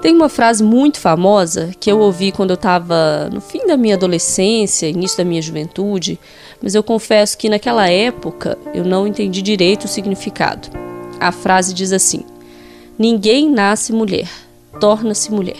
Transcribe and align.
Tem 0.00 0.14
uma 0.14 0.28
frase 0.28 0.62
muito 0.62 1.00
famosa 1.00 1.72
que 1.80 1.90
eu 1.90 1.98
ouvi 1.98 2.30
quando 2.30 2.50
eu 2.50 2.54
estava 2.54 3.28
no 3.32 3.40
fim 3.40 3.66
da 3.66 3.76
minha 3.76 3.96
adolescência, 3.96 4.88
início 4.88 5.18
da 5.18 5.24
minha 5.24 5.42
juventude, 5.42 6.20
mas 6.62 6.76
eu 6.76 6.84
confesso 6.84 7.36
que 7.36 7.48
naquela 7.48 7.88
época 7.88 8.56
eu 8.72 8.84
não 8.84 9.08
entendi 9.08 9.42
direito 9.42 9.84
o 9.84 9.88
significado. 9.88 10.68
A 11.18 11.32
frase 11.32 11.74
diz 11.74 11.92
assim: 11.92 12.24
Ninguém 12.96 13.50
nasce 13.50 13.92
mulher, 13.92 14.28
torna-se 14.78 15.32
mulher. 15.32 15.58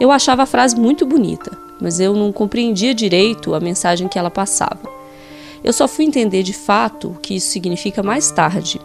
Eu 0.00 0.10
achava 0.10 0.44
a 0.44 0.46
frase 0.46 0.74
muito 0.74 1.04
bonita, 1.04 1.56
mas 1.82 2.00
eu 2.00 2.14
não 2.14 2.32
compreendia 2.32 2.94
direito 2.94 3.54
a 3.54 3.60
mensagem 3.60 4.08
que 4.08 4.18
ela 4.18 4.30
passava. 4.30 4.90
Eu 5.62 5.72
só 5.74 5.86
fui 5.86 6.06
entender 6.06 6.42
de 6.42 6.54
fato 6.54 7.08
o 7.10 7.20
que 7.20 7.36
isso 7.36 7.48
significa 7.48 8.02
mais 8.02 8.30
tarde. 8.30 8.80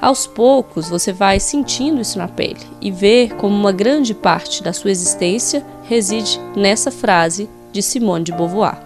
Aos 0.00 0.26
poucos, 0.26 0.88
você 0.88 1.12
vai 1.12 1.38
sentindo 1.38 2.00
isso 2.00 2.16
na 2.16 2.26
pele 2.26 2.60
e 2.80 2.90
vê 2.90 3.30
como 3.36 3.54
uma 3.54 3.70
grande 3.70 4.14
parte 4.14 4.62
da 4.62 4.72
sua 4.72 4.90
existência 4.90 5.62
reside 5.84 6.40
nessa 6.56 6.90
frase 6.90 7.50
de 7.70 7.82
Simone 7.82 8.24
de 8.24 8.32
Beauvoir. 8.32 8.78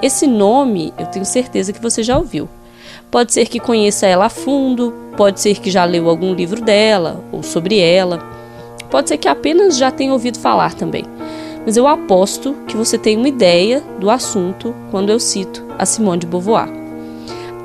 Esse 0.00 0.24
nome 0.24 0.94
eu 0.96 1.06
tenho 1.06 1.24
certeza 1.24 1.72
que 1.72 1.82
você 1.82 2.04
já 2.04 2.16
ouviu. 2.16 2.48
Pode 3.10 3.32
ser 3.32 3.48
que 3.48 3.58
conheça 3.58 4.06
ela 4.06 4.26
a 4.26 4.30
fundo, 4.30 4.94
pode 5.16 5.40
ser 5.40 5.58
que 5.58 5.68
já 5.68 5.84
leu 5.84 6.08
algum 6.08 6.32
livro 6.32 6.60
dela 6.60 7.24
ou 7.32 7.42
sobre 7.42 7.80
ela, 7.80 8.22
pode 8.92 9.08
ser 9.08 9.18
que 9.18 9.26
apenas 9.26 9.76
já 9.76 9.90
tenha 9.90 10.12
ouvido 10.12 10.38
falar 10.38 10.74
também. 10.74 11.04
Mas 11.66 11.76
eu 11.76 11.88
aposto 11.88 12.54
que 12.68 12.76
você 12.76 12.96
tem 12.96 13.16
uma 13.16 13.28
ideia 13.28 13.82
do 13.98 14.08
assunto 14.08 14.72
quando 14.92 15.10
eu 15.10 15.18
cito 15.18 15.66
a 15.76 15.84
Simone 15.84 16.20
de 16.20 16.26
Beauvoir. 16.28 16.77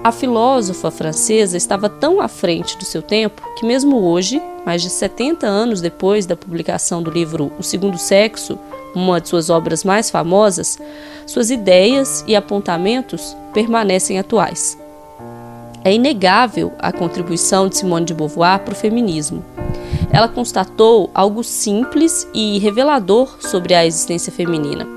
A 0.04 0.12
filósofa 0.12 0.92
francesa 0.92 1.56
estava 1.56 1.88
tão 1.88 2.20
à 2.20 2.28
frente 2.28 2.78
do 2.78 2.84
seu 2.84 3.02
tempo 3.02 3.42
que, 3.56 3.66
mesmo 3.66 4.04
hoje, 4.04 4.42
mais 4.66 4.82
de 4.82 4.90
70 4.90 5.48
anos 5.48 5.80
depois 5.80 6.26
da 6.26 6.36
publicação 6.36 7.02
do 7.02 7.10
livro 7.10 7.54
O 7.58 7.64
Segundo 7.64 7.98
Sexo, 7.98 8.60
uma 8.94 9.22
de 9.22 9.30
suas 9.30 9.50
obras 9.50 9.86
mais 9.86 10.12
famosas, 10.12 10.78
suas 11.26 11.50
ideias 11.50 12.22
e 12.28 12.36
apontamentos 12.36 13.34
permanecem 13.54 14.20
atuais. 14.20 14.78
É 15.86 15.94
inegável 15.94 16.74
a 16.80 16.92
contribuição 16.92 17.70
de 17.70 17.78
Simone 17.78 18.06
de 18.06 18.14
Beauvoir 18.14 18.60
para 18.60 18.74
o 18.74 18.78
feminismo. 18.78 19.44
Ela 20.12 20.28
constatou 20.28 21.10
algo 21.14 21.46
simples 21.46 22.28
e 22.34 22.60
revelador 22.60 23.38
sobre 23.40 23.74
a 23.74 23.86
existência 23.86 24.34
feminina. 24.34 24.93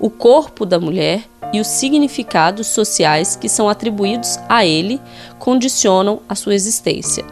O 0.00 0.08
corpo 0.10 0.64
da 0.64 0.78
mulher 0.78 1.24
e 1.52 1.60
os 1.60 1.66
significados 1.66 2.68
sociais 2.68 3.34
que 3.34 3.48
são 3.48 3.68
atribuídos 3.68 4.38
a 4.48 4.64
ele 4.64 5.00
condicionam 5.38 6.20
a 6.28 6.34
sua 6.34 6.54
existência. 6.54 7.24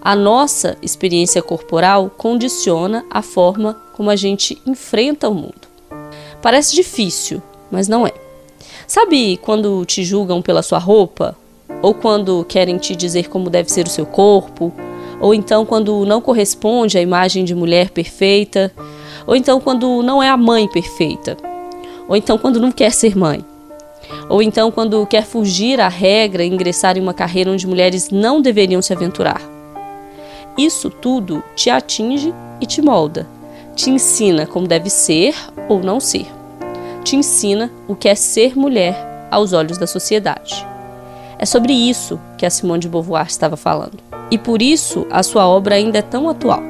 A 0.00 0.14
nossa 0.14 0.76
experiência 0.82 1.42
corporal 1.42 2.10
condiciona 2.16 3.04
a 3.10 3.22
forma 3.22 3.74
como 3.94 4.10
a 4.10 4.16
gente 4.16 4.60
enfrenta 4.66 5.28
o 5.28 5.34
mundo. 5.34 5.68
Parece 6.40 6.74
difícil, 6.74 7.40
mas 7.70 7.88
não 7.88 8.06
é. 8.06 8.12
Sabe 8.86 9.36
quando 9.38 9.84
te 9.84 10.04
julgam 10.04 10.42
pela 10.42 10.62
sua 10.62 10.78
roupa? 10.78 11.36
Ou 11.80 11.94
quando 11.94 12.44
querem 12.48 12.78
te 12.78 12.94
dizer 12.94 13.28
como 13.28 13.48
deve 13.48 13.70
ser 13.70 13.86
o 13.86 13.90
seu 13.90 14.04
corpo? 14.04 14.72
Ou 15.20 15.32
então 15.32 15.64
quando 15.64 16.04
não 16.04 16.20
corresponde 16.20 16.98
à 16.98 17.00
imagem 17.00 17.44
de 17.44 17.54
mulher 17.54 17.90
perfeita? 17.90 18.72
Ou 19.26 19.36
então 19.36 19.60
quando 19.60 20.02
não 20.02 20.22
é 20.22 20.28
a 20.28 20.36
mãe 20.36 20.68
perfeita? 20.68 21.51
Ou 22.12 22.16
então 22.16 22.36
quando 22.36 22.60
não 22.60 22.70
quer 22.70 22.92
ser 22.92 23.16
mãe, 23.16 23.42
ou 24.28 24.42
então 24.42 24.70
quando 24.70 25.06
quer 25.06 25.24
fugir 25.24 25.80
à 25.80 25.88
regra 25.88 26.44
e 26.44 26.46
ingressar 26.46 26.98
em 26.98 27.00
uma 27.00 27.14
carreira 27.14 27.50
onde 27.50 27.66
mulheres 27.66 28.10
não 28.10 28.42
deveriam 28.42 28.82
se 28.82 28.92
aventurar. 28.92 29.40
Isso 30.58 30.90
tudo 30.90 31.42
te 31.56 31.70
atinge 31.70 32.34
e 32.60 32.66
te 32.66 32.82
molda, 32.82 33.26
te 33.74 33.88
ensina 33.88 34.46
como 34.46 34.68
deve 34.68 34.90
ser 34.90 35.34
ou 35.70 35.80
não 35.80 35.98
ser, 35.98 36.26
te 37.02 37.16
ensina 37.16 37.72
o 37.88 37.96
que 37.96 38.10
é 38.10 38.14
ser 38.14 38.58
mulher 38.58 38.94
aos 39.30 39.54
olhos 39.54 39.78
da 39.78 39.86
sociedade. 39.86 40.66
É 41.38 41.46
sobre 41.46 41.72
isso 41.72 42.20
que 42.36 42.44
a 42.44 42.50
Simone 42.50 42.80
de 42.80 42.90
Beauvoir 42.90 43.26
estava 43.26 43.56
falando. 43.56 44.00
E 44.30 44.36
por 44.36 44.60
isso 44.60 45.06
a 45.10 45.22
sua 45.22 45.46
obra 45.46 45.76
ainda 45.76 46.00
é 46.00 46.02
tão 46.02 46.28
atual. 46.28 46.60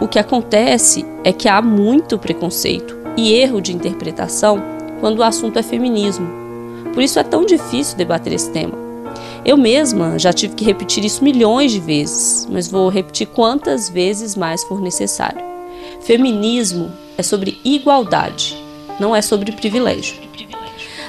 O 0.00 0.06
que 0.06 0.20
acontece 0.20 1.04
é 1.24 1.32
que 1.32 1.48
há 1.48 1.60
muito 1.60 2.16
preconceito 2.16 2.96
e 3.16 3.32
erro 3.32 3.60
de 3.60 3.74
interpretação 3.74 4.73
quando 5.00 5.18
o 5.18 5.22
assunto 5.22 5.58
é 5.58 5.62
feminismo. 5.62 6.26
Por 6.92 7.02
isso 7.02 7.18
é 7.18 7.22
tão 7.22 7.44
difícil 7.44 7.96
debater 7.96 8.32
esse 8.32 8.50
tema. 8.50 8.84
Eu 9.44 9.56
mesma 9.56 10.18
já 10.18 10.32
tive 10.32 10.54
que 10.54 10.64
repetir 10.64 11.04
isso 11.04 11.22
milhões 11.22 11.72
de 11.72 11.80
vezes, 11.80 12.48
mas 12.50 12.68
vou 12.68 12.88
repetir 12.88 13.26
quantas 13.26 13.88
vezes 13.88 14.34
mais 14.34 14.64
for 14.64 14.80
necessário. 14.80 15.42
Feminismo 16.00 16.90
é 17.18 17.22
sobre 17.22 17.60
igualdade, 17.64 18.56
não 18.98 19.14
é 19.14 19.20
sobre 19.20 19.52
privilégio. 19.52 20.16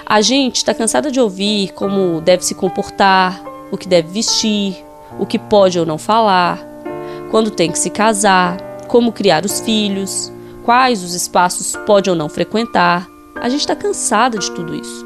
A 0.05 0.21
gente 0.21 0.57
está 0.57 0.73
cansada 0.73 1.09
de 1.09 1.19
ouvir 1.19 1.71
como 1.73 2.21
deve 2.21 2.45
se 2.45 2.53
comportar, 2.53 3.41
o 3.71 3.77
que 3.77 3.87
deve 3.87 4.09
vestir, 4.09 4.75
o 5.19 5.25
que 5.25 5.39
pode 5.39 5.79
ou 5.79 5.85
não 5.85 5.97
falar, 5.97 6.59
quando 7.31 7.49
tem 7.49 7.71
que 7.71 7.79
se 7.79 7.89
casar, 7.89 8.57
como 8.87 9.11
criar 9.11 9.45
os 9.45 9.59
filhos, 9.59 10.31
quais 10.63 11.03
os 11.03 11.13
espaços 11.13 11.75
pode 11.85 12.09
ou 12.09 12.15
não 12.15 12.29
frequentar. 12.29 13.09
A 13.35 13.49
gente 13.49 13.61
está 13.61 13.75
cansada 13.75 14.37
de 14.37 14.49
tudo 14.51 14.73
isso. 14.73 15.05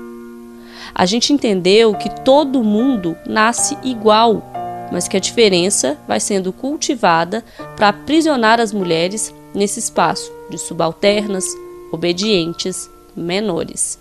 A 0.93 1.05
gente 1.05 1.33
entendeu 1.33 1.93
que 1.95 2.09
todo 2.23 2.63
mundo 2.63 3.17
nasce 3.25 3.77
igual, 3.83 4.43
mas 4.91 5.07
que 5.07 5.17
a 5.17 5.19
diferença 5.19 5.97
vai 6.07 6.19
sendo 6.19 6.51
cultivada 6.53 7.43
para 7.75 7.89
aprisionar 7.89 8.59
as 8.59 8.71
mulheres 8.71 9.33
nesse 9.53 9.79
espaço 9.79 10.31
de 10.49 10.57
subalternas, 10.57 11.45
obedientes, 11.91 12.89
menores. 13.15 13.99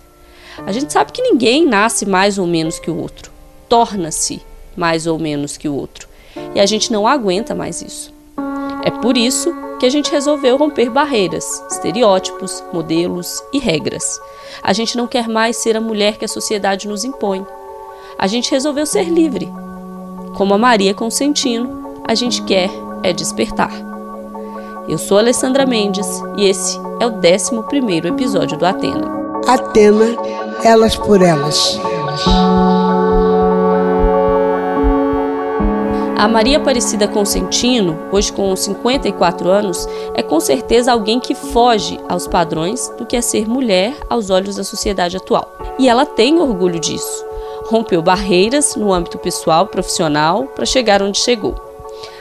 A 0.67 0.73
gente 0.73 0.93
sabe 0.93 1.13
que 1.13 1.23
ninguém 1.23 1.67
nasce 1.67 2.05
mais 2.05 2.39
ou 2.39 2.47
menos 2.47 2.79
que 2.79 2.91
o 2.91 2.97
outro, 2.97 3.31
torna-se 3.69 4.43
mais 4.77 5.07
ou 5.07 5.19
menos 5.19 5.57
que 5.57 5.69
o 5.69 5.75
outro, 5.75 6.09
e 6.55 6.61
a 6.61 6.67
gente 6.67 6.93
não 6.93 7.07
aguenta 7.07 7.55
mais 7.55 7.81
isso. 7.83 8.13
É 8.85 8.91
por 8.91 9.17
isso 9.17 9.53
que 9.79 9.87
a 9.87 9.91
gente 9.91 10.11
resolveu 10.11 10.57
romper 10.57 10.91
barreiras, 10.91 11.63
estereótipos, 11.71 12.63
modelos 12.73 13.43
e 13.53 13.59
regras. 13.59 14.21
A 14.63 14.73
gente 14.73 14.97
não 14.97 15.07
quer 15.07 15.29
mais 15.29 15.57
ser 15.57 15.77
a 15.77 15.81
mulher 15.81 16.17
que 16.17 16.25
a 16.25 16.29
sociedade 16.29 16.89
nos 16.89 17.05
impõe. 17.05 17.47
A 18.19 18.27
gente 18.27 18.51
resolveu 18.51 18.85
ser 18.85 19.05
livre. 19.05 19.49
Como 20.37 20.53
a 20.55 20.59
Maria 20.59 20.93
Consentino, 20.93 22.03
a 22.07 22.15
gente 22.15 22.43
quer 22.43 22.71
é 23.03 23.13
despertar. 23.13 23.73
Eu 24.89 24.99
sou 24.99 25.19
Alessandra 25.19 25.67
Mendes 25.67 26.07
e 26.37 26.47
esse 26.47 26.77
é 27.01 27.07
o 27.07 27.13
11 27.13 28.09
episódio 28.09 28.59
do 28.59 28.67
Atena. 28.67 29.07
Atena, 29.47 30.17
elas 30.65 30.97
por 30.97 31.23
elas. 31.23 31.79
A 36.19 36.27
Maria 36.27 36.57
Aparecida 36.57 37.07
Consentino, 37.07 37.97
hoje 38.11 38.33
com 38.33 38.55
54 38.57 39.49
anos, 39.49 39.87
é 40.15 40.21
com 40.21 40.41
certeza 40.41 40.91
alguém 40.91 41.21
que 41.21 41.33
foge 41.33 42.01
aos 42.09 42.27
padrões 42.27 42.89
do 42.99 43.07
que 43.07 43.15
é 43.15 43.21
ser 43.21 43.49
mulher 43.49 43.97
aos 44.11 44.29
olhos 44.29 44.57
da 44.57 44.65
sociedade 44.65 45.17
atual. 45.17 45.57
E 45.79 45.89
ela 45.89 46.05
tem 46.05 46.41
orgulho 46.41 46.81
disso. 46.81 47.25
Rompeu 47.67 48.03
barreiras 48.03 48.75
no 48.75 48.93
âmbito 48.93 49.17
pessoal, 49.17 49.69
profissional, 49.69 50.49
para 50.57 50.67
chegar 50.67 51.01
onde 51.05 51.19
chegou. 51.19 51.55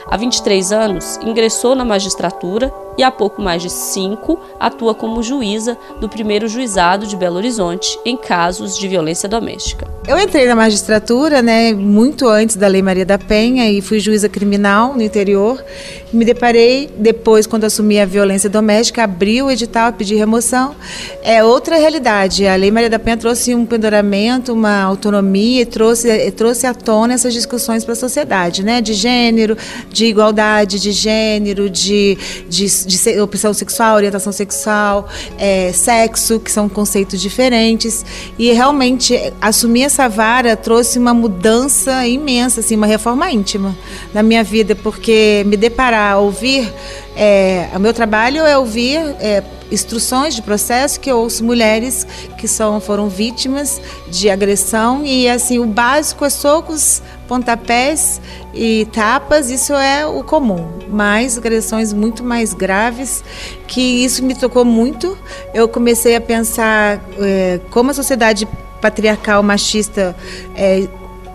Há 0.06 0.16
23 0.16 0.70
anos, 0.70 1.16
ingressou 1.16 1.74
na 1.74 1.84
magistratura 1.84 2.72
e 2.98 3.04
há 3.04 3.10
pouco 3.10 3.40
mais 3.40 3.62
de 3.62 3.70
cinco 3.70 4.38
atua 4.58 4.92
como 4.92 5.22
juíza 5.22 5.78
do 6.00 6.08
primeiro 6.08 6.48
juizado 6.48 7.06
de 7.06 7.16
Belo 7.16 7.36
Horizonte 7.36 7.98
em 8.04 8.16
casos 8.16 8.76
de 8.76 8.88
violência 8.88 9.28
doméstica. 9.28 9.86
Eu 10.08 10.18
entrei 10.18 10.46
na 10.46 10.56
magistratura, 10.56 11.42
né, 11.42 11.72
muito 11.74 12.26
antes 12.26 12.56
da 12.56 12.66
Lei 12.66 12.80
Maria 12.80 13.04
da 13.04 13.18
Penha 13.18 13.70
e 13.70 13.82
fui 13.82 14.00
juíza 14.00 14.26
criminal 14.26 14.94
no 14.94 15.02
interior. 15.02 15.62
Me 16.10 16.24
deparei 16.24 16.88
depois, 16.96 17.46
quando 17.46 17.64
assumi 17.64 18.00
a 18.00 18.06
violência 18.06 18.48
doméstica, 18.48 19.04
abri 19.04 19.42
o 19.42 19.50
edital, 19.50 19.92
pedi 19.92 20.14
remoção. 20.14 20.74
É 21.22 21.44
outra 21.44 21.76
realidade. 21.76 22.46
A 22.46 22.56
Lei 22.56 22.70
Maria 22.70 22.88
da 22.88 22.98
Penha 22.98 23.18
trouxe 23.18 23.54
um 23.54 23.66
penduramento, 23.66 24.54
uma 24.54 24.80
autonomia, 24.80 25.60
e 25.60 25.66
trouxe, 25.66 26.30
trouxe 26.30 26.66
à 26.66 26.72
tona 26.72 27.12
essas 27.12 27.34
discussões 27.34 27.84
para 27.84 27.92
a 27.92 27.96
sociedade, 27.96 28.64
né, 28.64 28.80
de 28.80 28.94
gênero, 28.94 29.58
de 29.90 30.06
igualdade 30.06 30.80
de 30.80 30.90
gênero, 30.90 31.68
de, 31.68 32.16
de 32.48 32.66
de 32.88 33.20
opção 33.20 33.52
sexual, 33.52 33.96
orientação 33.96 34.32
sexual, 34.32 35.06
é, 35.38 35.70
sexo, 35.72 36.40
que 36.40 36.50
são 36.50 36.68
conceitos 36.68 37.20
diferentes. 37.20 38.04
E 38.38 38.50
realmente 38.52 39.14
assumir 39.40 39.82
essa 39.82 40.08
vara 40.08 40.56
trouxe 40.56 40.98
uma 40.98 41.12
mudança 41.12 42.06
imensa, 42.06 42.60
assim, 42.60 42.74
uma 42.74 42.86
reforma 42.86 43.30
íntima 43.30 43.76
na 44.14 44.22
minha 44.22 44.42
vida, 44.42 44.74
porque 44.74 45.44
me 45.46 45.56
deparar, 45.56 46.18
ouvir. 46.18 46.72
É, 47.14 47.68
o 47.74 47.78
meu 47.80 47.92
trabalho 47.92 48.44
é 48.44 48.56
ouvir 48.56 48.96
é, 49.20 49.42
instruções 49.70 50.34
de 50.34 50.42
processo 50.42 51.00
que 51.00 51.10
eu 51.10 51.18
ouço 51.18 51.44
mulheres 51.44 52.06
que 52.38 52.46
são, 52.48 52.80
foram 52.80 53.08
vítimas 53.08 53.80
de 54.08 54.30
agressão 54.30 55.04
e 55.04 55.28
assim 55.28 55.58
o 55.58 55.66
básico 55.66 56.24
é 56.24 56.30
socos, 56.30 57.02
pontapés 57.28 58.20
e 58.54 58.88
tapas, 58.92 59.50
isso 59.50 59.74
é 59.74 60.06
o 60.06 60.24
comum, 60.24 60.66
mas 60.88 61.36
agressões 61.36 61.92
muito 61.92 62.24
mais 62.24 62.54
graves, 62.54 63.22
que 63.66 64.04
isso 64.04 64.24
me 64.24 64.34
tocou 64.34 64.64
muito. 64.64 65.16
Eu 65.52 65.68
comecei 65.68 66.16
a 66.16 66.20
pensar 66.20 67.00
é, 67.20 67.60
como 67.70 67.90
a 67.90 67.94
sociedade 67.94 68.48
patriarcal 68.80 69.42
machista 69.42 70.16
é, 70.56 70.88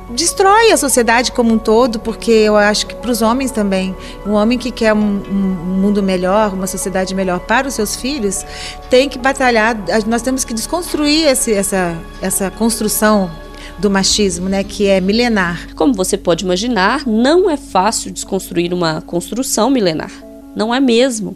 destrói 0.10 0.72
a 0.72 0.78
sociedade 0.78 1.32
como 1.32 1.54
um 1.54 1.58
todo, 1.58 2.00
porque 2.00 2.32
eu 2.32 2.56
acho 2.56 2.88
que 2.88 2.96
para 2.96 3.12
os 3.12 3.22
homens 3.22 3.52
também, 3.52 3.96
um 4.26 4.32
homem 4.32 4.58
que 4.58 4.72
quer 4.72 4.94
um, 4.94 4.98
um, 4.98 5.80
mundo 5.82 6.02
melhor, 6.02 6.54
uma 6.54 6.68
sociedade 6.68 7.14
melhor 7.14 7.40
para 7.40 7.68
os 7.68 7.74
seus 7.74 7.96
filhos, 7.96 8.46
tem 8.90 9.08
que 9.08 9.18
batalhar. 9.18 9.78
Nós 10.08 10.22
temos 10.22 10.44
que 10.44 10.54
desconstruir 10.54 11.28
esse, 11.28 11.54
essa, 11.54 11.98
essa 12.22 12.50
construção 12.52 13.30
do 13.80 13.90
machismo, 13.90 14.48
né, 14.48 14.64
que 14.64 14.86
é 14.86 15.02
milenar. 15.02 15.74
Como 15.76 15.94
você 15.94 16.18
pode 16.18 16.46
imaginar, 16.46 17.06
não 17.08 17.50
é 17.50 17.58
fácil 17.58 18.12
desconstruir 18.12 18.74
uma 18.74 19.02
construção 19.02 19.70
milenar. 19.70 20.12
Não 20.56 20.74
é 20.74 20.80
mesmo. 20.80 21.36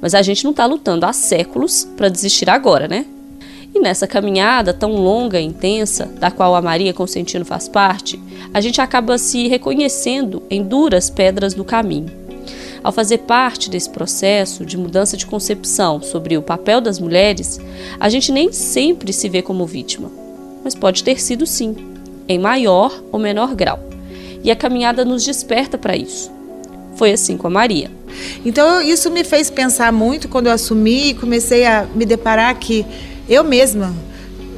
Mas 0.00 0.14
a 0.14 0.22
gente 0.22 0.44
não 0.44 0.52
está 0.52 0.64
lutando 0.64 1.04
há 1.04 1.12
séculos 1.12 1.86
para 1.96 2.08
desistir 2.08 2.48
agora, 2.48 2.86
né? 2.86 3.04
E 3.74 3.80
nessa 3.80 4.06
caminhada 4.06 4.72
tão 4.72 4.92
longa 4.92 5.40
e 5.40 5.44
intensa, 5.44 6.06
da 6.06 6.30
qual 6.30 6.54
a 6.54 6.62
Maria 6.62 6.94
Consentino 6.94 7.44
faz 7.44 7.68
parte, 7.68 8.18
a 8.54 8.60
gente 8.60 8.80
acaba 8.80 9.18
se 9.18 9.46
reconhecendo 9.48 10.42
em 10.48 10.62
duras 10.62 11.10
pedras 11.10 11.52
do 11.52 11.64
caminho. 11.64 12.10
Ao 12.82 12.92
fazer 12.92 13.18
parte 13.18 13.68
desse 13.68 13.90
processo 13.90 14.64
de 14.64 14.78
mudança 14.78 15.16
de 15.16 15.26
concepção 15.26 16.00
sobre 16.00 16.36
o 16.38 16.42
papel 16.42 16.80
das 16.80 16.98
mulheres, 16.98 17.60
a 17.98 18.08
gente 18.08 18.32
nem 18.32 18.52
sempre 18.52 19.12
se 19.12 19.28
vê 19.28 19.42
como 19.42 19.66
vítima, 19.66 20.10
mas 20.68 20.74
pode 20.74 21.02
ter 21.02 21.18
sido 21.18 21.46
sim, 21.46 21.74
em 22.28 22.38
maior 22.38 22.92
ou 23.10 23.18
menor 23.18 23.54
grau. 23.54 23.80
E 24.44 24.50
a 24.50 24.56
caminhada 24.56 25.02
nos 25.02 25.24
desperta 25.24 25.78
para 25.78 25.96
isso. 25.96 26.30
Foi 26.94 27.10
assim 27.10 27.38
com 27.38 27.46
a 27.46 27.50
Maria. 27.50 27.90
Então, 28.44 28.82
isso 28.82 29.10
me 29.10 29.24
fez 29.24 29.48
pensar 29.48 29.90
muito 29.90 30.28
quando 30.28 30.48
eu 30.48 30.52
assumi 30.52 31.08
e 31.08 31.14
comecei 31.14 31.64
a 31.64 31.86
me 31.94 32.04
deparar 32.04 32.54
que 32.58 32.84
eu 33.26 33.42
mesma. 33.42 33.94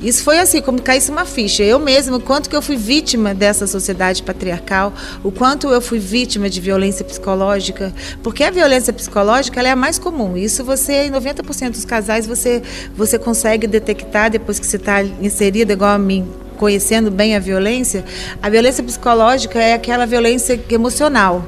Isso 0.02 0.25
foi 0.25 0.38
assim, 0.38 0.62
como 0.62 0.81
caísse 0.81 1.11
uma 1.11 1.26
ficha. 1.26 1.62
Eu 1.62 1.79
mesma, 1.79 2.17
o 2.17 2.20
quanto 2.20 2.49
que 2.49 2.56
eu 2.56 2.62
fui 2.62 2.76
vítima 2.76 3.35
dessa 3.35 3.67
sociedade 3.67 4.23
patriarcal, 4.23 4.94
o 5.23 5.31
quanto 5.31 5.69
eu 5.69 5.81
fui 5.81 5.99
vítima 5.99 6.49
de 6.49 6.58
violência 6.58 7.05
psicológica, 7.05 7.93
porque 8.23 8.43
a 8.43 8.50
violência 8.50 8.94
psicológica 8.94 9.61
é 9.61 9.70
a 9.70 9.76
mais 9.76 9.99
comum. 9.99 10.38
Isso 10.38 10.64
você, 10.64 11.05
em 11.05 11.11
90% 11.11 11.73
dos 11.73 11.85
casais, 11.85 12.26
você, 12.26 12.62
você 12.97 13.19
consegue 13.19 13.67
detectar 13.67 14.31
depois 14.31 14.58
que 14.58 14.67
você 14.67 14.76
está 14.76 15.02
inserida, 15.02 15.75
igual 15.75 15.91
a 15.91 15.99
mim, 15.99 16.26
conhecendo 16.56 17.11
bem 17.11 17.37
a 17.37 17.38
violência, 17.38 18.02
a 18.43 18.49
violência 18.49 18.82
psicológica 18.82 19.58
é 19.58 19.75
aquela 19.75 20.06
violência 20.06 20.58
emocional 20.70 21.44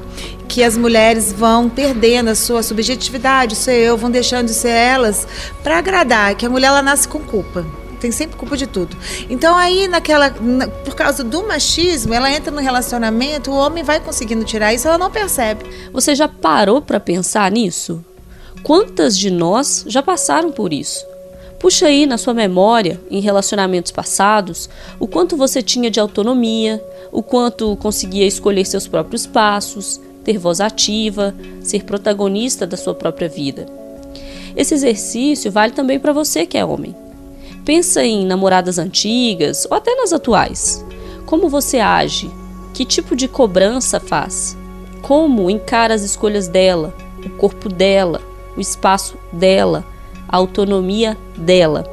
que 0.47 0.63
as 0.63 0.77
mulheres 0.77 1.33
vão 1.33 1.67
perdendo 1.67 2.29
a 2.29 2.35
sua 2.35 2.61
subjetividade, 2.61 3.53
o 3.53 3.57
seu 3.57 3.73
eu, 3.73 3.97
vão 3.97 4.11
deixando 4.11 4.47
de 4.47 4.53
ser 4.53 4.69
elas 4.69 5.27
para 5.63 5.79
agradar, 5.79 6.35
que 6.35 6.45
a 6.45 6.49
mulher 6.49 6.67
ela 6.67 6.83
nasce 6.83 7.07
com 7.07 7.19
culpa 7.19 7.65
tem 8.03 8.11
sempre 8.11 8.35
culpa 8.35 8.57
de 8.57 8.67
tudo. 8.67 8.97
Então 9.29 9.55
aí 9.55 9.87
naquela 9.87 10.29
na, 10.29 10.67
por 10.67 10.93
causa 10.93 11.23
do 11.23 11.47
machismo, 11.47 12.13
ela 12.13 12.29
entra 12.29 12.51
no 12.51 12.59
relacionamento, 12.59 13.49
o 13.49 13.55
homem 13.55 13.81
vai 13.81 14.01
conseguindo 14.01 14.43
tirar 14.43 14.73
isso, 14.73 14.87
ela 14.87 14.97
não 14.97 15.09
percebe. 15.09 15.63
Você 15.93 16.13
já 16.13 16.27
parou 16.27 16.81
para 16.81 16.99
pensar 16.99 17.49
nisso? 17.49 18.03
Quantas 18.61 19.17
de 19.17 19.31
nós 19.31 19.85
já 19.87 20.03
passaram 20.03 20.51
por 20.51 20.73
isso? 20.73 21.05
Puxa 21.59 21.87
aí 21.87 22.05
na 22.05 22.17
sua 22.17 22.33
memória, 22.33 22.99
em 23.09 23.21
relacionamentos 23.21 23.89
passados, 23.91 24.69
o 24.99 25.07
quanto 25.07 25.37
você 25.37 25.61
tinha 25.61 25.89
de 25.89 25.97
autonomia, 25.97 26.83
o 27.09 27.23
quanto 27.23 27.77
conseguia 27.77 28.27
escolher 28.27 28.65
seus 28.65 28.85
próprios 28.85 29.25
passos, 29.25 29.99
ter 30.25 30.37
voz 30.37 30.59
ativa, 30.59 31.33
ser 31.61 31.83
protagonista 31.85 32.67
da 32.67 32.75
sua 32.75 32.93
própria 32.93 33.29
vida. 33.29 33.65
Esse 34.57 34.73
exercício 34.73 35.49
vale 35.49 35.71
também 35.71 35.99
para 35.99 36.11
você 36.11 36.45
que 36.45 36.57
é 36.57 36.65
homem. 36.65 36.93
Pensa 37.65 38.03
em 38.03 38.25
namoradas 38.25 38.77
antigas 38.77 39.65
ou 39.69 39.77
até 39.77 39.95
nas 39.95 40.11
atuais. 40.11 40.85
Como 41.25 41.47
você 41.47 41.79
age? 41.79 42.29
Que 42.73 42.83
tipo 42.83 43.15
de 43.15 43.27
cobrança 43.27 43.99
faz? 43.99 44.57
Como 45.01 45.49
encara 45.49 45.93
as 45.93 46.01
escolhas 46.01 46.47
dela, 46.47 46.93
o 47.25 47.29
corpo 47.29 47.69
dela, 47.69 48.21
o 48.57 48.61
espaço 48.61 49.15
dela, 49.31 49.85
a 50.27 50.35
autonomia 50.35 51.17
dela? 51.37 51.85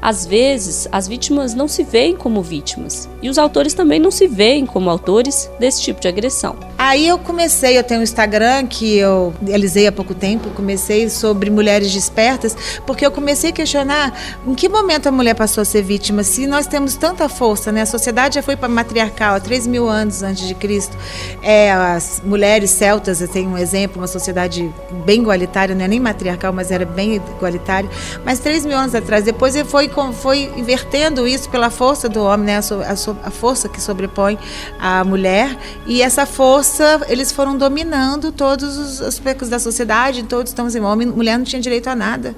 Às 0.00 0.26
vezes, 0.26 0.88
as 0.90 1.06
vítimas 1.06 1.54
não 1.54 1.68
se 1.68 1.84
veem 1.84 2.16
como 2.16 2.42
vítimas 2.42 3.08
e 3.20 3.28
os 3.28 3.38
autores 3.38 3.72
também 3.72 4.00
não 4.00 4.10
se 4.10 4.26
veem 4.26 4.66
como 4.66 4.90
autores 4.90 5.50
desse 5.58 5.82
tipo 5.82 6.00
de 6.00 6.08
agressão. 6.08 6.56
Aí 6.84 7.06
eu 7.06 7.16
comecei, 7.16 7.78
eu 7.78 7.84
tenho 7.84 8.00
um 8.00 8.02
Instagram 8.02 8.66
que 8.66 8.96
eu 8.96 9.32
realizei 9.46 9.86
há 9.86 9.92
pouco 9.92 10.16
tempo, 10.16 10.50
comecei 10.50 11.08
sobre 11.08 11.48
mulheres 11.48 11.92
despertas, 11.92 12.56
porque 12.84 13.06
eu 13.06 13.12
comecei 13.12 13.50
a 13.50 13.52
questionar 13.52 14.12
em 14.44 14.52
que 14.52 14.68
momento 14.68 15.06
a 15.06 15.12
mulher 15.12 15.34
passou 15.34 15.62
a 15.62 15.64
ser 15.64 15.82
vítima, 15.82 16.24
se 16.24 16.44
nós 16.44 16.66
temos 16.66 16.96
tanta 16.96 17.28
força, 17.28 17.70
né? 17.70 17.82
A 17.82 17.86
sociedade 17.86 18.34
já 18.34 18.42
foi 18.42 18.56
para 18.56 18.68
matriarcal 18.68 19.36
há 19.36 19.40
3 19.40 19.68
mil 19.68 19.88
anos 19.88 20.24
antes 20.24 20.44
de 20.44 20.56
Cristo. 20.56 20.96
É, 21.40 21.70
as 21.70 22.20
mulheres 22.24 22.70
celtas, 22.70 23.20
eu 23.20 23.28
tenho 23.28 23.50
um 23.50 23.56
exemplo, 23.56 24.00
uma 24.00 24.08
sociedade 24.08 24.68
bem 25.06 25.20
igualitária, 25.20 25.76
não 25.76 25.84
é 25.84 25.88
nem 25.88 26.00
matriarcal, 26.00 26.52
mas 26.52 26.72
era 26.72 26.84
bem 26.84 27.14
igualitária. 27.36 27.88
Mas 28.24 28.40
3 28.40 28.66
mil 28.66 28.76
anos 28.76 28.92
atrás, 28.92 29.22
depois 29.24 29.54
ele 29.54 29.68
foi 29.68 29.88
foi 30.20 30.52
invertendo 30.56 31.28
isso 31.28 31.48
pela 31.48 31.70
força 31.70 32.08
do 32.08 32.24
homem, 32.24 32.46
né? 32.46 32.56
a, 32.56 32.58
a, 32.58 33.28
a 33.28 33.30
força 33.30 33.68
que 33.68 33.80
sobrepõe 33.80 34.36
a 34.80 35.04
mulher. 35.04 35.56
E 35.86 36.02
essa 36.02 36.26
força, 36.26 36.71
eles 37.08 37.30
foram 37.30 37.56
dominando 37.56 38.32
todos 38.32 38.78
os 38.78 39.02
aspectos 39.02 39.48
da 39.48 39.58
sociedade, 39.58 40.22
todos 40.22 40.50
estamos 40.50 40.74
em 40.74 40.80
homem, 40.80 41.06
mulher 41.06 41.36
não 41.36 41.44
tinha 41.44 41.60
direito 41.60 41.88
a 41.88 41.94
nada. 41.94 42.34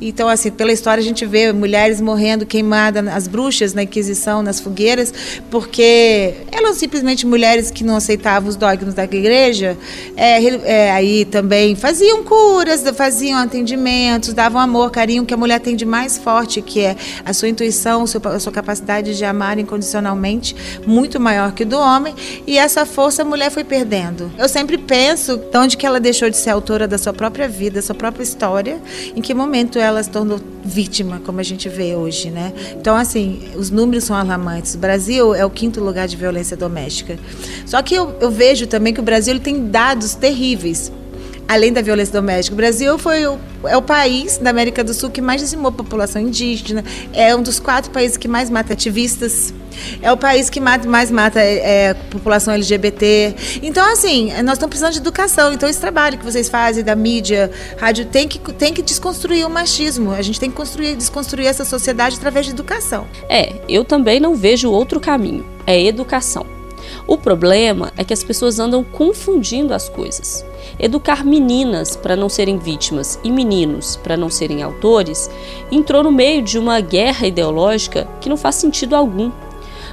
Então, 0.00 0.28
assim, 0.28 0.50
pela 0.50 0.72
história 0.72 1.00
a 1.00 1.04
gente 1.04 1.24
vê 1.24 1.52
mulheres 1.52 2.00
morrendo 2.00 2.44
queimadas, 2.44 3.06
as 3.06 3.28
bruxas 3.28 3.74
na 3.74 3.84
Inquisição, 3.84 4.42
nas 4.42 4.58
fogueiras, 4.58 5.14
porque 5.50 6.34
eram 6.50 6.74
simplesmente 6.74 7.26
mulheres 7.26 7.70
que 7.70 7.84
não 7.84 7.96
aceitavam 7.96 8.48
os 8.48 8.56
dogmas 8.56 8.94
da 8.94 9.04
igreja, 9.04 9.76
é, 10.16 10.42
é, 10.44 10.90
aí 10.90 11.24
também 11.24 11.76
faziam 11.76 12.24
curas, 12.24 12.82
faziam 12.96 13.38
atendimentos, 13.38 14.32
davam 14.32 14.60
amor, 14.60 14.90
carinho, 14.90 15.24
que 15.24 15.32
a 15.32 15.36
mulher 15.36 15.60
tem 15.60 15.76
de 15.76 15.84
mais 15.84 16.18
forte, 16.18 16.60
que 16.60 16.80
é 16.80 16.96
a 17.24 17.32
sua 17.32 17.48
intuição, 17.48 18.04
a 18.04 18.40
sua 18.40 18.52
capacidade 18.52 19.16
de 19.16 19.24
amar 19.24 19.58
incondicionalmente, 19.58 20.56
muito 20.86 21.20
maior 21.20 21.52
que 21.52 21.64
do 21.64 21.78
homem, 21.78 22.14
e 22.46 22.58
essa 22.58 22.84
força 22.84 23.22
a 23.22 23.24
mulher 23.24 23.50
foi 23.50 23.62
perdendo. 23.62 23.75
Eu 24.38 24.48
sempre 24.48 24.78
penso 24.78 25.36
de 25.36 25.58
onde 25.58 25.76
que 25.76 25.86
ela 25.86 26.00
deixou 26.00 26.28
de 26.30 26.36
ser 26.36 26.50
autora 26.50 26.86
da 26.86 26.98
sua 26.98 27.12
própria 27.12 27.48
vida, 27.48 27.76
da 27.76 27.82
sua 27.82 27.94
própria 27.94 28.22
história, 28.22 28.80
em 29.14 29.20
que 29.20 29.34
momento 29.34 29.78
ela 29.78 30.02
se 30.02 30.10
tornou 30.10 30.40
vítima, 30.64 31.20
como 31.24 31.40
a 31.40 31.42
gente 31.42 31.68
vê 31.68 31.94
hoje, 31.94 32.30
né? 32.30 32.52
Então, 32.78 32.96
assim, 32.96 33.40
os 33.56 33.70
números 33.70 34.04
são 34.04 34.16
alarmantes. 34.16 34.74
O 34.74 34.78
Brasil 34.78 35.34
é 35.34 35.44
o 35.44 35.50
quinto 35.50 35.82
lugar 35.82 36.08
de 36.08 36.16
violência 36.16 36.56
doméstica. 36.56 37.18
Só 37.64 37.82
que 37.82 37.94
eu, 37.94 38.16
eu 38.20 38.30
vejo 38.30 38.66
também 38.66 38.92
que 38.92 39.00
o 39.00 39.02
Brasil 39.02 39.38
tem 39.40 39.68
dados 39.68 40.14
terríveis 40.14 40.90
além 41.48 41.72
da 41.72 41.80
violência 41.80 42.12
doméstica. 42.12 42.54
O 42.54 42.56
Brasil 42.56 42.98
foi 42.98 43.26
o, 43.26 43.38
é 43.64 43.76
o 43.76 43.82
país 43.82 44.38
da 44.38 44.50
América 44.50 44.82
do 44.82 44.92
Sul 44.92 45.10
que 45.10 45.20
mais 45.20 45.40
dizimou 45.40 45.68
a 45.68 45.72
população 45.72 46.20
indígena, 46.20 46.84
é 47.12 47.34
um 47.34 47.42
dos 47.42 47.58
quatro 47.58 47.90
países 47.90 48.16
que 48.16 48.28
mais 48.28 48.50
mata 48.50 48.72
ativistas, 48.72 49.52
é 50.00 50.10
o 50.10 50.16
país 50.16 50.48
que 50.50 50.60
mais, 50.60 50.84
mais 50.86 51.10
mata 51.10 51.40
é, 51.40 51.94
população 52.10 52.54
LGBT. 52.54 53.34
Então, 53.62 53.84
assim, 53.92 54.32
nós 54.42 54.54
estamos 54.54 54.68
precisando 54.68 54.92
de 54.92 54.98
educação. 54.98 55.52
Então, 55.52 55.68
esse 55.68 55.80
trabalho 55.80 56.18
que 56.18 56.24
vocês 56.24 56.48
fazem 56.48 56.82
da 56.82 56.96
mídia, 56.96 57.50
rádio, 57.78 58.06
tem 58.06 58.26
que, 58.26 58.38
tem 58.54 58.72
que 58.72 58.82
desconstruir 58.82 59.46
o 59.46 59.50
machismo. 59.50 60.12
A 60.12 60.22
gente 60.22 60.40
tem 60.40 60.50
que 60.50 60.56
construir, 60.56 60.96
desconstruir 60.96 61.46
essa 61.46 61.64
sociedade 61.64 62.16
através 62.16 62.46
de 62.46 62.52
educação. 62.52 63.06
É, 63.28 63.52
eu 63.68 63.84
também 63.84 64.18
não 64.18 64.34
vejo 64.34 64.70
outro 64.70 64.98
caminho. 64.98 65.44
É 65.66 65.80
educação. 65.84 66.55
O 67.06 67.16
problema 67.16 67.92
é 67.96 68.04
que 68.04 68.12
as 68.12 68.24
pessoas 68.24 68.58
andam 68.58 68.82
confundindo 68.82 69.72
as 69.72 69.88
coisas. 69.88 70.44
Educar 70.78 71.24
meninas 71.24 71.96
para 71.96 72.16
não 72.16 72.28
serem 72.28 72.58
vítimas 72.58 73.18
e 73.22 73.30
meninos 73.30 73.96
para 73.96 74.16
não 74.16 74.28
serem 74.28 74.62
autores 74.62 75.30
entrou 75.70 76.02
no 76.02 76.12
meio 76.12 76.42
de 76.42 76.58
uma 76.58 76.80
guerra 76.80 77.26
ideológica 77.26 78.06
que 78.20 78.28
não 78.28 78.36
faz 78.36 78.56
sentido 78.56 78.94
algum. 78.94 79.30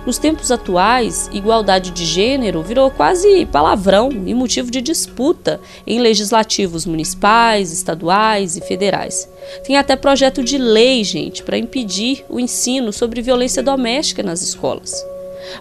Nos 0.05 0.17
tempos 0.17 0.51
atuais, 0.51 1.29
igualdade 1.31 1.91
de 1.91 2.03
gênero 2.03 2.61
virou 2.61 2.91
quase 2.91 3.45
palavrão 3.45 4.09
e 4.11 4.33
motivo 4.33 4.69
de 4.69 4.81
disputa 4.81 5.61
em 5.87 5.99
legislativos 5.99 6.85
municipais, 6.85 7.71
estaduais 7.71 8.57
e 8.57 8.61
federais. 8.61 9.29
Tem 9.63 9.77
até 9.77 9.95
projeto 9.95 10.43
de 10.43 10.57
lei, 10.57 11.05
gente, 11.05 11.41
para 11.41 11.57
impedir 11.57 12.25
o 12.27 12.37
ensino 12.37 12.91
sobre 12.91 13.21
violência 13.21 13.63
doméstica 13.63 14.21
nas 14.21 14.41
escolas. 14.41 15.05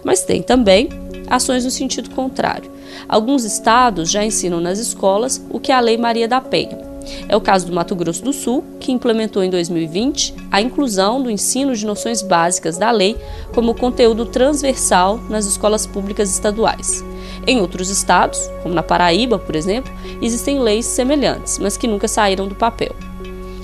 Mas 0.03 0.23
tem 0.23 0.41
também 0.41 0.89
ações 1.35 1.65
no 1.65 1.71
sentido 1.71 2.09
contrário. 2.11 2.71
Alguns 3.07 3.43
estados 3.43 4.09
já 4.09 4.23
ensinam 4.23 4.59
nas 4.59 4.79
escolas 4.79 5.43
o 5.49 5.59
que 5.59 5.71
é 5.71 5.75
a 5.75 5.79
Lei 5.79 5.97
Maria 5.97 6.27
da 6.27 6.39
Penha, 6.39 6.93
É 7.27 7.35
o 7.35 7.41
caso 7.41 7.67
do 7.67 7.73
Mato 7.73 7.95
Grosso 7.95 8.23
do 8.23 8.31
Sul, 8.31 8.63
que 8.79 8.91
implementou 8.91 9.43
em 9.43 9.49
2020 9.49 10.33
a 10.49 10.61
inclusão 10.61 11.21
do 11.21 11.29
ensino 11.29 11.75
de 11.75 11.85
noções 11.85 12.21
básicas 12.21 12.77
da 12.77 12.91
lei 12.91 13.17
como 13.53 13.75
conteúdo 13.75 14.25
transversal 14.25 15.19
nas 15.29 15.45
escolas 15.45 15.85
públicas 15.85 16.31
estaduais. 16.31 17.03
Em 17.45 17.59
outros 17.59 17.89
estados, 17.89 18.39
como 18.61 18.73
na 18.73 18.81
Paraíba, 18.81 19.37
por 19.37 19.55
exemplo, 19.55 19.91
existem 20.21 20.59
leis 20.59 20.85
semelhantes, 20.85 21.59
mas 21.59 21.75
que 21.75 21.87
nunca 21.87 22.07
saíram 22.07 22.47
do 22.47 22.55
papel. 22.55 22.95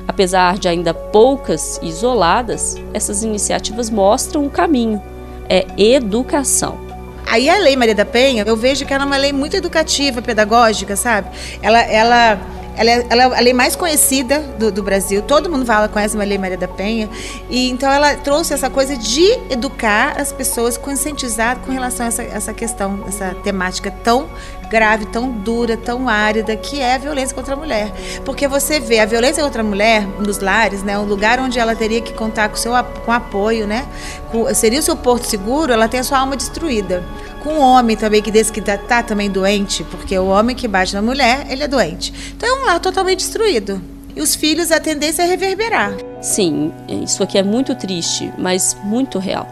Apesar 0.05 0.57
de 0.57 0.67
ainda 0.67 0.93
poucas 0.93 1.79
e 1.81 1.87
isoladas, 1.87 2.75
essas 2.93 3.23
iniciativas 3.23 3.89
mostram 3.89 4.45
o 4.45 4.49
caminho. 4.49 5.01
É 5.47 5.65
educação. 5.77 6.88
Aí 7.29 7.47
a 7.49 7.59
Lei 7.59 7.75
Maria 7.75 7.93
da 7.93 8.05
Penha, 8.05 8.43
eu 8.45 8.55
vejo 8.55 8.85
que 8.85 8.93
ela 8.93 9.03
é 9.03 9.05
uma 9.05 9.17
lei 9.17 9.31
muito 9.31 9.55
educativa, 9.55 10.21
pedagógica, 10.21 10.95
sabe? 10.95 11.29
Ela, 11.61 11.79
ela 11.81 12.39
ela 12.79 12.89
é, 12.91 13.05
ela 13.09 13.23
é 13.23 13.37
a 13.39 13.41
lei 13.41 13.51
mais 13.51 13.75
conhecida 13.75 14.39
do, 14.57 14.71
do, 14.71 14.81
Brasil. 14.81 15.21
Todo 15.21 15.49
mundo 15.49 15.65
fala, 15.65 15.89
conhece 15.89 16.15
a 16.15 16.23
Lei 16.23 16.37
Maria 16.37 16.57
da 16.57 16.67
Penha. 16.67 17.09
E 17.49 17.69
então 17.69 17.91
ela 17.91 18.15
trouxe 18.15 18.53
essa 18.53 18.69
coisa 18.69 18.95
de 18.95 19.37
educar 19.49 20.17
as 20.17 20.31
pessoas, 20.31 20.77
conscientizar 20.77 21.59
com 21.59 21.73
relação 21.73 22.05
a 22.05 22.07
essa, 22.07 22.23
essa 22.23 22.53
questão, 22.53 23.03
essa 23.05 23.35
temática 23.43 23.91
tão 23.91 24.29
grave, 24.69 25.07
tão 25.07 25.29
dura, 25.29 25.75
tão 25.75 26.07
árida, 26.07 26.55
que 26.55 26.79
é 26.79 26.95
a 26.95 26.97
violência 26.97 27.35
contra 27.35 27.53
a 27.53 27.57
mulher. 27.57 27.91
Porque 28.23 28.47
você 28.47 28.79
vê 28.79 28.99
a 28.99 29.05
violência 29.05 29.43
contra 29.43 29.61
a 29.61 29.65
mulher 29.65 30.07
nos 30.19 30.39
lares, 30.39 30.81
né, 30.81 30.97
um 30.97 31.05
lugar 31.05 31.37
onde 31.39 31.59
ela 31.59 31.75
teria 31.75 31.99
que 31.99 32.13
contar 32.13 32.47
com 32.47 32.55
seu 32.55 32.71
com 33.03 33.11
apoio, 33.11 33.67
né, 33.67 33.87
com, 34.31 34.53
seria 34.53 34.79
o 34.79 34.83
seu 34.83 34.95
porto 34.95 35.25
seguro, 35.25 35.73
ela 35.73 35.89
tem 35.89 35.99
a 35.99 36.03
sua 36.03 36.19
alma 36.19 36.37
destruída 36.37 37.03
com 37.39 37.55
o 37.55 37.59
homem 37.59 37.95
também, 37.95 38.21
que 38.21 38.31
desse 38.31 38.51
que 38.51 38.61
tá, 38.61 38.77
tá, 38.77 39.01
também 39.01 39.29
doente, 39.29 39.83
porque 39.85 40.17
o 40.17 40.27
homem 40.27 40.55
que 40.55 40.67
bate 40.67 40.93
na 40.93 41.01
mulher, 41.01 41.47
ele 41.49 41.63
é 41.63 41.67
doente. 41.67 42.13
Então 42.35 42.47
é 42.47 42.61
um 42.61 42.65
lar 42.65 42.79
totalmente 42.79 43.19
destruído. 43.19 43.81
E 44.15 44.21
os 44.21 44.35
filhos, 44.35 44.71
a 44.71 44.79
tendência 44.79 45.23
é 45.23 45.25
reverberar. 45.25 45.93
Sim, 46.21 46.73
isso 47.03 47.23
aqui 47.23 47.37
é 47.37 47.43
muito 47.43 47.75
triste, 47.75 48.31
mas 48.37 48.75
muito 48.83 49.19
real. 49.19 49.47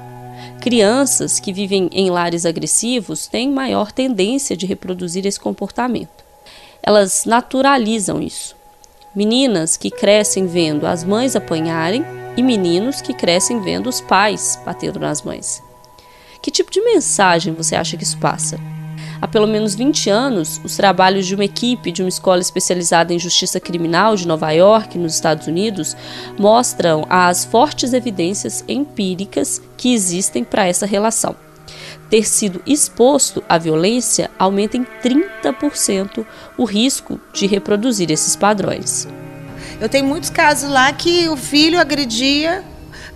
Crianças 0.62 1.40
que 1.40 1.54
vivem 1.54 1.90
em 1.92 2.10
lares 2.10 2.46
agressivos 2.46 3.28
têm 3.28 3.50
maior 3.50 3.92
tendência 3.92 4.58
de 4.58 4.66
reproduzir 4.66 5.26
esse 5.26 5.40
comportamento. 5.40 6.26
Elas 6.84 7.26
naturalizam 7.26 8.22
isso. 8.22 8.56
Meninas 9.16 9.78
que 9.78 9.90
crescem 9.90 10.46
vendo 10.46 10.86
as 10.86 11.04
mães 11.04 11.36
apanharem 11.36 12.06
e 12.36 12.44
meninos 12.44 13.02
que 13.02 13.14
crescem 13.14 13.62
vendo 13.62 13.88
os 13.88 14.02
pais 14.02 14.60
batendo 14.66 15.00
nas 15.00 15.22
mães. 15.22 15.62
Que 16.48 16.52
tipo 16.52 16.72
de 16.72 16.80
mensagem 16.80 17.54
você 17.54 17.76
acha 17.76 17.98
que 17.98 18.06
isso 18.06 18.18
passa? 18.20 18.58
Há 19.22 19.28
pelo 19.28 19.46
menos 19.46 19.76
20 19.76 20.10
anos, 20.10 20.62
os 20.64 20.78
trabalhos 20.78 21.28
de 21.28 21.36
uma 21.36 21.44
equipe 21.44 21.92
de 21.92 22.02
uma 22.02 22.08
escola 22.08 22.40
especializada 22.40 23.14
em 23.14 23.20
justiça 23.20 23.60
criminal 23.60 24.16
de 24.16 24.26
Nova 24.26 24.50
York, 24.52 24.98
nos 24.98 25.14
Estados 25.14 25.46
Unidos, 25.46 25.98
mostram 26.40 27.06
as 27.10 27.44
fortes 27.44 27.92
evidências 27.92 28.64
empíricas 28.66 29.62
que 29.76 29.94
existem 29.94 30.42
para 30.42 30.66
essa 30.66 30.86
relação. 30.86 31.36
Ter 32.10 32.26
sido 32.26 32.62
exposto 32.66 33.44
à 33.50 33.58
violência 33.58 34.32
aumenta 34.40 34.78
em 34.78 34.88
30% 35.04 36.26
o 36.58 36.64
risco 36.64 37.20
de 37.34 37.46
reproduzir 37.46 38.10
esses 38.10 38.38
padrões. 38.38 39.06
Eu 39.82 39.90
tenho 39.90 40.06
muitos 40.06 40.30
casos 40.30 40.70
lá 40.70 40.94
que 40.94 41.28
o 41.28 41.36
filho 41.36 41.78
agredia 41.78 42.64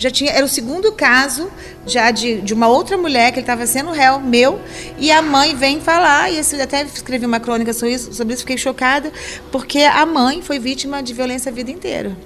já 0.02 0.10
tinha, 0.10 0.32
era 0.32 0.44
o 0.44 0.50
segundo 0.50 0.92
caso 0.92 1.52
já 1.86 2.10
de, 2.10 2.42
de 2.42 2.56
uma 2.56 2.68
outra 2.68 2.98
mulher 2.98 3.32
que 3.32 3.38
ele 3.38 3.44
estava 3.44 3.68
sendo 3.68 3.92
réu 3.92 4.20
meu, 4.20 4.60
e 4.98 5.12
a 5.12 5.22
mãe 5.22 5.56
vem 5.56 5.80
falar, 5.80 6.32
e 6.32 6.38
esse, 6.40 6.60
até 6.60 6.82
escrevi 6.82 7.24
uma 7.24 7.40
crônica 7.40 7.72
sobre 7.72 7.94
isso, 7.94 8.12
sobre 8.12 8.34
isso, 8.34 8.42
fiquei 8.42 8.58
chocada, 8.58 9.12
porque 9.52 9.80
a 9.84 10.04
mãe 10.04 10.42
foi 10.42 10.58
vítima 10.58 11.04
de 11.04 11.14
violência 11.14 11.52
a 11.52 11.54
vida 11.54 11.70
inteira. 11.70 12.18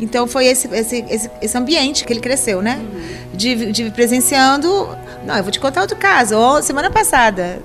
Então 0.00 0.26
foi 0.26 0.46
esse, 0.46 0.66
esse, 0.74 1.04
esse, 1.08 1.30
esse 1.40 1.56
ambiente 1.56 2.04
que 2.04 2.12
ele 2.12 2.20
cresceu, 2.20 2.60
né? 2.62 2.80
De, 3.34 3.70
de 3.70 3.90
presenciando. 3.90 4.88
Não, 5.26 5.36
eu 5.36 5.42
vou 5.42 5.52
te 5.52 5.60
contar 5.60 5.82
outro 5.82 5.96
caso. 5.96 6.36
Semana 6.62 6.90
passada, 6.90 7.60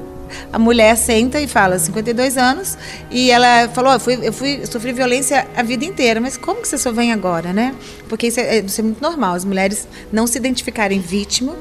a 0.52 0.60
mulher 0.60 0.96
senta 0.98 1.40
e 1.40 1.48
fala, 1.48 1.78
52 1.78 2.38
anos, 2.38 2.78
e 3.10 3.32
ela 3.32 3.70
falou, 3.70 3.94
eu, 3.94 4.00
fui, 4.00 4.20
eu 4.22 4.34
fui, 4.34 4.66
sofri 4.66 4.94
violência 4.94 5.48
a 5.56 5.64
vida 5.64 5.86
inteira, 5.86 6.20
mas 6.20 6.38
como 6.38 6.62
que 6.62 6.68
você 6.68 6.78
só 6.78 6.92
vem 6.92 7.12
agora, 7.12 7.54
né? 7.54 7.76
Porque 8.08 8.28
isso 8.28 8.40
é, 8.40 8.60
isso 8.60 8.82
é 8.82 8.84
muito 8.84 9.02
normal, 9.02 9.36
as 9.36 9.46
mulheres 9.46 9.88
não 10.12 10.28
se 10.28 10.38
identificarem 10.38 11.00
vítima, 11.00 11.56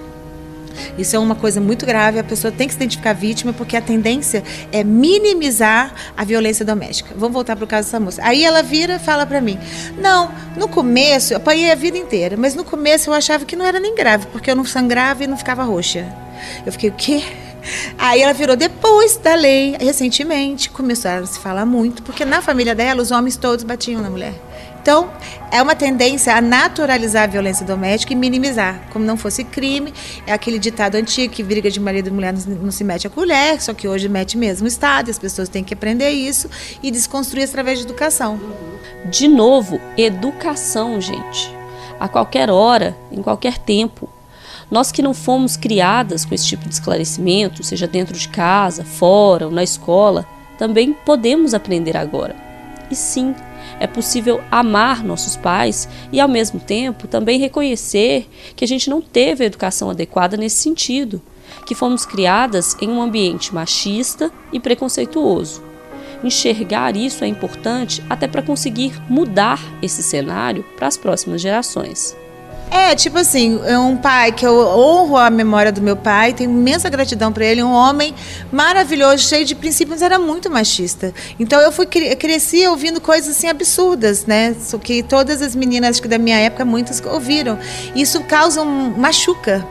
isso 0.98 1.14
é 1.16 1.18
uma 1.18 1.34
coisa 1.34 1.60
muito 1.60 1.86
grave, 1.86 2.18
a 2.18 2.24
pessoa 2.24 2.52
tem 2.52 2.66
que 2.66 2.74
se 2.74 2.78
identificar 2.78 3.12
vítima, 3.12 3.52
porque 3.52 3.76
a 3.76 3.80
tendência 3.80 4.42
é 4.72 4.82
minimizar 4.82 5.94
a 6.16 6.24
violência 6.24 6.64
doméstica. 6.64 7.10
Vamos 7.16 7.34
voltar 7.34 7.56
para 7.56 7.64
o 7.64 7.68
caso 7.68 7.88
dessa 7.88 8.00
moça. 8.00 8.20
Aí 8.24 8.44
ela 8.44 8.62
vira 8.62 8.96
e 8.96 8.98
fala 8.98 9.26
para 9.26 9.40
mim: 9.40 9.58
Não, 9.98 10.30
no 10.56 10.68
começo, 10.68 11.32
eu 11.32 11.36
apanhei 11.38 11.70
a 11.70 11.74
vida 11.74 11.98
inteira, 11.98 12.36
mas 12.36 12.54
no 12.54 12.64
começo 12.64 13.10
eu 13.10 13.14
achava 13.14 13.44
que 13.44 13.56
não 13.56 13.64
era 13.64 13.78
nem 13.78 13.94
grave, 13.94 14.26
porque 14.32 14.50
eu 14.50 14.56
não 14.56 14.64
sangrava 14.64 15.24
e 15.24 15.26
não 15.26 15.36
ficava 15.36 15.62
roxa. 15.62 16.06
Eu 16.66 16.72
fiquei, 16.72 16.90
o 16.90 16.92
quê? 16.92 17.22
Aí 17.98 18.22
ela 18.22 18.32
virou 18.32 18.56
depois 18.56 19.16
da 19.16 19.34
lei, 19.34 19.76
recentemente, 19.80 20.70
começaram 20.70 21.24
a 21.24 21.26
se 21.26 21.38
falar 21.38 21.64
muito, 21.64 22.02
porque 22.02 22.24
na 22.24 22.42
família 22.42 22.74
dela 22.74 23.02
os 23.02 23.10
homens 23.10 23.36
todos 23.36 23.64
batiam 23.64 24.02
na 24.02 24.10
mulher. 24.10 24.34
Então, 24.84 25.10
é 25.50 25.62
uma 25.62 25.74
tendência 25.74 26.36
a 26.36 26.42
naturalizar 26.42 27.22
a 27.22 27.26
violência 27.26 27.64
doméstica 27.64 28.12
e 28.12 28.16
minimizar, 28.16 28.82
como 28.92 29.02
não 29.02 29.16
fosse 29.16 29.42
crime. 29.42 29.94
É 30.26 30.32
aquele 30.34 30.58
ditado 30.58 30.96
antigo 30.96 31.32
que 31.32 31.42
briga 31.42 31.70
de 31.70 31.80
marido 31.80 32.08
e 32.08 32.10
mulher 32.10 32.34
não 32.34 32.70
se 32.70 32.84
mete 32.84 33.06
a 33.06 33.10
colher, 33.10 33.62
só 33.62 33.72
que 33.72 33.88
hoje 33.88 34.10
mete 34.10 34.36
mesmo 34.36 34.66
o 34.66 34.68
Estado, 34.68 35.10
as 35.10 35.18
pessoas 35.18 35.48
têm 35.48 35.64
que 35.64 35.72
aprender 35.72 36.10
isso 36.10 36.50
e 36.82 36.90
desconstruir 36.90 37.44
através 37.44 37.78
de 37.78 37.86
educação. 37.86 38.38
De 39.06 39.26
novo, 39.26 39.80
educação, 39.96 41.00
gente. 41.00 41.50
A 41.98 42.06
qualquer 42.06 42.50
hora, 42.50 42.94
em 43.10 43.22
qualquer 43.22 43.56
tempo. 43.56 44.06
Nós 44.70 44.90
que 44.90 45.02
não 45.02 45.14
fomos 45.14 45.56
criadas 45.56 46.24
com 46.24 46.34
esse 46.34 46.46
tipo 46.46 46.68
de 46.68 46.74
esclarecimento, 46.74 47.62
seja 47.62 47.86
dentro 47.86 48.16
de 48.16 48.28
casa, 48.28 48.84
fora 48.84 49.46
ou 49.46 49.52
na 49.52 49.62
escola, 49.62 50.26
também 50.58 50.92
podemos 50.92 51.54
aprender 51.54 51.96
agora. 51.96 52.34
E 52.90 52.94
sim, 52.94 53.34
é 53.80 53.86
possível 53.86 54.42
amar 54.50 55.02
nossos 55.02 55.36
pais 55.36 55.88
e, 56.12 56.20
ao 56.20 56.28
mesmo 56.28 56.60
tempo, 56.60 57.08
também 57.08 57.38
reconhecer 57.38 58.28
que 58.54 58.64
a 58.64 58.68
gente 58.68 58.88
não 58.88 59.00
teve 59.00 59.44
a 59.44 59.46
educação 59.46 59.90
adequada 59.90 60.36
nesse 60.36 60.56
sentido, 60.56 61.20
que 61.66 61.74
fomos 61.74 62.04
criadas 62.04 62.76
em 62.80 62.88
um 62.88 63.02
ambiente 63.02 63.54
machista 63.54 64.30
e 64.52 64.60
preconceituoso. 64.60 65.62
Enxergar 66.22 66.96
isso 66.96 67.24
é 67.24 67.26
importante 67.26 68.02
até 68.08 68.26
para 68.26 68.42
conseguir 68.42 68.94
mudar 69.10 69.60
esse 69.82 70.02
cenário 70.02 70.64
para 70.76 70.86
as 70.86 70.96
próximas 70.96 71.40
gerações. 71.40 72.16
É, 72.70 72.94
tipo 72.94 73.18
assim, 73.18 73.60
é 73.64 73.78
um 73.78 73.96
pai 73.96 74.32
que 74.32 74.44
eu 74.44 74.54
honro 74.54 75.16
a 75.16 75.30
memória 75.30 75.70
do 75.70 75.80
meu 75.80 75.96
pai, 75.96 76.32
tenho 76.32 76.50
imensa 76.50 76.88
gratidão 76.88 77.32
para 77.32 77.44
ele, 77.44 77.62
um 77.62 77.72
homem 77.72 78.14
maravilhoso, 78.50 79.28
cheio 79.28 79.44
de 79.44 79.54
princípios, 79.54 80.02
era 80.02 80.18
muito 80.18 80.50
machista. 80.50 81.14
Então 81.38 81.60
eu 81.60 81.70
fui 81.70 81.86
cresci 81.86 82.66
ouvindo 82.66 83.00
coisas 83.00 83.36
assim 83.36 83.48
absurdas, 83.48 84.26
né? 84.26 84.54
Que 84.82 85.02
todas 85.02 85.40
as 85.40 85.54
meninas 85.54 85.90
acho 85.90 86.02
que 86.02 86.08
da 86.08 86.18
minha 86.18 86.38
época 86.38 86.64
muitas 86.64 87.00
ouviram. 87.04 87.58
Isso 87.94 88.22
causa 88.24 88.60
um 88.62 88.90
machuca 88.96 89.64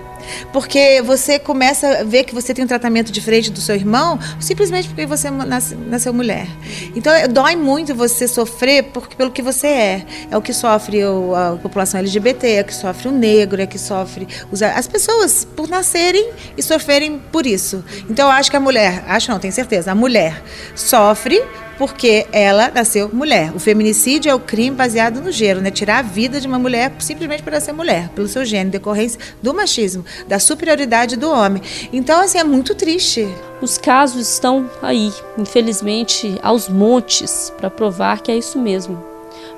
porque 0.52 1.02
você 1.02 1.40
começa 1.40 2.00
a 2.00 2.04
ver 2.04 2.24
que 2.24 2.34
você 2.34 2.54
tem 2.54 2.64
um 2.64 2.68
tratamento 2.68 3.12
diferente 3.12 3.52
do 3.52 3.62
seu 3.62 3.76
irmão 3.76 4.20
simplesmente 4.40 4.88
porque 4.88 5.06
você 5.06 5.30
nasceu 5.30 6.14
mulher. 6.14 6.48
Então 6.96 7.14
é, 7.14 7.28
dói 7.28 7.56
muito 7.56 7.96
você 7.96 8.28
sofrer 8.28 8.84
porque, 8.86 9.16
pelo 9.16 9.32
que 9.32 9.42
você 9.42 9.68
é. 9.68 10.06
É 10.32 10.38
o 10.38 10.42
que 10.42 10.54
sofre 10.54 11.02
a 11.02 11.58
população 11.62 12.00
LGBT, 12.00 12.48
é 12.48 12.62
o 12.62 12.66
que 12.66 12.74
sofre 12.74 13.08
o 13.08 13.12
negro, 13.12 13.62
é 13.62 13.66
o 13.66 13.68
que 13.68 13.80
sofre 13.80 14.28
as 14.76 14.88
pessoas 14.88 15.46
por 15.56 15.68
nascerem 15.68 16.32
e 16.58 16.64
sofrerem 16.64 17.20
por 17.32 17.46
isso. 17.46 17.84
Então 18.10 18.28
eu 18.28 18.32
acho 18.32 18.50
que 18.50 18.58
a 18.58 18.60
mulher, 18.60 19.04
acho 19.08 19.32
não, 19.32 19.40
tenho 19.40 19.54
certeza, 19.54 19.92
a 19.92 19.96
mulher 19.96 20.42
sofre 20.76 21.42
porque 21.86 22.26
ela 22.32 22.72
nasceu 22.74 23.10
mulher. 23.12 23.52
O 23.54 23.60
feminicídio 23.60 24.30
é 24.32 24.34
o 24.34 24.40
crime 24.40 24.74
baseado 24.74 25.20
no 25.20 25.34
gênero, 25.34 25.60
né? 25.60 25.70
Tirar 25.70 25.98
a 25.98 26.02
vida 26.02 26.40
de 26.40 26.48
uma 26.48 26.58
mulher 26.58 26.94
simplesmente 27.00 27.44
por 27.44 27.52
ela 27.52 27.60
ser 27.60 27.74
mulher, 27.74 28.08
pelo 28.16 28.26
seu 28.26 28.46
gênero, 28.46 28.70
decorrência 28.70 29.20
do 29.42 29.54
machismo, 29.54 30.06
da 30.26 30.40
superioridade 30.40 31.18
do 31.18 31.30
homem. 31.30 31.62
Então, 31.92 32.22
assim, 32.22 32.38
é 32.38 32.44
muito 32.46 32.74
triste. 32.74 33.28
Os 33.62 33.78
casos 33.78 34.30
estão 34.30 34.72
aí, 34.82 35.12
infelizmente, 35.38 36.40
aos 36.42 36.70
montes, 36.70 37.52
para 37.58 37.70
provar 37.70 38.22
que 38.22 38.32
é 38.32 38.38
isso 38.38 38.58
mesmo. 38.58 39.04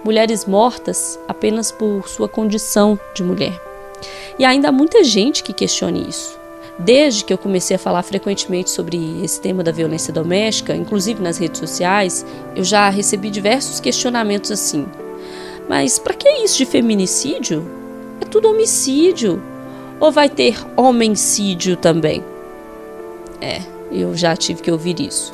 Mulheres 0.04 0.46
mortas 0.46 1.20
apenas 1.28 1.72
por 1.72 2.10
sua 2.10 2.28
condição 2.28 3.00
de 3.14 3.22
mulher. 3.22 3.62
E 4.40 4.44
ainda 4.44 4.70
há 4.70 4.72
muita 4.72 5.04
gente 5.04 5.44
que 5.44 5.54
questione 5.54 6.10
isso. 6.10 6.40
Desde 6.78 7.24
que 7.24 7.32
eu 7.32 7.38
comecei 7.38 7.76
a 7.76 7.80
falar 7.80 8.04
frequentemente 8.04 8.70
sobre 8.70 9.24
esse 9.24 9.40
tema 9.40 9.64
da 9.64 9.72
violência 9.72 10.14
doméstica, 10.14 10.76
inclusive 10.76 11.22
nas 11.22 11.38
redes 11.38 11.60
sociais, 11.60 12.26
eu 12.56 12.64
já 12.64 12.90
recebi 12.90 13.30
diversos 13.30 13.80
questionamentos 13.80 14.52
assim. 14.52 14.86
Mas 15.70 15.98
para 15.98 16.14
que 16.14 16.30
isso 16.44 16.58
de 16.58 16.66
feminicídio? 16.66 17.66
É 18.20 18.26
tudo 18.26 18.50
homicídio. 18.50 19.42
Ou 20.00 20.12
vai 20.12 20.30
ter 20.30 20.58
homicídio 20.76 21.78
também? 21.78 22.22
É, 23.40 23.62
eu 23.90 24.16
já 24.16 24.36
tive 24.36 24.62
que 24.62 24.72
ouvir 24.72 25.00
isso. 25.00 25.34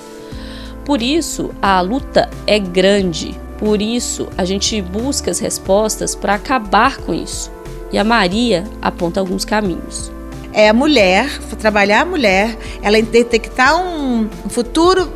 Por 0.85 1.01
isso, 1.01 1.51
a 1.61 1.79
luta 1.81 2.29
é 2.45 2.59
grande 2.59 3.39
Por 3.57 3.79
isso, 3.79 4.27
a 4.35 4.43
gente 4.43 4.81
busca 4.81 5.29
as 5.29 5.37
respostas 5.37 6.15
para 6.15 6.33
acabar 6.33 6.97
com 6.97 7.13
isso. 7.13 7.51
E 7.91 7.97
a 7.97 8.03
Maria 8.03 8.63
aponta 8.81 9.19
alguns 9.19 9.45
caminhos. 9.45 10.11
É 10.53 10.69
a 10.69 10.73
mulher, 10.73 11.29
trabalhar 11.59 12.01
a 12.01 12.05
mulher, 12.05 12.57
ela 12.81 13.01
detectar 13.01 13.79
um 13.81 14.29
futuro 14.49 15.11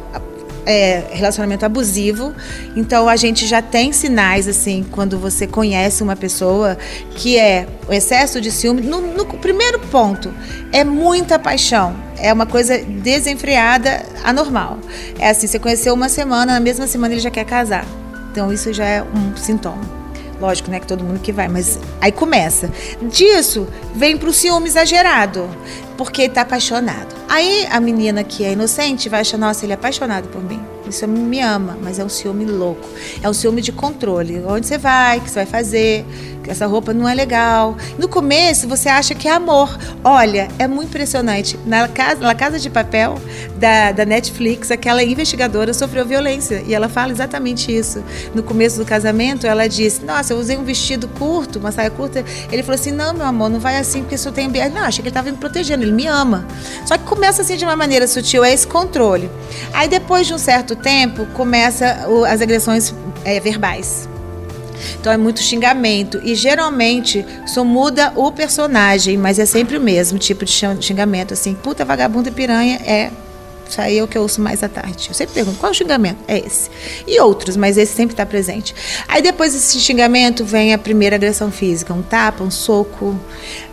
é, 0.66 1.04
relacionamento 1.12 1.66
abusivo. 1.66 2.34
Então 2.76 3.08
a 3.08 3.16
gente 3.16 3.46
já 3.46 3.62
tem 3.62 3.92
sinais 3.92 4.48
assim 4.48 4.86
quando 4.92 5.18
você 5.18 5.46
conhece 5.46 6.04
uma 6.04 6.16
pessoa 6.16 6.78
que 7.12 7.38
é 7.38 7.68
o 7.88 7.94
excesso 7.94 8.42
de 8.42 8.52
ciúme. 8.52 8.82
No, 8.82 9.02
no 9.02 9.26
primeiro 9.26 9.80
ponto 9.80 10.34
é 10.72 10.84
muita 10.84 11.38
paixão. 11.38 11.96
É 12.18 12.34
uma 12.34 12.46
coisa 12.46 12.78
desenfreada, 12.78 14.04
anormal. 14.24 14.80
É 15.20 15.30
assim, 15.30 15.48
você 15.48 15.60
conheceu 15.60 15.94
uma 15.94 16.10
semana, 16.10 16.54
na 16.54 16.60
mesma 16.60 16.88
semana 16.88 17.14
ele 17.14 17.22
já 17.22 17.30
quer 17.30 17.46
casar. 17.46 17.86
Então 18.32 18.52
isso 18.52 18.74
já 18.74 18.86
é 18.86 19.04
um 19.04 19.36
sintoma. 19.38 20.05
Lógico, 20.40 20.70
né, 20.70 20.80
que 20.80 20.88
todo 20.88 21.04
mundo 21.04 21.20
que 21.20 21.32
vai, 21.32 21.48
mas 21.48 21.80
aí 22.02 22.12
começa. 22.12 22.70
Disso 23.02 23.68
vem 23.94 24.18
pro 24.18 24.34
ciúme 24.34 24.68
exagerado, 24.68 25.50
porque 25.98 26.24
ele 26.24 26.34
tá 26.34 26.42
apaixonado. 26.42 27.16
Aí 27.28 27.68
a 27.72 27.80
menina 27.80 28.24
que 28.24 28.44
é 28.44 28.54
inocente 28.54 29.10
vai 29.10 29.22
achar, 29.22 29.38
nossa, 29.38 29.66
ele 29.66 29.74
é 29.74 29.76
apaixonado 29.76 30.28
por 30.30 30.44
mim. 30.44 30.62
Isso 30.88 31.08
me 31.08 31.42
ama, 31.42 31.78
mas 31.82 31.98
é 31.98 32.06
um 32.06 32.10
ciúme 32.10 32.46
louco. 32.46 32.88
É 33.22 33.30
um 33.30 33.34
ciúme 33.34 33.62
de 33.62 33.72
controle. 33.72 34.44
Onde 34.46 34.68
você 34.68 34.78
vai, 34.78 35.18
o 35.18 35.22
que 35.22 35.30
você 35.30 35.40
vai 35.40 35.46
fazer, 35.46 36.06
essa 36.48 36.68
roupa 36.68 36.94
não 36.94 37.08
é 37.08 37.14
legal. 37.14 37.76
No 37.98 38.08
começo 38.08 38.68
você 38.68 38.90
acha 38.90 39.16
que 39.16 39.28
é 39.28 39.32
amor. 39.32 39.78
Olha, 40.04 40.48
é 40.60 40.68
muito 40.68 40.90
impressionante. 40.90 41.60
Na 41.66 41.88
casa, 41.88 42.22
na 42.22 42.36
casa 42.36 42.60
de 42.60 42.70
papel 42.70 43.20
da, 43.58 43.92
da 43.92 44.06
Netflix, 44.06 44.72
aquela 44.72 45.04
investigadora 45.04 45.74
sofreu 45.74 46.06
violência 46.06 46.64
e 46.66 46.74
ela 46.74 46.88
fala 46.88 47.12
exatamente 47.12 47.76
isso. 47.76 48.04
No 48.34 48.44
começo 48.44 48.78
do 48.78 48.86
casamento, 48.86 49.48
ela 49.48 49.68
disse: 49.68 50.04
Nossa, 50.04 50.34
eu 50.34 50.38
usei 50.38 50.58
um 50.58 50.64
vestido 50.64 51.08
curto, 51.08 51.60
uma 51.60 51.72
saia 51.72 51.90
curta. 51.90 52.24
Ele 52.52 52.62
falou 52.62 52.76
assim: 52.80 52.92
Não, 52.92 53.14
meu 53.14 53.26
amor, 53.26 53.50
não 53.50 53.60
vai 53.60 53.78
assim 53.78 54.04
porque 54.04 54.16
eu 54.16 54.32
tenho. 54.32 54.52
Não, 54.74 54.84
achei 54.84 55.02
que 55.02 55.08
ele 55.08 55.10
estava 55.10 55.32
me 55.32 55.38
protegendo, 55.38 55.85
ele 55.86 55.94
me 55.94 56.08
ama. 56.08 56.46
Só 56.86 56.98
que 56.98 57.04
começa 57.04 57.42
assim 57.42 57.56
de 57.56 57.66
uma 57.66 57.76
maneira 57.76 58.08
sutil, 58.08 58.44
é 58.44 58.54
esse 58.54 58.68
controle. 58.68 59.30
Aí 59.74 59.88
depois 59.88 60.28
de 60.28 60.34
um 60.34 60.38
certo 60.38 60.76
tempo, 60.76 61.26
começa 61.28 62.08
as 62.28 62.42
agressões 62.42 62.94
é, 63.24 63.40
verbais. 63.40 64.10
Então 65.00 65.12
é 65.12 65.18
muito 65.18 65.42
xingamento. 65.42 66.20
E 66.24 66.36
geralmente 66.36 67.26
só 67.46 67.64
muda 67.64 68.12
o 68.16 68.32
personagem, 68.32 69.18
mas 69.18 69.40
é 69.40 69.46
sempre 69.46 69.78
o 69.78 69.82
mesmo 69.82 70.20
tipo 70.20 70.46
de 70.46 70.52
xingamento. 70.82 71.34
Assim, 71.34 71.54
puta, 71.56 71.86
vagabundo 71.86 72.30
e 72.30 72.32
piranha 72.32 72.80
é 72.86 73.12
isso 73.70 73.82
aí 73.82 73.98
é 73.98 74.04
o 74.04 74.08
que 74.08 74.18
eu 74.18 74.22
ouço 74.22 74.42
mais 74.42 74.64
à 74.64 74.70
tarde. 74.70 75.08
Eu 75.10 75.14
sempre 75.14 75.34
pergunto, 75.34 75.58
qual 75.58 75.72
o 75.72 75.76
xingamento? 75.76 76.18
É 76.28 76.40
esse. 76.40 76.70
E 77.08 77.20
outros, 77.20 77.58
mas 77.58 77.78
esse 77.78 77.94
sempre 77.94 78.14
está 78.14 78.26
presente. 78.26 78.76
Aí 79.08 79.22
depois 79.22 79.54
desse 79.54 79.80
xingamento 79.80 80.46
vem 80.46 80.74
a 80.74 80.78
primeira 80.78 81.16
agressão 81.16 81.52
física, 81.52 81.94
um 81.94 82.02
tapa, 82.02 82.44
um 82.44 82.52
soco. 82.52 83.20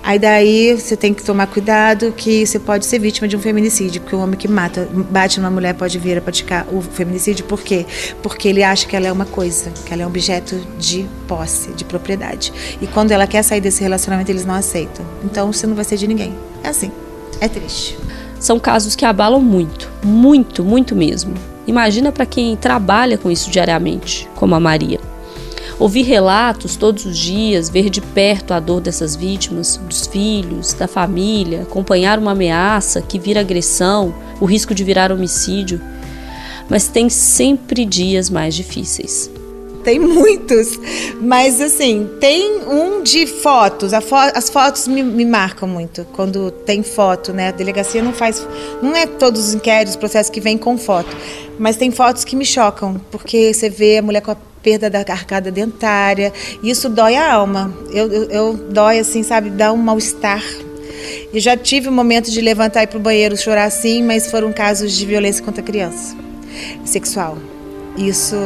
Aí 0.03 0.19
daí 0.19 0.75
você 0.75 0.97
tem 0.97 1.15
que 1.15 1.23
tomar 1.23 1.47
cuidado 1.47 2.13
que 2.13 2.45
você 2.47 2.59
pode 2.59 2.87
ser 2.87 2.99
vítima 2.99 3.29
de 3.29 3.37
um 3.37 3.41
feminicídio, 3.41 4.01
porque 4.01 4.17
o 4.17 4.19
homem 4.19 4.37
que 4.37 4.49
mata, 4.49 4.89
bate 4.93 5.39
numa 5.39 5.51
mulher 5.51 5.75
pode 5.75 5.99
vir 5.99 6.19
a 6.19 6.21
praticar 6.21 6.67
o 6.73 6.83
feminicídio, 6.83 7.45
por 7.45 7.63
quê? 7.63 7.87
Porque 8.23 8.49
ele 8.49 8.63
acha 8.63 8.87
que 8.87 8.97
ela 8.97 9.07
é 9.07 9.13
uma 9.13 9.27
coisa, 9.27 9.71
que 9.85 9.93
ela 9.93 10.03
é 10.03 10.07
um 10.07 10.09
objeto 10.09 10.57
de 10.79 11.07
posse, 11.29 11.71
de 11.71 11.85
propriedade. 11.85 12.53
E 12.81 12.87
quando 12.87 13.13
ela 13.13 13.27
quer 13.27 13.43
sair 13.43 13.61
desse 13.61 13.83
relacionamento, 13.83 14.31
eles 14.31 14.45
não 14.45 14.55
aceitam. 14.55 15.07
Então 15.25 15.53
você 15.53 15.67
não 15.67 15.75
vai 15.75 15.85
ser 15.85 15.97
de 15.97 16.09
ninguém. 16.09 16.35
É 16.65 16.69
assim. 16.69 16.91
É 17.41 17.49
triste 17.49 17.97
são 18.43 18.59
casos 18.59 18.97
que 18.97 19.05
abalam 19.05 19.41
muito, 19.41 19.89
muito, 20.05 20.65
muito 20.65 20.97
mesmo. 20.97 21.33
Imagina 21.65 22.11
para 22.11 22.27
quem 22.27 22.57
trabalha 22.57 23.17
com 23.17 23.31
isso 23.31 23.49
diariamente, 23.49 24.29
como 24.35 24.57
a 24.57 24.61
Maria. 24.61 24.99
Ouvir 25.79 26.03
relatos 26.03 26.75
todos 26.75 27.07
os 27.07 27.17
dias, 27.17 27.71
ver 27.71 27.89
de 27.89 28.01
perto 28.01 28.53
a 28.53 28.59
dor 28.59 28.81
dessas 28.81 29.15
vítimas, 29.15 29.77
dos 29.77 30.09
filhos, 30.09 30.73
da 30.73 30.89
família, 30.89 31.63
acompanhar 31.63 32.19
uma 32.19 32.33
ameaça 32.33 33.01
que 33.01 33.17
vira 33.17 33.41
agressão, 33.41 34.13
o 34.41 34.45
risco 34.45 34.75
de 34.75 34.83
virar 34.83 35.13
homicídio. 35.13 35.81
Mas 36.69 36.89
tem 36.89 37.09
sempre 37.09 37.85
dias 37.85 38.29
mais 38.29 38.57
difíceis 38.57 39.31
tem 39.83 39.99
muitos. 39.99 40.79
Mas 41.21 41.61
assim, 41.61 42.09
tem 42.21 42.63
um 42.67 43.03
de 43.03 43.27
fotos. 43.27 43.93
Fo 44.05 44.17
as 44.17 44.49
fotos 44.49 44.89
me, 44.89 45.03
me, 45.03 45.25
marcam 45.25 45.69
muito. 45.69 46.07
Quando 46.13 46.51
tem 46.51 46.83
foto, 46.83 47.33
né? 47.33 47.49
A 47.49 47.53
delegacia 47.53 48.03
não 48.03 48.13
faz. 48.13 48.47
Não 48.83 48.97
é 48.97 49.07
todos 49.07 49.49
os 49.49 49.55
inquéritos, 49.55 49.97
processos 49.97 50.31
que 50.31 50.41
vêm 50.41 50.57
com 50.57 50.77
foto. 50.79 51.15
Mas 51.59 51.77
tem 51.77 51.91
fotos 51.91 52.25
que 52.25 52.35
me 52.35 52.45
chocam, 52.45 53.01
porque 53.11 53.53
você 53.53 53.69
vê 53.69 53.99
a 53.99 54.03
mulher 54.03 54.21
com 54.21 54.31
a 54.31 54.37
perda 54.63 54.89
da 54.89 55.01
arcada 55.01 55.51
dentária. 55.51 56.33
Isso 56.63 56.89
dói 56.89 57.17
a 57.17 57.33
alma. 57.33 57.73
Eu, 57.91 58.11
eu, 58.13 58.25
eu 58.31 58.55
dói, 58.55 58.99
assim, 58.99 59.23
sabe? 59.23 59.51
Dá 59.51 59.73
um 59.73 59.77
mal-estar. 59.77 60.43
E 61.33 61.41
já 61.41 61.57
tive 61.57 61.89
um 61.89 61.93
momento 61.93 62.31
de 62.31 62.41
levantar 62.41 62.81
e 62.83 62.85
ir 62.85 62.87
pro 62.87 63.01
banheiro 63.01 63.37
chorar 63.37 63.65
assim, 63.65 64.03
mas 64.03 64.31
foram 64.31 64.53
casos 64.53 64.93
de 64.93 65.05
violência 65.05 65.45
contra 65.45 65.63
criança 65.63 66.17
sexual. 66.85 67.39
Isso 67.97 68.37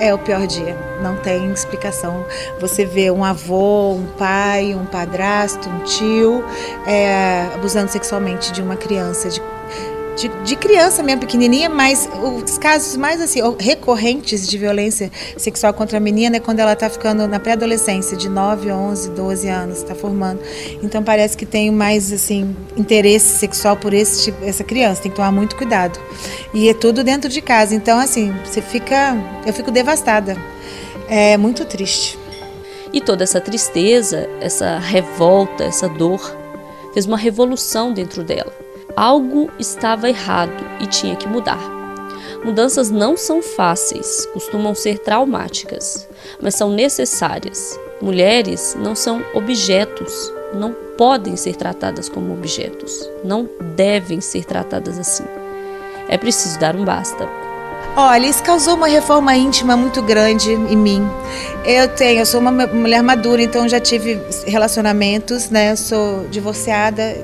é 0.00 0.12
o 0.14 0.18
pior 0.18 0.46
dia. 0.46 0.76
Não 1.02 1.16
tem 1.16 1.50
explicação. 1.52 2.24
Você 2.60 2.84
vê 2.84 3.10
um 3.10 3.24
avô, 3.24 3.92
um 3.92 4.06
pai, 4.18 4.74
um 4.74 4.86
padrasto, 4.86 5.68
um 5.68 5.80
tio 5.80 6.44
é, 6.86 7.48
abusando 7.54 7.90
sexualmente 7.90 8.52
de 8.52 8.62
uma 8.62 8.76
criança 8.76 9.28
de 9.28 9.40
de, 10.16 10.28
de, 10.44 10.56
criança 10.56 11.02
mesmo, 11.02 11.20
pequenininha, 11.20 11.68
mas 11.68 12.08
os 12.44 12.56
casos 12.56 12.96
mais 12.96 13.20
assim 13.20 13.40
recorrentes 13.58 14.48
de 14.48 14.56
violência 14.56 15.12
sexual 15.36 15.74
contra 15.74 15.98
a 15.98 16.00
menina 16.00 16.36
é 16.36 16.40
quando 16.40 16.60
ela 16.60 16.72
está 16.72 16.88
ficando 16.88 17.28
na 17.28 17.38
pré-adolescência, 17.38 18.16
de 18.16 18.28
9, 18.28 18.72
11, 18.72 19.10
12 19.10 19.48
anos, 19.48 19.78
está 19.78 19.94
formando. 19.94 20.40
Então 20.82 21.02
parece 21.02 21.36
que 21.36 21.44
tem 21.44 21.70
mais 21.70 22.12
assim 22.12 22.56
interesse 22.76 23.38
sexual 23.38 23.76
por 23.76 23.92
esse 23.92 24.24
tipo, 24.24 24.44
essa 24.44 24.64
criança, 24.64 25.02
tem 25.02 25.10
que 25.10 25.16
tomar 25.16 25.32
muito 25.32 25.54
cuidado. 25.54 25.98
E 26.54 26.68
é 26.68 26.74
tudo 26.74 27.04
dentro 27.04 27.28
de 27.28 27.42
casa. 27.42 27.74
Então 27.74 27.98
assim, 27.98 28.34
você 28.44 28.62
fica, 28.62 29.16
eu 29.44 29.52
fico 29.52 29.70
devastada. 29.70 30.36
É 31.08 31.36
muito 31.36 31.64
triste. 31.64 32.18
E 32.92 33.00
toda 33.00 33.22
essa 33.22 33.40
tristeza, 33.40 34.28
essa 34.40 34.78
revolta, 34.78 35.64
essa 35.64 35.88
dor 35.88 36.34
fez 36.94 37.04
uma 37.04 37.18
revolução 37.18 37.92
dentro 37.92 38.24
dela 38.24 38.65
Algo 38.96 39.50
estava 39.58 40.08
errado 40.08 40.64
e 40.80 40.86
tinha 40.86 41.14
que 41.16 41.28
mudar. 41.28 41.60
Mudanças 42.42 42.90
não 42.90 43.14
são 43.14 43.42
fáceis, 43.42 44.24
costumam 44.32 44.74
ser 44.74 44.98
traumáticas, 45.00 46.08
mas 46.40 46.54
são 46.54 46.70
necessárias. 46.70 47.78
Mulheres 48.00 48.74
não 48.80 48.94
são 48.94 49.22
objetos, 49.34 50.32
não 50.54 50.72
podem 50.96 51.36
ser 51.36 51.56
tratadas 51.56 52.08
como 52.08 52.32
objetos, 52.32 53.06
não 53.22 53.46
devem 53.74 54.22
ser 54.22 54.44
tratadas 54.46 54.98
assim. 54.98 55.24
É 56.08 56.16
preciso 56.16 56.58
dar 56.58 56.74
um 56.74 56.84
basta. 56.84 57.45
Olha, 57.98 58.26
isso 58.26 58.42
causou 58.42 58.74
uma 58.74 58.88
reforma 58.88 59.34
íntima 59.34 59.74
muito 59.74 60.02
grande 60.02 60.52
em 60.52 60.76
mim. 60.76 61.02
Eu 61.64 61.88
tenho, 61.88 62.18
eu 62.18 62.26
sou 62.26 62.38
uma 62.40 62.50
mulher 62.50 63.02
madura, 63.02 63.42
então 63.42 63.66
já 63.66 63.80
tive 63.80 64.20
relacionamentos, 64.46 65.48
né? 65.48 65.72
Eu 65.72 65.78
sou 65.78 66.26
divorciada. 66.30 67.16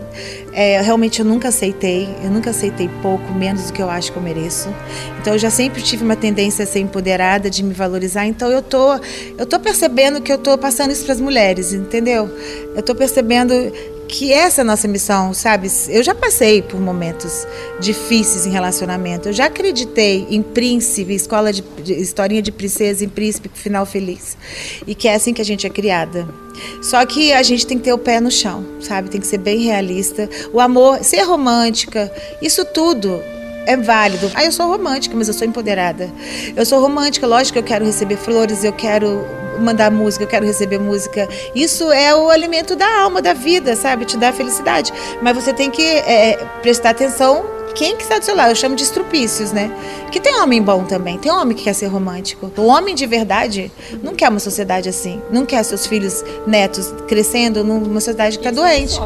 É, 0.51 0.81
realmente 0.81 1.21
eu 1.21 1.27
nunca 1.27 1.49
aceitei, 1.49 2.09
eu 2.25 2.31
nunca 2.31 2.49
aceitei 2.49 2.89
pouco, 3.03 3.35
menos 3.35 3.67
do 3.67 3.73
que 3.75 3.83
eu 3.83 3.91
acho 3.91 4.11
que 4.13 4.17
eu 4.17 4.23
mereço. 4.23 4.71
Então 5.21 5.35
eu 5.35 5.39
já 5.39 5.51
sempre 5.51 5.83
tive 5.83 6.05
uma 6.05 6.17
tendência 6.17 6.63
a 6.63 6.67
ser 6.67 6.81
empoderada, 6.81 7.51
de 7.51 7.63
me 7.63 7.75
valorizar. 7.75 8.25
Então 8.25 8.51
eu 8.51 8.63
tô, 8.63 8.99
eu 9.37 9.45
tô 9.45 9.61
percebendo 9.61 10.23
que 10.23 10.33
eu 10.33 10.39
tô 10.39 10.57
passando 10.57 10.91
isso 10.91 11.05
para 11.05 11.13
as 11.13 11.21
mulheres, 11.21 11.75
entendeu? 11.75 12.31
Eu 12.75 12.83
tô 12.83 12.95
percebendo 12.95 13.53
que 14.13 14.31
essa 14.31 14.61
é 14.61 14.63
a 14.63 14.65
nossa 14.65 14.87
missão, 14.87 15.33
sabe? 15.33 15.69
Eu 15.89 16.03
já 16.03 16.15
passei 16.15 16.61
por 16.61 16.79
momentos 16.79 17.47
difíceis 17.81 18.45
em 18.45 18.51
relacionamento. 18.51 19.31
Eu 19.31 19.33
já 19.33 19.47
acreditei 19.47 20.27
em 20.29 20.43
príncipe, 20.43 21.15
escola 21.15 21.51
de, 21.51 21.63
de 21.63 21.95
historinha 21.95 22.43
de 22.43 22.53
princesa 22.53 23.03
em 23.03 23.09
príncipe, 23.09 23.51
final 23.55 23.87
feliz. 23.87 24.37
E 24.87 24.95
que 24.95 25.09
é 25.09 25.15
assim 25.15 25.33
que 25.33 25.41
a 25.41 25.45
gente 25.45 25.67
é 25.67 25.71
criada. 25.71 26.29
Só 26.83 27.05
que 27.07 27.33
a 27.33 27.43
gente 27.43 27.67
tem 27.67 27.79
que 27.79 27.85
ter 27.85 27.95
o 27.95 27.99
pé 27.99 28.21
no 28.21 28.31
chão, 28.31 28.63
sabe? 28.83 29.09
Tem 29.09 29.21
que 29.21 29.27
ser 29.27 29.39
bem 29.39 29.63
realista. 29.63 30.29
O 30.53 30.61
amor, 30.61 31.03
ser 31.03 31.23
romântica, 31.23 32.13
isso 32.43 32.67
tudo 32.67 33.19
é 33.67 33.77
válido. 33.77 34.31
Ah, 34.35 34.45
eu 34.45 34.53
sou 34.53 34.67
romântica, 34.67 35.17
mas 35.17 35.29
eu 35.29 35.35
sou 35.35 35.47
empoderada. 35.47 36.11
Eu 36.55 36.65
sou 36.65 36.81
romântica, 36.81 37.27
lógico 37.27 37.55
que 37.55 37.59
eu 37.59 37.63
quero 37.63 37.85
receber 37.85 38.17
flores, 38.17 38.65
eu 38.65 38.73
quero 38.73 39.25
mandar 39.61 39.91
música, 39.91 40.25
eu 40.25 40.29
quero 40.29 40.45
receber 40.45 40.79
música. 40.79 41.29
Isso 41.55 41.91
é 41.93 42.15
o 42.15 42.31
alimento 42.31 42.75
da 42.75 43.01
alma, 43.01 43.23
da 43.23 43.33
vida, 43.33 43.77
sabe? 43.77 44.05
Te 44.05 44.17
dá 44.17 44.33
felicidade. 44.33 44.93
Mas 45.21 45.37
você 45.37 45.53
tem 45.53 45.71
que 45.71 45.83
é, 45.83 46.37
prestar 46.63 46.91
atenção 46.91 47.45
quem 47.75 47.97
que 47.97 48.03
está 48.03 48.19
do 48.19 48.25
seu 48.25 48.35
lado. 48.35 48.51
Eu 48.51 48.57
chamo 48.57 48.77
de 48.77 48.83
estrupícios, 48.83 49.53
né? 49.53 49.71
Que 50.11 50.21
tem 50.21 50.35
homem 50.41 50.63
bom 50.63 50.85
também. 50.85 51.19
Tem 51.19 51.33
homem 51.33 51.57
que 51.57 51.65
quer 51.65 51.75
ser 51.75 51.87
romântico. 51.87 52.51
O 52.57 52.67
homem 52.67 52.95
de 52.95 53.07
verdade 53.07 53.71
não 54.03 54.15
quer 54.15 54.29
uma 54.29 54.41
sociedade 54.41 54.89
assim. 54.89 55.21
Não 55.31 55.47
quer 55.47 55.63
seus 55.63 55.87
filhos, 55.87 56.25
netos 56.47 56.93
crescendo 57.07 57.65
numa 57.65 58.01
sociedade 58.01 58.39
que 58.39 58.47
está 58.47 58.61
doente. 58.61 58.99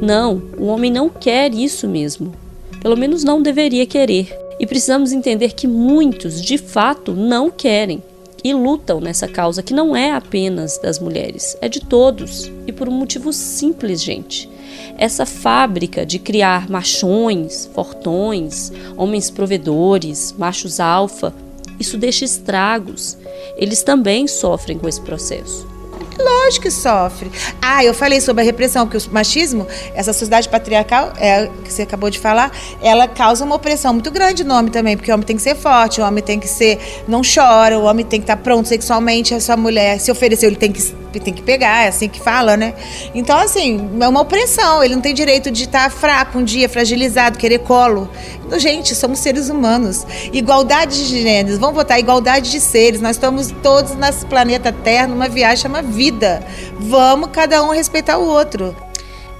Não, 0.00 0.42
o 0.56 0.66
homem 0.66 0.92
não 0.92 1.08
quer 1.08 1.52
isso 1.54 1.88
mesmo. 1.88 2.43
Pelo 2.84 2.98
menos 2.98 3.24
não 3.24 3.40
deveria 3.40 3.86
querer. 3.86 4.38
E 4.60 4.66
precisamos 4.66 5.10
entender 5.10 5.54
que 5.54 5.66
muitos, 5.66 6.38
de 6.38 6.58
fato, 6.58 7.14
não 7.14 7.50
querem 7.50 8.02
e 8.44 8.52
lutam 8.52 9.00
nessa 9.00 9.26
causa 9.26 9.62
que 9.62 9.72
não 9.72 9.96
é 9.96 10.12
apenas 10.12 10.76
das 10.76 10.98
mulheres, 10.98 11.56
é 11.62 11.68
de 11.68 11.80
todos 11.80 12.52
e 12.66 12.72
por 12.72 12.86
um 12.86 12.92
motivo 12.92 13.32
simples, 13.32 14.02
gente. 14.02 14.50
Essa 14.98 15.24
fábrica 15.24 16.04
de 16.04 16.18
criar 16.18 16.68
machões, 16.68 17.70
fortões, 17.74 18.70
homens 18.98 19.30
provedores, 19.30 20.34
machos 20.36 20.78
alfa, 20.78 21.34
isso 21.80 21.96
deixa 21.96 22.26
estragos. 22.26 23.16
Eles 23.56 23.82
também 23.82 24.28
sofrem 24.28 24.78
com 24.78 24.86
esse 24.86 25.00
processo. 25.00 25.73
Lógico 26.18 26.64
que 26.64 26.70
sofre. 26.70 27.30
Ah, 27.60 27.84
eu 27.84 27.92
falei 27.92 28.20
sobre 28.20 28.42
a 28.42 28.44
repressão, 28.44 28.86
porque 28.86 29.08
o 29.08 29.12
machismo, 29.12 29.66
essa 29.94 30.12
sociedade 30.12 30.48
patriarcal, 30.48 31.12
é, 31.16 31.48
que 31.64 31.72
você 31.72 31.82
acabou 31.82 32.08
de 32.08 32.18
falar, 32.18 32.52
ela 32.80 33.08
causa 33.08 33.44
uma 33.44 33.56
opressão 33.56 33.92
muito 33.92 34.10
grande 34.10 34.44
no 34.44 34.54
homem 34.54 34.70
também, 34.70 34.96
porque 34.96 35.10
o 35.10 35.14
homem 35.14 35.26
tem 35.26 35.36
que 35.36 35.42
ser 35.42 35.56
forte, 35.56 36.00
o 36.00 36.04
homem 36.04 36.22
tem 36.22 36.38
que 36.38 36.48
ser, 36.48 36.78
não 37.08 37.22
chora, 37.22 37.78
o 37.78 37.84
homem 37.84 38.04
tem 38.04 38.20
que 38.20 38.24
estar 38.24 38.36
pronto 38.36 38.68
sexualmente, 38.68 39.34
a 39.34 39.40
sua 39.40 39.56
mulher 39.56 39.98
se 39.98 40.10
ofereceu, 40.10 40.48
ele 40.48 40.56
tem 40.56 40.72
que, 40.72 40.94
tem 41.20 41.32
que 41.32 41.42
pegar, 41.42 41.84
é 41.84 41.88
assim 41.88 42.08
que 42.08 42.20
fala, 42.20 42.56
né? 42.56 42.74
Então, 43.14 43.36
assim, 43.38 43.90
é 44.00 44.08
uma 44.08 44.20
opressão, 44.20 44.82
ele 44.82 44.94
não 44.94 45.02
tem 45.02 45.14
direito 45.14 45.50
de 45.50 45.64
estar 45.64 45.90
fraco 45.90 46.38
um 46.38 46.44
dia, 46.44 46.68
fragilizado, 46.68 47.38
querer 47.38 47.60
colo. 47.60 48.08
Então, 48.46 48.58
gente, 48.58 48.94
somos 48.94 49.18
seres 49.18 49.48
humanos. 49.48 50.06
Igualdade 50.32 51.08
de 51.08 51.22
gêneros, 51.22 51.58
vamos 51.58 51.74
botar 51.74 51.98
igualdade 51.98 52.50
de 52.50 52.60
seres, 52.60 53.00
nós 53.00 53.16
estamos 53.16 53.52
todos 53.62 53.94
nesse 53.94 54.26
planeta 54.26 54.72
Terra, 54.72 55.06
numa 55.06 55.28
viagem 55.28 55.70
vida 55.82 56.04
vida. 56.14 56.46
Vamos 56.78 57.30
cada 57.32 57.62
um 57.62 57.70
respeitar 57.70 58.18
o 58.18 58.26
outro. 58.26 58.74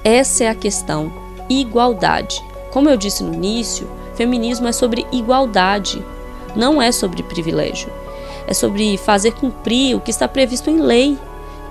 Essa 0.03 0.45
é 0.45 0.49
a 0.49 0.55
questão. 0.55 1.13
Igualdade. 1.49 2.43
Como 2.71 2.89
eu 2.89 2.97
disse 2.97 3.23
no 3.23 3.35
início, 3.35 3.89
feminismo 4.15 4.67
é 4.67 4.73
sobre 4.73 5.07
igualdade, 5.13 6.05
não 6.57 6.81
é 6.81 6.91
sobre 6.91 7.23
privilégio. 7.23 7.91
É 8.47 8.53
sobre 8.53 8.97
fazer 8.99 9.33
cumprir 9.33 9.97
o 9.97 10.01
que 10.01 10.11
está 10.11 10.29
previsto 10.29 10.71
em 10.71 10.81
lei, 10.81 11.19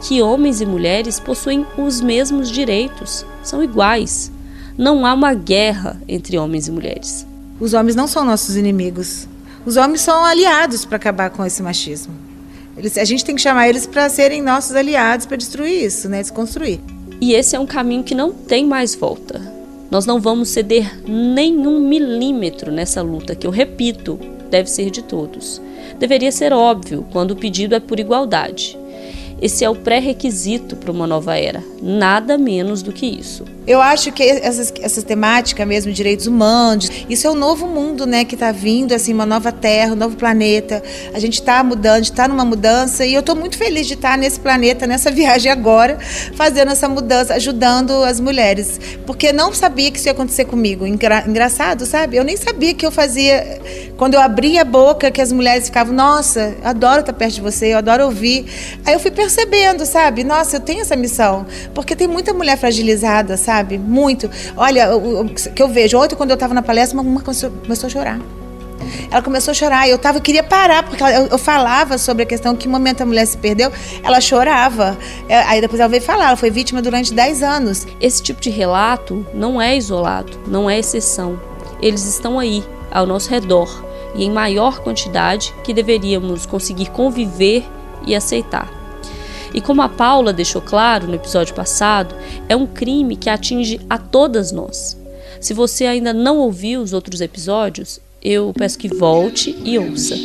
que 0.03 0.21
homens 0.21 0.59
e 0.59 0.65
mulheres 0.65 1.19
possuem 1.19 1.65
os 1.77 2.01
mesmos 2.01 2.51
direitos, 2.51 3.25
são 3.41 3.63
iguais. 3.63 4.31
Não 4.77 5.05
há 5.05 5.13
uma 5.13 5.33
guerra 5.33 5.99
entre 6.07 6.37
homens 6.37 6.67
e 6.67 6.71
mulheres. 6.71 7.25
Os 7.59 7.73
homens 7.73 7.95
não 7.95 8.05
são 8.05 8.25
nossos 8.25 8.57
inimigos. 8.57 9.27
Os 9.65 9.77
homens 9.77 10.01
são 10.01 10.25
aliados 10.25 10.83
para 10.83 10.97
acabar 10.97 11.29
com 11.29 11.45
esse 11.45 11.63
machismo. 11.63 12.13
Eles, 12.77 12.97
a 12.97 13.05
gente 13.05 13.23
tem 13.23 13.35
que 13.35 13.41
chamar 13.41 13.69
eles 13.69 13.87
para 13.87 14.09
serem 14.09 14.41
nossos 14.41 14.75
aliados 14.75 15.25
para 15.25 15.37
destruir 15.37 15.85
isso, 15.85 16.09
né? 16.09 16.21
Desconstruir. 16.21 16.81
E 17.21 17.33
esse 17.33 17.55
é 17.55 17.59
um 17.59 17.65
caminho 17.65 18.03
que 18.03 18.15
não 18.15 18.33
tem 18.33 18.65
mais 18.65 18.95
volta. 18.95 19.39
Nós 19.89 20.05
não 20.05 20.19
vamos 20.19 20.49
ceder 20.49 20.99
nenhum 21.07 21.79
milímetro 21.79 22.71
nessa 22.71 23.01
luta, 23.01 23.35
que 23.35 23.47
eu 23.47 23.51
repito, 23.51 24.19
deve 24.49 24.69
ser 24.69 24.89
de 24.89 25.03
todos. 25.03 25.61
Deveria 25.97 26.31
ser 26.31 26.51
óbvio 26.51 27.05
quando 27.11 27.31
o 27.31 27.35
pedido 27.35 27.75
é 27.75 27.79
por 27.79 27.99
igualdade. 27.99 28.77
Esse 29.43 29.65
é 29.65 29.69
o 29.69 29.75
pré-requisito 29.75 30.77
para 30.77 30.89
uma 30.89 31.05
nova 31.05 31.37
era, 31.37 31.61
nada 31.81 32.37
menos 32.37 32.81
do 32.81 32.93
que 32.93 33.05
isso. 33.05 33.43
Eu 33.67 33.81
acho 33.81 34.09
que 34.13 34.23
essa, 34.23 34.73
essa 34.81 35.01
temática 35.01 35.65
mesmo, 35.65 35.91
direitos 35.91 36.27
humanos, 36.27 36.89
isso 37.09 37.27
é 37.27 37.29
um 37.29 37.35
novo 37.35 37.67
mundo, 37.67 38.05
né, 38.05 38.23
que 38.23 38.35
está 38.35 38.53
vindo, 38.53 38.93
assim, 38.93 39.13
uma 39.13 39.25
nova 39.25 39.51
terra, 39.51 39.91
um 39.91 39.97
novo 39.97 40.15
planeta. 40.15 40.81
A 41.13 41.19
gente 41.19 41.33
está 41.33 41.61
mudando, 41.61 42.03
está 42.03 42.25
numa 42.25 42.45
mudança 42.45 43.05
e 43.05 43.13
eu 43.13 43.19
estou 43.19 43.35
muito 43.35 43.57
feliz 43.57 43.85
de 43.85 43.95
estar 43.95 44.11
tá 44.11 44.17
nesse 44.17 44.39
planeta, 44.39 44.87
nessa 44.87 45.11
viagem 45.11 45.51
agora, 45.51 45.97
fazendo 46.35 46.71
essa 46.71 46.87
mudança, 46.87 47.33
ajudando 47.33 47.91
as 48.03 48.21
mulheres, 48.21 48.79
porque 49.05 49.33
não 49.33 49.53
sabia 49.53 49.91
que 49.91 49.97
isso 49.97 50.07
ia 50.07 50.13
acontecer 50.13 50.45
comigo. 50.45 50.87
Engra, 50.87 51.25
engraçado, 51.27 51.85
sabe? 51.85 52.15
Eu 52.15 52.23
nem 52.23 52.37
sabia 52.37 52.73
que 52.73 52.85
eu 52.85 52.91
fazia 52.91 53.59
quando 53.97 54.13
eu 54.13 54.21
abria 54.21 54.61
a 54.61 54.65
boca 54.65 55.11
que 55.11 55.21
as 55.21 55.33
mulheres 55.33 55.65
ficavam, 55.65 55.93
nossa, 55.93 56.55
adoro 56.63 57.01
estar 57.01 57.13
perto 57.13 57.35
de 57.35 57.41
você, 57.41 57.73
eu 57.73 57.77
adoro 57.77 58.05
ouvir. 58.05 58.45
Aí 58.85 58.93
eu 58.93 58.99
fui 58.99 59.11
percebendo, 59.11 59.32
sabe? 59.85 60.23
Nossa, 60.23 60.57
eu 60.57 60.59
tenho 60.59 60.81
essa 60.81 60.95
missão, 60.95 61.45
porque 61.73 61.95
tem 61.95 62.07
muita 62.07 62.33
mulher 62.33 62.57
fragilizada, 62.57 63.37
sabe? 63.37 63.77
Muito. 63.77 64.29
Olha, 64.55 64.95
o, 64.95 65.25
que 65.29 65.61
eu 65.61 65.67
vejo, 65.67 65.97
ontem 65.97 66.15
quando 66.15 66.31
eu 66.31 66.35
estava 66.35 66.53
na 66.53 66.61
palestra, 66.61 66.99
uma 66.99 67.21
começou, 67.21 67.49
começou 67.49 67.87
a 67.87 67.89
chorar. 67.89 68.19
Ela 69.09 69.21
começou 69.21 69.51
a 69.51 69.55
chorar. 69.55 69.87
Eu 69.87 69.97
tava, 69.97 70.17
eu 70.17 70.21
queria 70.21 70.43
parar, 70.43 70.83
porque 70.83 71.03
eu, 71.03 71.27
eu, 71.27 71.37
falava 71.37 71.97
sobre 71.97 72.23
a 72.23 72.25
questão 72.25 72.55
que 72.55 72.67
momento 72.67 73.01
a 73.01 73.05
mulher 73.05 73.25
se 73.25 73.37
perdeu. 73.37 73.71
Ela 74.03 74.19
chorava. 74.19 74.97
É, 75.27 75.39
aí 75.43 75.61
depois 75.61 75.79
ela 75.79 75.89
veio 75.89 76.01
falar, 76.01 76.27
ela 76.27 76.35
foi 76.35 76.49
vítima 76.49 76.81
durante 76.81 77.13
10 77.13 77.43
anos. 77.43 77.87
Esse 77.99 78.21
tipo 78.21 78.41
de 78.41 78.49
relato 78.49 79.25
não 79.33 79.61
é 79.61 79.75
isolado, 79.75 80.39
não 80.47 80.69
é 80.69 80.79
exceção. 80.79 81.39
Eles 81.81 82.05
estão 82.05 82.39
aí, 82.39 82.63
ao 82.91 83.05
nosso 83.05 83.29
redor, 83.29 83.83
e 84.15 84.23
em 84.23 84.31
maior 84.31 84.79
quantidade 84.79 85.53
que 85.63 85.73
deveríamos 85.73 86.45
conseguir 86.45 86.89
conviver 86.91 87.65
e 88.05 88.15
aceitar. 88.15 88.82
E 89.53 89.61
como 89.61 89.81
a 89.81 89.89
Paula 89.89 90.33
deixou 90.33 90.61
claro 90.61 91.07
no 91.07 91.15
episódio 91.15 91.53
passado, 91.53 92.15
é 92.49 92.55
um 92.55 92.65
crime 92.65 93.15
que 93.15 93.29
atinge 93.29 93.79
a 93.89 93.97
todas 93.97 94.51
nós. 94.51 94.97
Se 95.39 95.53
você 95.53 95.85
ainda 95.85 96.13
não 96.13 96.37
ouviu 96.39 96.81
os 96.81 96.93
outros 96.93 97.21
episódios, 97.21 97.99
eu 98.21 98.53
peço 98.57 98.77
que 98.77 98.87
volte 98.87 99.55
e 99.63 99.77
ouça. 99.77 100.15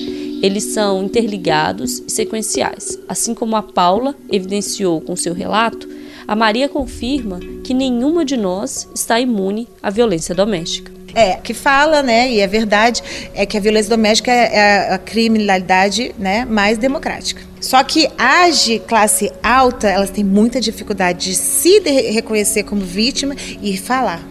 Eles 0.40 0.64
são 0.64 1.02
interligados 1.02 1.98
e 2.06 2.10
sequenciais. 2.10 2.98
Assim 3.08 3.34
como 3.34 3.56
a 3.56 3.62
Paula 3.62 4.14
evidenciou 4.30 5.00
com 5.00 5.16
seu 5.16 5.34
relato, 5.34 5.88
a 6.26 6.36
Maria 6.36 6.68
confirma 6.68 7.40
que 7.64 7.74
nenhuma 7.74 8.24
de 8.24 8.36
nós 8.36 8.88
está 8.94 9.18
imune 9.18 9.66
à 9.82 9.90
violência 9.90 10.34
doméstica. 10.34 10.97
É, 11.14 11.34
que 11.34 11.54
fala, 11.54 12.02
né, 12.02 12.30
e 12.30 12.40
é 12.40 12.46
verdade, 12.46 13.02
é 13.34 13.46
que 13.46 13.56
a 13.56 13.60
violência 13.60 13.88
doméstica 13.88 14.30
é 14.30 14.92
a 14.94 14.98
criminalidade 14.98 16.14
né, 16.18 16.44
mais 16.44 16.78
democrática. 16.78 17.42
Só 17.60 17.82
que 17.82 18.08
as 18.16 18.64
de 18.64 18.78
classe 18.78 19.32
alta, 19.42 19.88
elas 19.88 20.10
têm 20.10 20.22
muita 20.22 20.60
dificuldade 20.60 21.30
de 21.30 21.34
se 21.34 21.80
reconhecer 21.80 22.62
como 22.62 22.82
vítima 22.82 23.34
e 23.62 23.76
falar. 23.76 24.22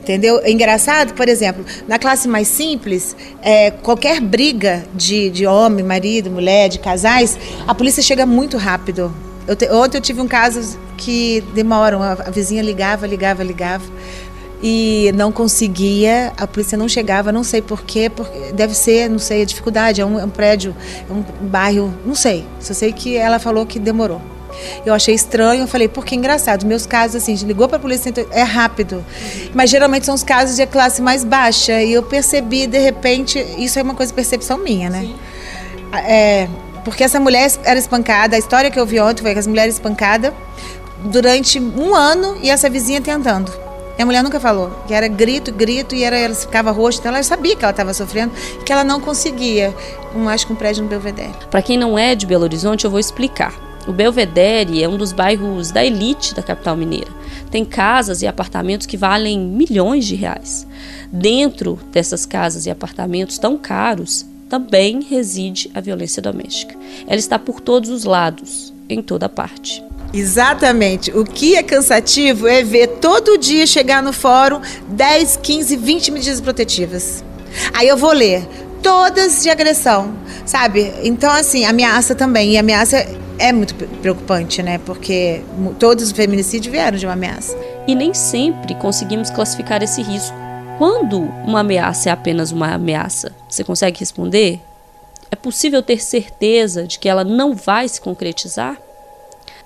Entendeu? 0.00 0.40
É 0.44 0.50
engraçado, 0.52 1.14
por 1.14 1.28
exemplo, 1.28 1.64
na 1.88 1.98
classe 1.98 2.28
mais 2.28 2.46
simples, 2.46 3.16
é, 3.42 3.72
qualquer 3.72 4.20
briga 4.20 4.84
de, 4.94 5.30
de 5.30 5.46
homem, 5.46 5.84
marido, 5.84 6.30
mulher, 6.30 6.68
de 6.68 6.78
casais, 6.78 7.36
a 7.66 7.74
polícia 7.74 8.00
chega 8.00 8.24
muito 8.24 8.56
rápido. 8.56 9.12
Eu 9.48 9.56
te, 9.56 9.68
ontem 9.68 9.98
eu 9.98 10.00
tive 10.00 10.20
um 10.20 10.28
caso 10.28 10.78
que 10.96 11.42
demoram, 11.54 12.02
a 12.02 12.14
vizinha 12.30 12.62
ligava, 12.62 13.04
ligava, 13.04 13.42
ligava 13.42 13.84
e 14.62 15.12
não 15.14 15.30
conseguia, 15.30 16.32
a 16.36 16.46
polícia 16.46 16.76
não 16.78 16.88
chegava, 16.88 17.30
não 17.30 17.44
sei 17.44 17.60
porquê, 17.60 18.08
porque 18.08 18.52
deve 18.52 18.74
ser, 18.74 19.08
não 19.10 19.18
sei, 19.18 19.42
a 19.42 19.44
dificuldade, 19.44 20.00
é 20.00 20.06
um, 20.06 20.18
é 20.18 20.24
um 20.24 20.30
prédio, 20.30 20.74
é 21.08 21.12
um 21.12 21.22
bairro, 21.46 21.92
não 22.04 22.14
sei. 22.14 22.46
Só 22.60 22.72
sei 22.72 22.92
que 22.92 23.16
ela 23.16 23.38
falou 23.38 23.66
que 23.66 23.78
demorou. 23.78 24.20
Eu 24.84 24.94
achei 24.94 25.14
estranho, 25.14 25.64
eu 25.64 25.68
falei, 25.68 25.88
porque 25.88 26.14
engraçado, 26.14 26.64
meus 26.64 26.86
casos 26.86 27.16
assim, 27.16 27.34
ligou 27.46 27.68
para 27.68 27.76
a 27.76 27.80
polícia, 27.80 28.12
é 28.30 28.42
rápido. 28.42 29.04
Mas 29.54 29.68
geralmente 29.68 30.06
são 30.06 30.14
os 30.14 30.22
casos 30.22 30.56
de 30.56 30.66
classe 30.66 31.02
mais 31.02 31.24
baixa. 31.24 31.82
E 31.82 31.92
eu 31.92 32.02
percebi, 32.02 32.66
de 32.66 32.78
repente, 32.78 33.38
isso 33.58 33.78
é 33.78 33.82
uma 33.82 33.94
coisa 33.94 34.10
de 34.10 34.16
percepção 34.16 34.56
minha, 34.58 34.88
né? 34.88 35.08
É, 36.06 36.48
porque 36.84 37.04
essa 37.04 37.20
mulher 37.20 37.50
era 37.64 37.78
espancada, 37.78 38.36
a 38.36 38.38
história 38.38 38.70
que 38.70 38.78
eu 38.78 38.86
vi 38.86 39.00
ontem 39.00 39.22
foi 39.22 39.32
que 39.32 39.38
as 39.38 39.46
mulheres 39.46 39.74
espancadas 39.74 40.32
durante 41.04 41.60
um 41.60 41.94
ano 41.94 42.38
e 42.42 42.50
essa 42.50 42.70
vizinha 42.70 43.00
tentando. 43.00 43.65
E 43.98 44.02
a 44.02 44.06
mulher 44.06 44.22
nunca 44.22 44.38
falou, 44.38 44.70
que 44.86 44.92
era 44.92 45.08
grito, 45.08 45.52
grito, 45.52 45.94
e 45.94 46.04
era, 46.04 46.18
ela 46.18 46.34
ficava 46.34 46.70
roxa, 46.70 46.98
então 46.98 47.12
ela 47.12 47.22
sabia 47.22 47.56
que 47.56 47.64
ela 47.64 47.70
estava 47.70 47.94
sofrendo, 47.94 48.32
que 48.64 48.70
ela 48.70 48.84
não 48.84 49.00
conseguia, 49.00 49.74
um, 50.14 50.28
acho 50.28 50.46
que 50.46 50.52
um 50.52 50.56
prédio 50.56 50.82
no 50.82 50.88
Belvedere. 50.88 51.32
Para 51.50 51.62
quem 51.62 51.78
não 51.78 51.98
é 51.98 52.14
de 52.14 52.26
Belo 52.26 52.44
Horizonte, 52.44 52.84
eu 52.84 52.90
vou 52.90 53.00
explicar. 53.00 53.54
O 53.86 53.92
Belvedere 53.92 54.82
é 54.82 54.88
um 54.88 54.98
dos 54.98 55.12
bairros 55.12 55.70
da 55.70 55.84
elite 55.84 56.34
da 56.34 56.42
capital 56.42 56.76
mineira. 56.76 57.10
Tem 57.50 57.64
casas 57.64 58.20
e 58.20 58.26
apartamentos 58.26 58.86
que 58.86 58.96
valem 58.96 59.38
milhões 59.38 60.04
de 60.04 60.14
reais. 60.16 60.66
Dentro 61.10 61.78
dessas 61.92 62.26
casas 62.26 62.66
e 62.66 62.70
apartamentos 62.70 63.38
tão 63.38 63.56
caros, 63.56 64.26
também 64.48 65.00
reside 65.02 65.70
a 65.74 65.80
violência 65.80 66.20
doméstica. 66.20 66.76
Ela 67.06 67.18
está 67.18 67.38
por 67.38 67.60
todos 67.60 67.90
os 67.90 68.04
lados, 68.04 68.74
em 68.88 69.00
toda 69.00 69.28
parte. 69.28 69.82
Exatamente. 70.16 71.10
O 71.12 71.24
que 71.24 71.56
é 71.56 71.62
cansativo 71.62 72.48
é 72.48 72.62
ver 72.62 72.86
todo 73.00 73.36
dia 73.36 73.66
chegar 73.66 74.02
no 74.02 74.12
fórum 74.12 74.60
10, 74.88 75.38
15, 75.42 75.76
20 75.76 76.10
medidas 76.10 76.40
protetivas. 76.40 77.22
Aí 77.74 77.86
eu 77.86 77.96
vou 77.96 78.12
ler 78.12 78.46
todas 78.82 79.42
de 79.42 79.50
agressão, 79.50 80.14
sabe? 80.46 80.92
Então, 81.02 81.30
assim, 81.30 81.64
ameaça 81.64 82.14
também. 82.14 82.52
E 82.52 82.58
ameaça 82.58 83.06
é 83.38 83.52
muito 83.52 83.74
preocupante, 83.74 84.62
né? 84.62 84.78
Porque 84.78 85.42
todos 85.78 86.04
os 86.04 86.12
feminicídios 86.12 86.72
vieram 86.72 86.96
de 86.96 87.04
uma 87.04 87.12
ameaça. 87.12 87.56
E 87.86 87.94
nem 87.94 88.14
sempre 88.14 88.74
conseguimos 88.76 89.28
classificar 89.28 89.82
esse 89.82 90.00
risco. 90.02 90.36
Quando 90.78 91.20
uma 91.20 91.60
ameaça 91.60 92.08
é 92.08 92.12
apenas 92.12 92.52
uma 92.52 92.74
ameaça, 92.74 93.34
você 93.48 93.62
consegue 93.64 94.00
responder? 94.00 94.60
É 95.30 95.36
possível 95.36 95.82
ter 95.82 96.02
certeza 96.02 96.86
de 96.86 96.98
que 96.98 97.08
ela 97.08 97.24
não 97.24 97.54
vai 97.54 97.88
se 97.88 98.00
concretizar? 98.00 98.78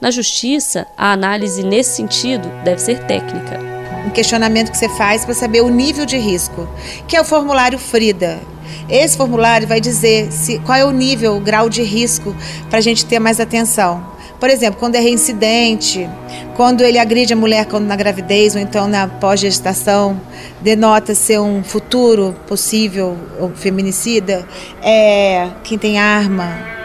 Na 0.00 0.10
justiça, 0.10 0.86
a 0.96 1.12
análise 1.12 1.62
nesse 1.62 1.96
sentido 1.96 2.48
deve 2.64 2.80
ser 2.80 3.00
técnica. 3.04 3.60
um 4.06 4.08
questionamento 4.08 4.70
que 4.70 4.78
você 4.78 4.88
faz 4.88 5.26
para 5.26 5.34
saber 5.34 5.60
o 5.60 5.68
nível 5.68 6.06
de 6.06 6.16
risco, 6.16 6.66
que 7.06 7.14
é 7.14 7.20
o 7.20 7.24
formulário 7.24 7.78
Frida. 7.78 8.40
Esse 8.88 9.14
formulário 9.14 9.68
vai 9.68 9.78
dizer 9.78 10.32
se, 10.32 10.58
qual 10.60 10.78
é 10.78 10.84
o 10.86 10.90
nível, 10.90 11.36
o 11.36 11.40
grau 11.40 11.68
de 11.68 11.82
risco 11.82 12.34
para 12.70 12.78
a 12.78 12.80
gente 12.80 13.04
ter 13.04 13.18
mais 13.18 13.38
atenção. 13.38 14.02
Por 14.40 14.48
exemplo, 14.48 14.80
quando 14.80 14.94
é 14.94 15.00
reincidente, 15.00 16.08
quando 16.56 16.80
ele 16.82 16.98
agride 16.98 17.34
a 17.34 17.36
mulher 17.36 17.66
quando 17.66 17.84
na 17.84 17.94
gravidez 17.94 18.54
ou 18.54 18.60
então 18.60 18.88
na 18.88 19.06
pós-gestação, 19.06 20.18
denota 20.62 21.14
ser 21.14 21.38
um 21.40 21.62
futuro 21.62 22.34
possível 22.46 23.18
feminicida, 23.56 24.48
é, 24.82 25.50
quem 25.62 25.76
tem 25.76 25.98
arma, 25.98 26.79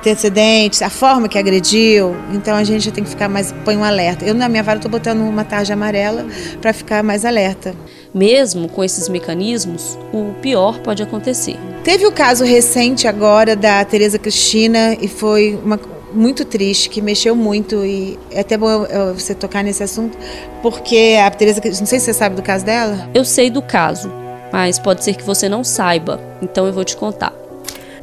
antecedentes, 0.00 0.80
a 0.82 0.90
forma 0.90 1.28
que 1.28 1.38
agrediu. 1.38 2.16
Então 2.32 2.56
a 2.56 2.64
gente 2.64 2.90
tem 2.90 3.04
que 3.04 3.10
ficar 3.10 3.28
mais, 3.28 3.52
põe 3.64 3.76
um 3.76 3.84
alerta. 3.84 4.24
Eu 4.24 4.34
na 4.34 4.48
minha 4.48 4.62
vara 4.62 4.78
estou 4.78 4.90
botando 4.90 5.20
uma 5.20 5.44
tarja 5.44 5.74
amarela 5.74 6.26
para 6.60 6.72
ficar 6.72 7.02
mais 7.02 7.24
alerta. 7.24 7.74
Mesmo 8.12 8.68
com 8.68 8.82
esses 8.82 9.08
mecanismos, 9.08 9.96
o 10.12 10.32
pior 10.40 10.80
pode 10.80 11.02
acontecer. 11.02 11.56
Teve 11.84 12.06
o 12.06 12.12
caso 12.12 12.44
recente 12.44 13.06
agora 13.06 13.54
da 13.54 13.84
Tereza 13.84 14.18
Cristina 14.18 14.96
e 15.00 15.06
foi 15.06 15.58
uma 15.62 15.78
muito 16.12 16.44
triste, 16.44 16.90
que 16.90 17.00
mexeu 17.00 17.36
muito 17.36 17.84
e 17.84 18.18
é 18.32 18.40
até 18.40 18.58
bom 18.58 18.84
você 19.14 19.32
tocar 19.32 19.62
nesse 19.62 19.84
assunto, 19.84 20.18
porque 20.60 21.16
a 21.24 21.30
Tereza, 21.30 21.60
não 21.64 21.86
sei 21.86 22.00
se 22.00 22.06
você 22.06 22.14
sabe 22.14 22.34
do 22.34 22.42
caso 22.42 22.64
dela. 22.64 23.08
Eu 23.14 23.24
sei 23.24 23.48
do 23.48 23.62
caso, 23.62 24.12
mas 24.52 24.76
pode 24.76 25.04
ser 25.04 25.14
que 25.14 25.22
você 25.22 25.48
não 25.48 25.62
saiba, 25.62 26.20
então 26.42 26.66
eu 26.66 26.72
vou 26.72 26.84
te 26.84 26.96
contar. 26.96 27.32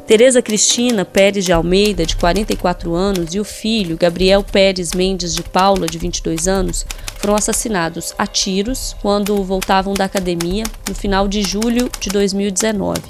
Tereza 0.08 0.40
Cristina 0.40 1.04
Pérez 1.04 1.44
de 1.44 1.52
Almeida, 1.52 2.06
de 2.06 2.16
44 2.16 2.94
anos, 2.94 3.34
e 3.34 3.40
o 3.40 3.44
filho, 3.44 3.98
Gabriel 3.98 4.42
Pérez 4.42 4.94
Mendes 4.94 5.34
de 5.34 5.42
Paula, 5.42 5.86
de 5.86 5.98
22 5.98 6.48
anos, 6.48 6.86
foram 7.18 7.34
assassinados 7.34 8.14
a 8.16 8.26
tiros 8.26 8.96
quando 9.02 9.44
voltavam 9.44 9.92
da 9.92 10.06
academia 10.06 10.64
no 10.88 10.94
final 10.94 11.28
de 11.28 11.42
julho 11.42 11.90
de 12.00 12.08
2019. 12.08 13.02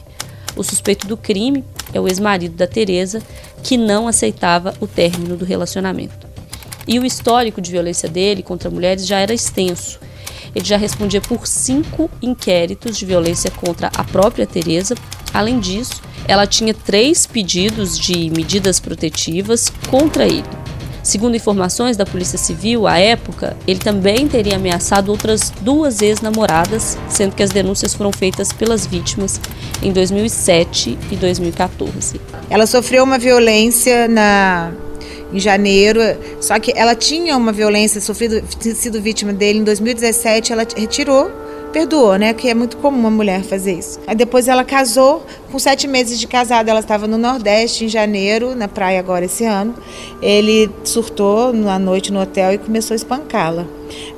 O 0.57 0.65
suspeito 0.65 1.07
do 1.07 1.17
crime 1.17 1.65
é 1.93 2.01
o 2.01 2.09
ex-marido 2.09 2.57
da 2.57 2.67
Tereza, 2.67 3.23
que 3.63 3.77
não 3.77 4.09
aceitava 4.09 4.75
o 4.81 4.87
término 4.89 5.37
do 5.37 5.45
relacionamento. 5.45 6.27
E 6.85 6.99
o 6.99 7.07
histórico 7.07 7.61
de 7.61 7.71
violência 7.71 8.09
dele 8.09 8.43
contra 8.43 8.71
mulheres 8.71 9.07
já 9.07 9.21
era 9.21 9.33
extenso. 9.33 10.01
Ele 10.53 10.65
já 10.65 10.77
respondia 10.77 11.21
por 11.21 11.47
cinco 11.47 12.11
inquéritos 12.21 12.99
de 12.99 13.07
violência 13.07 13.53
contra 13.53 13.89
a 13.97 14.03
própria 14.03 14.49
Tereza. 14.49 14.97
Além 15.33 15.59
disso, 15.59 16.03
ela 16.27 16.47
tinha 16.47 16.75
três 16.75 17.27
pedidos 17.27 17.99
de 17.99 18.31
medidas 18.31 18.79
protetivas 18.79 19.73
contra 19.91 20.27
ele. 20.27 20.45
Segundo 21.03 21.35
informações 21.37 21.97
da 21.97 22.05
Polícia 22.05 22.37
Civil, 22.37 22.87
à 22.87 22.99
época, 22.99 23.57
ele 23.67 23.79
também 23.79 24.29
teria 24.29 24.57
ameaçado 24.57 25.11
outras 25.11 25.51
duas 25.62 26.03
ex-namoradas, 26.03 26.99
sendo 27.09 27.35
que 27.35 27.43
as 27.43 27.51
denúncias 27.51 27.95
foram 27.95 28.12
feitas 28.12 28.53
pelas 28.53 28.87
vítimas 28.87 29.41
em 29.83 29.91
2007 29.91 30.99
e 31.11 31.17
2014. 31.17 32.21
Ela 32.51 32.67
sofreu 32.67 33.05
uma 33.05 33.19
violência 33.19 34.07
na 34.07 34.71
em 35.33 35.38
janeiro, 35.38 36.01
só 36.41 36.59
que 36.59 36.73
ela 36.75 36.95
tinha 36.95 37.37
uma 37.37 37.53
violência, 37.53 38.01
sofrido, 38.01 38.43
sido 38.59 39.01
vítima 39.01 39.33
dele 39.33 39.59
em 39.59 39.64
2017, 39.64 40.53
ela 40.53 40.67
retirou 40.77 41.31
perdoou, 41.68 42.16
né? 42.16 42.33
Que 42.33 42.48
é 42.48 42.54
muito 42.54 42.76
comum 42.76 42.98
uma 42.98 43.11
mulher 43.11 43.42
fazer 43.42 43.74
isso. 43.74 43.98
Aí 44.07 44.14
depois 44.14 44.48
ela 44.48 44.64
casou, 44.64 45.24
com 45.50 45.59
sete 45.59 45.87
meses 45.87 46.18
de 46.18 46.26
casada, 46.26 46.70
ela 46.70 46.81
estava 46.81 47.07
no 47.07 47.18
Nordeste, 47.18 47.85
em 47.85 47.88
janeiro, 47.88 48.54
na 48.54 48.68
praia 48.68 48.98
agora 48.98 49.24
esse 49.24 49.44
ano. 49.44 49.74
Ele 50.20 50.70
surtou 50.85 51.52
na 51.52 51.78
noite 51.78 52.12
no 52.12 52.20
hotel 52.20 52.54
e 52.54 52.59
começou 52.59 52.94
a 52.94 52.96
espancá-la. 52.96 53.66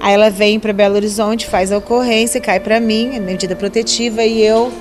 Aí 0.01 0.15
ela 0.15 0.31
vem 0.31 0.59
para 0.59 0.73
Belo 0.73 0.97
Horizonte, 0.97 1.47
faz 1.47 1.71
a 1.71 1.79
ocorrência, 1.79 2.41
cai 2.41 2.61
para 2.61 2.81
mim, 2.81 3.19
medida 3.21 3.55
protetiva, 3.55 4.25
e 4.25 4.43
eu 4.43 4.73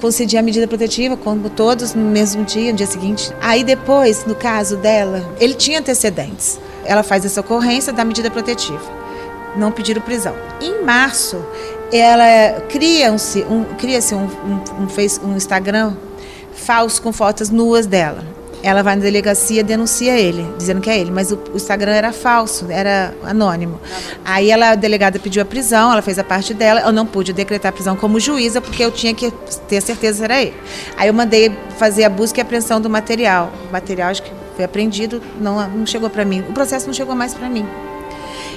concedi 0.00 0.38
a 0.38 0.42
medida 0.42 0.66
protetiva, 0.66 1.16
como 1.16 1.50
todos, 1.50 1.94
no 1.94 2.10
mesmo 2.10 2.44
dia, 2.44 2.70
no 2.70 2.76
dia 2.78 2.86
seguinte. 2.86 3.30
Aí 3.40 3.62
depois, 3.62 4.24
no 4.24 4.34
caso 4.34 4.76
dela, 4.76 5.28
ele 5.38 5.54
tinha 5.54 5.78
antecedentes. 5.78 6.58
Ela 6.84 7.02
faz 7.02 7.24
essa 7.24 7.40
ocorrência 7.40 7.92
da 7.92 8.04
medida 8.04 8.30
protetiva. 8.30 8.99
Não 9.56 9.72
pediram 9.72 10.00
prisão. 10.00 10.34
Em 10.60 10.84
março, 10.84 11.44
ela 11.92 12.60
cria-se 12.68 13.42
um, 13.42 13.64
cria 13.76 13.98
um, 14.12 14.16
um, 14.16 15.26
um, 15.26 15.30
um 15.30 15.36
Instagram 15.36 15.94
falso 16.54 17.02
com 17.02 17.12
fotos 17.12 17.50
nuas 17.50 17.86
dela. 17.86 18.24
Ela 18.62 18.82
vai 18.82 18.94
na 18.94 19.00
delegacia 19.00 19.64
denuncia 19.64 20.18
ele, 20.18 20.46
dizendo 20.58 20.82
que 20.82 20.90
é 20.90 20.98
ele, 20.98 21.10
mas 21.10 21.32
o, 21.32 21.38
o, 21.52 21.56
Instagram 21.56 21.92
era 21.92 22.12
falso, 22.12 22.66
era 22.68 23.14
anônimo. 23.24 23.80
Aí 24.22 24.50
ela, 24.50 24.72
a 24.72 24.74
delegada 24.74 25.18
pediu 25.18 25.40
a 25.40 25.46
prisão, 25.46 25.90
ela 25.90 26.02
fez 26.02 26.18
a 26.18 26.24
parte 26.24 26.52
dela, 26.52 26.82
eu 26.82 26.92
não 26.92 27.06
pude 27.06 27.32
decretar 27.32 27.70
a 27.70 27.72
prisão 27.72 27.96
como 27.96 28.20
juíza, 28.20 28.60
porque 28.60 28.84
eu 28.84 28.90
tinha 28.90 29.14
que 29.14 29.30
ter 29.66 29.80
certeza 29.80 30.18
que 30.18 30.24
era 30.24 30.42
ele. 30.42 30.54
Aí 30.98 31.08
eu 31.08 31.14
mandei 31.14 31.56
fazer 31.78 32.04
a 32.04 32.10
busca 32.10 32.38
e 32.38 32.42
apreensão 32.42 32.82
do 32.82 32.90
material. 32.90 33.50
O 33.66 33.72
material 33.72 34.10
acho 34.10 34.22
que 34.22 34.30
foi 34.54 34.64
apreendido, 34.66 35.22
não, 35.40 35.66
não 35.66 35.86
chegou 35.86 36.10
para 36.10 36.24
mim. 36.26 36.44
O 36.46 36.52
processo 36.52 36.86
não 36.86 36.92
chegou 36.92 37.14
mais 37.14 37.32
para 37.32 37.48
mim. 37.48 37.66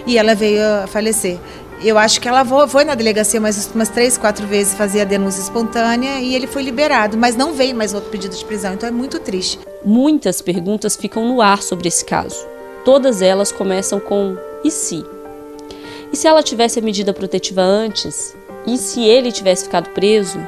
E 0.05 0.17
ela 0.17 0.35
veio 0.35 0.61
a 0.83 0.87
falecer. 0.87 1.39
Eu 1.81 1.97
acho 1.97 2.21
que 2.21 2.27
ela 2.27 2.45
foi 2.67 2.85
na 2.85 2.95
delegacia 2.95 3.41
mais 3.41 3.69
umas 3.73 3.89
três, 3.89 4.17
quatro 4.17 4.47
vezes, 4.47 4.73
fazia 4.73 5.01
a 5.01 5.05
denúncia 5.05 5.41
espontânea 5.41 6.19
e 6.19 6.33
ele 6.33 6.47
foi 6.47 6.63
liberado, 6.63 7.17
mas 7.17 7.35
não 7.35 7.53
veio 7.53 7.75
mais 7.75 7.93
outro 7.93 8.09
pedido 8.09 8.35
de 8.35 8.45
prisão, 8.45 8.73
então 8.73 8.87
é 8.87 8.91
muito 8.91 9.19
triste. 9.19 9.59
Muitas 9.83 10.41
perguntas 10.41 10.95
ficam 10.95 11.27
no 11.27 11.41
ar 11.41 11.61
sobre 11.61 11.89
esse 11.89 12.05
caso. 12.05 12.47
Todas 12.85 13.21
elas 13.21 13.51
começam 13.51 13.99
com 13.99 14.37
e 14.63 14.71
se? 14.71 15.03
E 16.11 16.15
se 16.15 16.27
ela 16.27 16.41
tivesse 16.43 16.79
a 16.79 16.81
medida 16.81 17.13
protetiva 17.13 17.61
antes? 17.61 18.33
E 18.65 18.77
se 18.77 19.03
ele 19.03 19.31
tivesse 19.31 19.65
ficado 19.65 19.89
preso? 19.89 20.39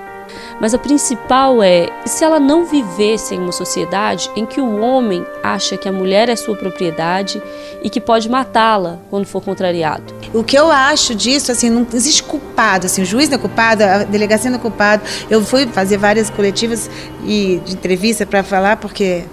Mas 0.59 0.73
a 0.73 0.77
principal 0.77 1.61
é: 1.61 1.89
se 2.05 2.23
ela 2.23 2.39
não 2.39 2.65
vivesse 2.65 3.35
em 3.35 3.39
uma 3.39 3.51
sociedade 3.51 4.29
em 4.35 4.45
que 4.45 4.61
o 4.61 4.79
homem 4.79 5.25
acha 5.43 5.77
que 5.77 5.87
a 5.87 5.91
mulher 5.91 6.29
é 6.29 6.35
sua 6.35 6.55
propriedade 6.55 7.41
e 7.83 7.89
que 7.89 7.99
pode 7.99 8.29
matá-la 8.29 8.99
quando 9.09 9.25
for 9.25 9.41
contrariado? 9.41 10.13
O 10.33 10.43
que 10.43 10.57
eu 10.57 10.71
acho 10.71 11.13
disso, 11.13 11.51
assim, 11.51 11.69
não 11.69 11.85
existe 11.93 12.23
culpado, 12.23 12.85
assim, 12.85 13.01
o 13.01 13.05
juiz 13.05 13.29
não 13.29 13.35
é 13.35 13.39
culpado, 13.39 13.83
a 13.83 14.03
delegacia 14.03 14.49
não 14.49 14.57
é 14.57 14.61
culpado. 14.61 15.03
Eu 15.29 15.43
fui 15.43 15.65
fazer 15.67 15.97
várias 15.97 16.29
coletivas 16.29 16.89
e 17.25 17.61
de 17.65 17.73
entrevista 17.73 18.25
para 18.25 18.43
falar 18.43 18.77
porque 18.77 19.23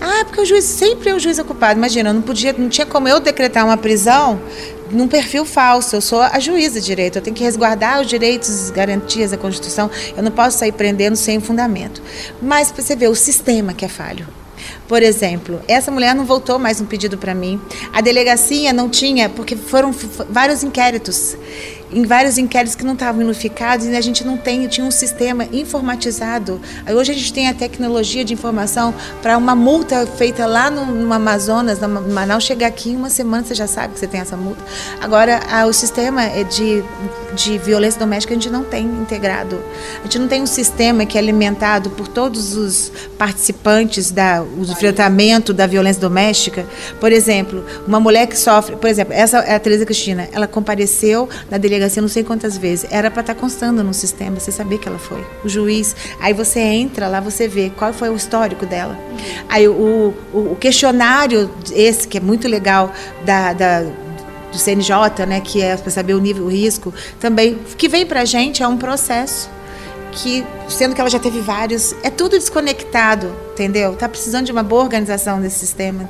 ah, 0.00 0.24
porque 0.24 0.40
o 0.40 0.44
juiz 0.44 0.64
sempre 0.64 1.08
é 1.10 1.14
o 1.14 1.18
juiz 1.18 1.38
ocupado. 1.38 1.78
Imagina, 1.78 2.12
não 2.12 2.20
podia, 2.20 2.52
não 2.52 2.68
tinha 2.68 2.86
como 2.86 3.08
eu 3.08 3.18
decretar 3.18 3.64
uma 3.64 3.76
prisão 3.76 4.38
num 4.90 5.08
perfil 5.08 5.44
falso. 5.44 5.96
Eu 5.96 6.00
sou 6.00 6.20
a 6.20 6.38
juíza 6.38 6.80
de 6.80 6.86
direito, 6.86 7.16
eu 7.16 7.22
tenho 7.22 7.36
que 7.36 7.44
resguardar 7.44 8.00
os 8.00 8.06
direitos, 8.06 8.70
garantias 8.70 9.30
da 9.30 9.36
Constituição. 9.36 9.90
Eu 10.16 10.22
não 10.22 10.30
posso 10.30 10.58
sair 10.58 10.72
prendendo 10.72 11.16
sem 11.16 11.40
fundamento. 11.40 12.02
Mas 12.40 12.72
você 12.72 12.96
vê 12.96 13.08
o 13.08 13.14
sistema 13.14 13.72
que 13.72 13.84
é 13.84 13.88
falho. 13.88 14.26
Por 14.88 15.02
exemplo, 15.02 15.60
essa 15.66 15.90
mulher 15.90 16.14
não 16.14 16.24
voltou 16.24 16.58
mais 16.58 16.80
um 16.80 16.86
pedido 16.86 17.18
para 17.18 17.34
mim. 17.34 17.60
A 17.92 18.00
delegacia 18.00 18.72
não 18.72 18.88
tinha, 18.88 19.28
porque 19.28 19.56
foram 19.56 19.92
vários 20.30 20.62
inquéritos 20.62 21.36
em 21.90 22.04
vários 22.04 22.38
inquéritos 22.38 22.74
que 22.74 22.84
não 22.84 22.94
estavam 22.94 23.22
unificados 23.22 23.86
e 23.86 23.94
a 23.94 24.00
gente 24.00 24.24
não 24.24 24.36
tem, 24.36 24.66
tinha 24.66 24.86
um 24.86 24.90
sistema 24.90 25.44
informatizado. 25.52 26.60
Hoje 26.88 27.12
a 27.12 27.14
gente 27.14 27.32
tem 27.32 27.48
a 27.48 27.54
tecnologia 27.54 28.24
de 28.24 28.34
informação 28.34 28.94
para 29.22 29.36
uma 29.38 29.54
multa 29.54 30.06
feita 30.06 30.46
lá 30.46 30.70
no, 30.70 30.86
no 30.86 31.12
Amazonas, 31.12 31.80
no 31.80 31.88
Manaus, 31.88 32.44
chegar 32.44 32.66
aqui 32.66 32.90
em 32.90 32.96
uma 32.96 33.10
semana 33.10 33.44
você 33.44 33.54
já 33.54 33.66
sabe 33.66 33.94
que 33.94 34.00
você 34.00 34.06
tem 34.06 34.20
essa 34.20 34.36
multa. 34.36 34.62
Agora, 35.00 35.40
a, 35.50 35.66
o 35.66 35.72
sistema 35.72 36.22
é 36.22 36.44
de, 36.44 36.82
de 37.34 37.58
violência 37.58 38.00
doméstica 38.00 38.34
a 38.34 38.36
gente 38.36 38.50
não 38.50 38.64
tem 38.64 38.84
integrado. 38.84 39.58
A 40.00 40.02
gente 40.04 40.18
não 40.18 40.28
tem 40.28 40.42
um 40.42 40.46
sistema 40.46 41.06
que 41.06 41.16
é 41.16 41.20
alimentado 41.20 41.90
por 41.90 42.08
todos 42.08 42.56
os 42.56 42.92
participantes 43.16 44.10
da, 44.10 44.42
o 44.42 44.62
enfrentamento 44.62 45.52
da 45.52 45.66
violência 45.66 46.00
doméstica. 46.00 46.66
Por 46.98 47.12
exemplo, 47.12 47.64
uma 47.86 48.00
mulher 48.00 48.26
que 48.26 48.38
sofre, 48.38 48.76
por 48.76 48.88
exemplo, 48.88 49.12
essa 49.14 49.38
é 49.38 49.54
a 49.54 49.60
Teresa 49.60 49.84
Cristina, 49.84 50.28
ela 50.32 50.46
compareceu 50.46 51.28
na 51.50 51.58
delegacia 51.58 51.75
delegacia 51.76 52.02
não 52.02 52.08
sei 52.08 52.24
quantas 52.24 52.56
vezes. 52.56 52.86
Era 52.90 53.10
para 53.10 53.20
estar 53.20 53.34
tá 53.34 53.40
constando 53.40 53.84
no 53.84 53.94
sistema, 53.94 54.38
você 54.40 54.50
saber 54.50 54.78
que 54.78 54.88
ela 54.88 54.98
foi. 54.98 55.24
O 55.44 55.48
juiz. 55.48 55.94
Aí 56.20 56.32
você 56.32 56.60
entra 56.60 57.08
lá, 57.08 57.20
você 57.20 57.46
vê 57.46 57.70
qual 57.76 57.92
foi 57.92 58.08
o 58.08 58.16
histórico 58.16 58.66
dela. 58.66 58.98
Aí 59.48 59.68
o, 59.68 60.14
o, 60.32 60.52
o 60.52 60.56
questionário, 60.56 61.50
esse 61.72 62.08
que 62.08 62.18
é 62.18 62.20
muito 62.20 62.48
legal, 62.48 62.92
da, 63.24 63.52
da 63.52 63.82
do 64.50 64.58
CNJ, 64.58 65.26
né, 65.26 65.40
que 65.40 65.60
é 65.60 65.76
para 65.76 65.90
saber 65.90 66.14
o 66.14 66.20
nível, 66.20 66.44
o 66.44 66.48
risco, 66.48 66.94
também, 67.20 67.58
que 67.76 67.88
vem 67.88 68.06
para 68.06 68.22
a 68.22 68.24
gente 68.24 68.62
é 68.62 68.68
um 68.68 68.76
processo 68.76 69.50
que, 70.16 70.44
sendo 70.68 70.94
que 70.94 71.00
ela 71.00 71.10
já 71.10 71.18
teve 71.18 71.40
vários, 71.40 71.94
é 72.02 72.10
tudo 72.10 72.38
desconectado, 72.38 73.32
entendeu? 73.52 73.94
Tá 73.94 74.08
precisando 74.08 74.46
de 74.46 74.52
uma 74.52 74.62
boa 74.62 74.82
organização 74.82 75.40
desse 75.40 75.58
sistema. 75.58 76.08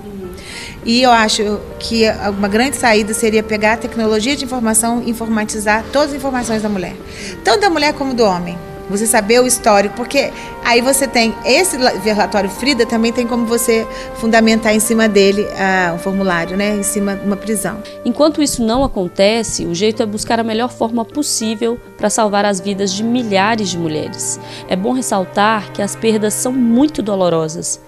E 0.84 1.02
eu 1.02 1.10
acho 1.10 1.60
que 1.80 2.04
uma 2.38 2.46
grande 2.46 2.76
saída 2.76 3.12
seria 3.12 3.42
pegar 3.42 3.72
a 3.72 3.76
tecnologia 3.76 4.36
de 4.36 4.44
informação 4.44 5.02
e 5.04 5.10
informatizar 5.10 5.84
todas 5.92 6.10
as 6.10 6.16
informações 6.16 6.62
da 6.62 6.68
mulher, 6.68 6.94
tanto 7.42 7.60
da 7.60 7.68
mulher 7.68 7.92
como 7.94 8.14
do 8.14 8.24
homem. 8.24 8.56
Você 8.88 9.06
saber 9.06 9.40
o 9.40 9.46
histórico, 9.46 9.96
porque 9.96 10.32
aí 10.64 10.80
você 10.80 11.08
tem 11.08 11.34
esse 11.44 11.76
relatório 11.76 12.48
Frida 12.48 12.86
também 12.86 13.12
tem 13.12 13.26
como 13.26 13.44
você 13.44 13.86
fundamentar 14.16 14.74
em 14.74 14.80
cima 14.80 15.08
dele 15.08 15.42
uh, 15.42 15.94
um 15.94 15.98
formulário, 15.98 16.56
né, 16.56 16.76
em 16.76 16.82
cima 16.82 17.16
de 17.16 17.26
uma 17.26 17.36
prisão. 17.36 17.82
Enquanto 18.04 18.40
isso 18.40 18.64
não 18.64 18.84
acontece, 18.84 19.64
o 19.64 19.74
jeito 19.74 20.02
é 20.02 20.06
buscar 20.06 20.38
a 20.38 20.44
melhor 20.44 20.70
forma 20.70 21.04
possível 21.04 21.80
para 21.96 22.08
salvar 22.08 22.44
as 22.44 22.60
vidas 22.60 22.92
de 22.92 23.02
milhares 23.02 23.70
de 23.70 23.78
mulheres. 23.78 24.38
É 24.68 24.76
bom 24.76 24.92
ressaltar 24.92 25.72
que 25.72 25.82
as 25.82 25.96
perdas 25.96 26.34
são 26.34 26.52
muito 26.52 27.02
dolorosas. 27.02 27.80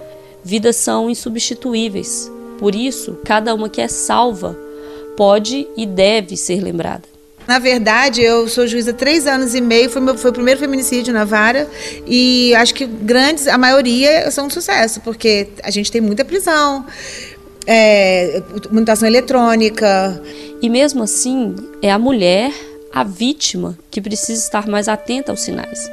Vidas 0.43 0.77
são 0.77 1.09
insubstituíveis. 1.09 2.31
Por 2.59 2.75
isso, 2.75 3.19
cada 3.25 3.55
uma 3.55 3.69
que 3.69 3.81
é 3.81 3.87
salva 3.87 4.59
pode 5.17 5.69
e 5.77 5.87
deve 5.87 6.37
ser 6.37 6.61
lembrada. 6.61 7.18
Na 7.49 7.59
verdade, 7.59 8.21
eu 8.21 8.47
sou 8.47 8.67
juíza 8.67 8.91
há 8.91 8.95
três 8.95 9.27
anos 9.27 9.55
e 9.55 9.61
meio, 9.63 9.89
foi, 9.89 10.03
meu, 10.03 10.19
foi 10.19 10.31
o 10.31 10.35
primeiro 10.35 10.61
feminicídio 10.61 11.15
na 11.15 11.25
vara 11.25 11.67
e 12.07 12.55
acho 12.55 12.75
que 12.75 12.85
grandes, 12.85 13.49
a 13.49 13.57
maioria 13.57 14.31
são 14.31 14.49
um 14.49 14.51
sucesso, 14.51 15.01
porque 15.01 15.49
a 15.63 15.71
gente 15.71 15.91
tem 15.91 15.99
muita 15.99 16.27
prisão, 16.27 16.85
é, 17.67 18.43
mutação 18.71 19.09
eletrônica. 19.09 20.23
E 20.61 20.69
mesmo 20.69 21.03
assim, 21.03 21.57
é 21.81 21.91
a 21.91 21.99
mulher, 21.99 22.53
a 22.93 23.03
vítima, 23.03 23.79
que 23.91 24.03
precisa 24.03 24.43
estar 24.43 24.67
mais 24.69 24.87
atenta 24.87 25.33
aos 25.33 25.41
sinais. 25.41 25.91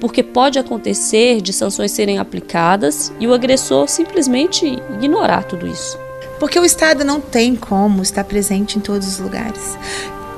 Porque 0.00 0.22
pode 0.22 0.58
acontecer 0.58 1.42
de 1.42 1.52
sanções 1.52 1.90
serem 1.90 2.18
aplicadas 2.18 3.12
e 3.20 3.26
o 3.26 3.34
agressor 3.34 3.86
simplesmente 3.86 4.64
ignorar 4.94 5.44
tudo 5.44 5.66
isso. 5.66 5.98
Porque 6.40 6.58
o 6.58 6.64
Estado 6.64 7.04
não 7.04 7.20
tem 7.20 7.54
como 7.54 8.02
estar 8.02 8.24
presente 8.24 8.78
em 8.78 8.80
todos 8.80 9.06
os 9.06 9.18
lugares. 9.18 9.76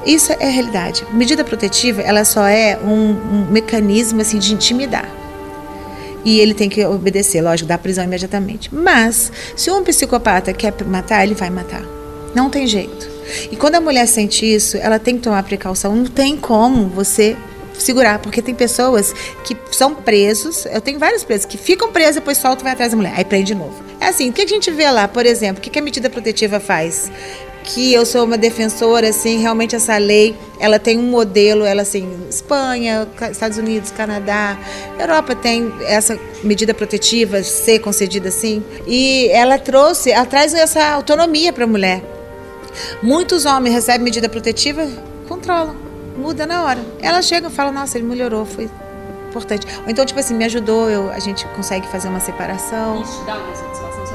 Isso 0.09 0.33
é 0.33 0.47
a 0.47 0.51
realidade. 0.51 1.07
Medida 1.13 1.45
protetiva, 1.45 2.01
ela 2.01 2.25
só 2.25 2.47
é 2.47 2.79
um, 2.83 3.11
um 3.11 3.47
mecanismo 3.51 4.23
assim 4.23 4.39
de 4.39 4.55
intimidar. 4.55 5.07
E 6.25 6.41
ele 6.41 6.55
tem 6.55 6.71
que 6.71 6.83
obedecer, 6.87 7.43
lógico, 7.43 7.69
dar 7.69 7.77
prisão 7.77 8.05
imediatamente. 8.05 8.75
Mas, 8.75 9.31
se 9.55 9.71
um 9.71 9.85
psicopata 9.85 10.51
quer 10.55 10.73
matar, 10.87 11.25
ele 11.25 11.35
vai 11.35 11.51
matar. 11.51 11.83
Não 12.35 12.49
tem 12.49 12.67
jeito. 12.67 13.07
E 13.53 13.57
quando 13.57 13.75
a 13.75 13.81
mulher 13.83 14.07
sente 14.09 14.47
isso, 14.47 14.79
ela 14.79 14.99
tem 14.99 15.17
que 15.17 15.23
tomar 15.23 15.43
precaução. 15.43 15.95
Não 15.95 16.07
tem 16.07 16.39
como 16.39 16.89
você 16.89 17.37
segurar, 17.79 18.19
porque 18.19 18.41
tem 18.41 18.55
pessoas 18.55 19.15
que 19.45 19.55
são 19.71 19.95
presos. 19.95 20.65
Eu 20.67 20.81
tenho 20.81 20.99
vários 20.99 21.23
presos 21.23 21.45
que 21.45 21.59
ficam 21.59 21.93
presos, 21.93 22.15
depois 22.15 22.39
soltam 22.39 22.63
e 22.63 22.65
vai 22.65 22.73
atrás 22.73 22.93
da 22.93 22.97
mulher. 22.97 23.13
Aí 23.15 23.27
prende 23.27 23.49
de 23.49 23.55
novo. 23.55 23.75
É 24.01 24.07
assim, 24.07 24.31
o 24.31 24.33
que 24.33 24.41
a 24.41 24.47
gente 24.47 24.71
vê 24.71 24.91
lá, 24.91 25.07
por 25.07 25.27
exemplo, 25.27 25.59
o 25.59 25.71
que 25.71 25.79
a 25.79 25.83
medida 25.83 26.09
protetiva 26.09 26.59
faz? 26.59 27.11
Que 27.65 27.93
eu 27.93 28.07
sou 28.07 28.25
uma 28.25 28.39
defensora, 28.39 29.09
assim, 29.09 29.39
realmente 29.39 29.77
essa 29.77 29.97
lei, 29.99 30.35
ela 30.59 30.79
tem 30.79 30.99
um 30.99 31.03
modelo, 31.03 31.65
ela 31.65 31.83
assim, 31.83 32.09
Espanha, 32.29 33.07
Estados 33.31 33.59
Unidos, 33.59 33.91
Canadá, 33.91 34.57
Europa 34.99 35.35
tem 35.35 35.73
essa 35.83 36.19
medida 36.43 36.73
protetiva 36.73 37.43
ser 37.43 37.81
concedida 37.81 38.29
assim, 38.29 38.63
e 38.87 39.29
ela 39.33 39.59
trouxe, 39.59 40.11
traz 40.29 40.55
essa 40.55 40.93
autonomia 40.93 41.53
para 41.53 41.65
a 41.65 41.67
mulher. 41.67 42.03
Muitos 43.03 43.45
homens 43.45 43.75
recebem 43.75 44.03
medida 44.03 44.29
protetiva, 44.29 44.87
controlam, 45.29 45.77
muda 46.17 46.47
na 46.47 46.65
hora. 46.65 46.81
Ela 47.01 47.23
chega 47.23 47.49
e 47.49 47.51
fala, 47.51 47.71
nossa, 47.73 47.99
ele 47.99 48.07
melhorou, 48.07 48.45
foi 48.47 48.69
importante. 49.29 49.67
Ou 49.85 49.91
então, 49.91 50.05
tipo 50.05 50.19
assim, 50.19 50.35
me 50.35 50.45
ajudou, 50.45 50.89
eu, 50.89 51.11
a 51.11 51.19
gente 51.19 51.47
consegue 51.49 51.87
fazer 51.89 52.09
uma 52.09 52.21
separação. 52.21 53.03
Isso 53.03 53.25
dá 53.25 53.37
uma 53.37 53.53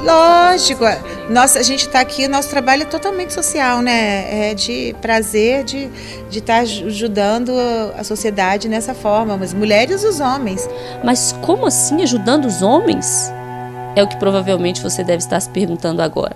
Lógico. 0.04 0.84
Nossa, 1.30 1.60
a 1.60 1.64
gente 1.64 1.88
está 1.88 2.02
aqui, 2.02 2.26
o 2.26 2.30
nosso 2.30 2.50
trabalho 2.50 2.84
é 2.84 2.86
totalmente 2.86 3.32
social, 3.32 3.82
né? 3.82 4.50
É 4.50 4.54
de 4.54 4.94
prazer 5.02 5.64
de 5.64 5.90
de 6.30 6.40
estar 6.40 6.56
tá 6.56 6.60
ajudando 6.60 7.52
a 7.98 8.04
sociedade 8.04 8.68
nessa 8.68 8.94
forma, 8.94 9.36
as 9.36 9.54
mulheres 9.54 10.04
e 10.04 10.08
os 10.08 10.20
homens. 10.20 10.68
Mas 11.04 11.34
como 11.42 11.66
assim 11.66 12.02
ajudando 12.02 12.46
os 12.46 12.62
homens? 12.62 13.32
É 13.96 14.04
o 14.04 14.08
que 14.08 14.18
provavelmente 14.18 14.82
você 14.82 15.04
deve 15.04 15.20
estar 15.20 15.40
se 15.40 15.50
perguntando 15.50 16.02
agora. 16.02 16.36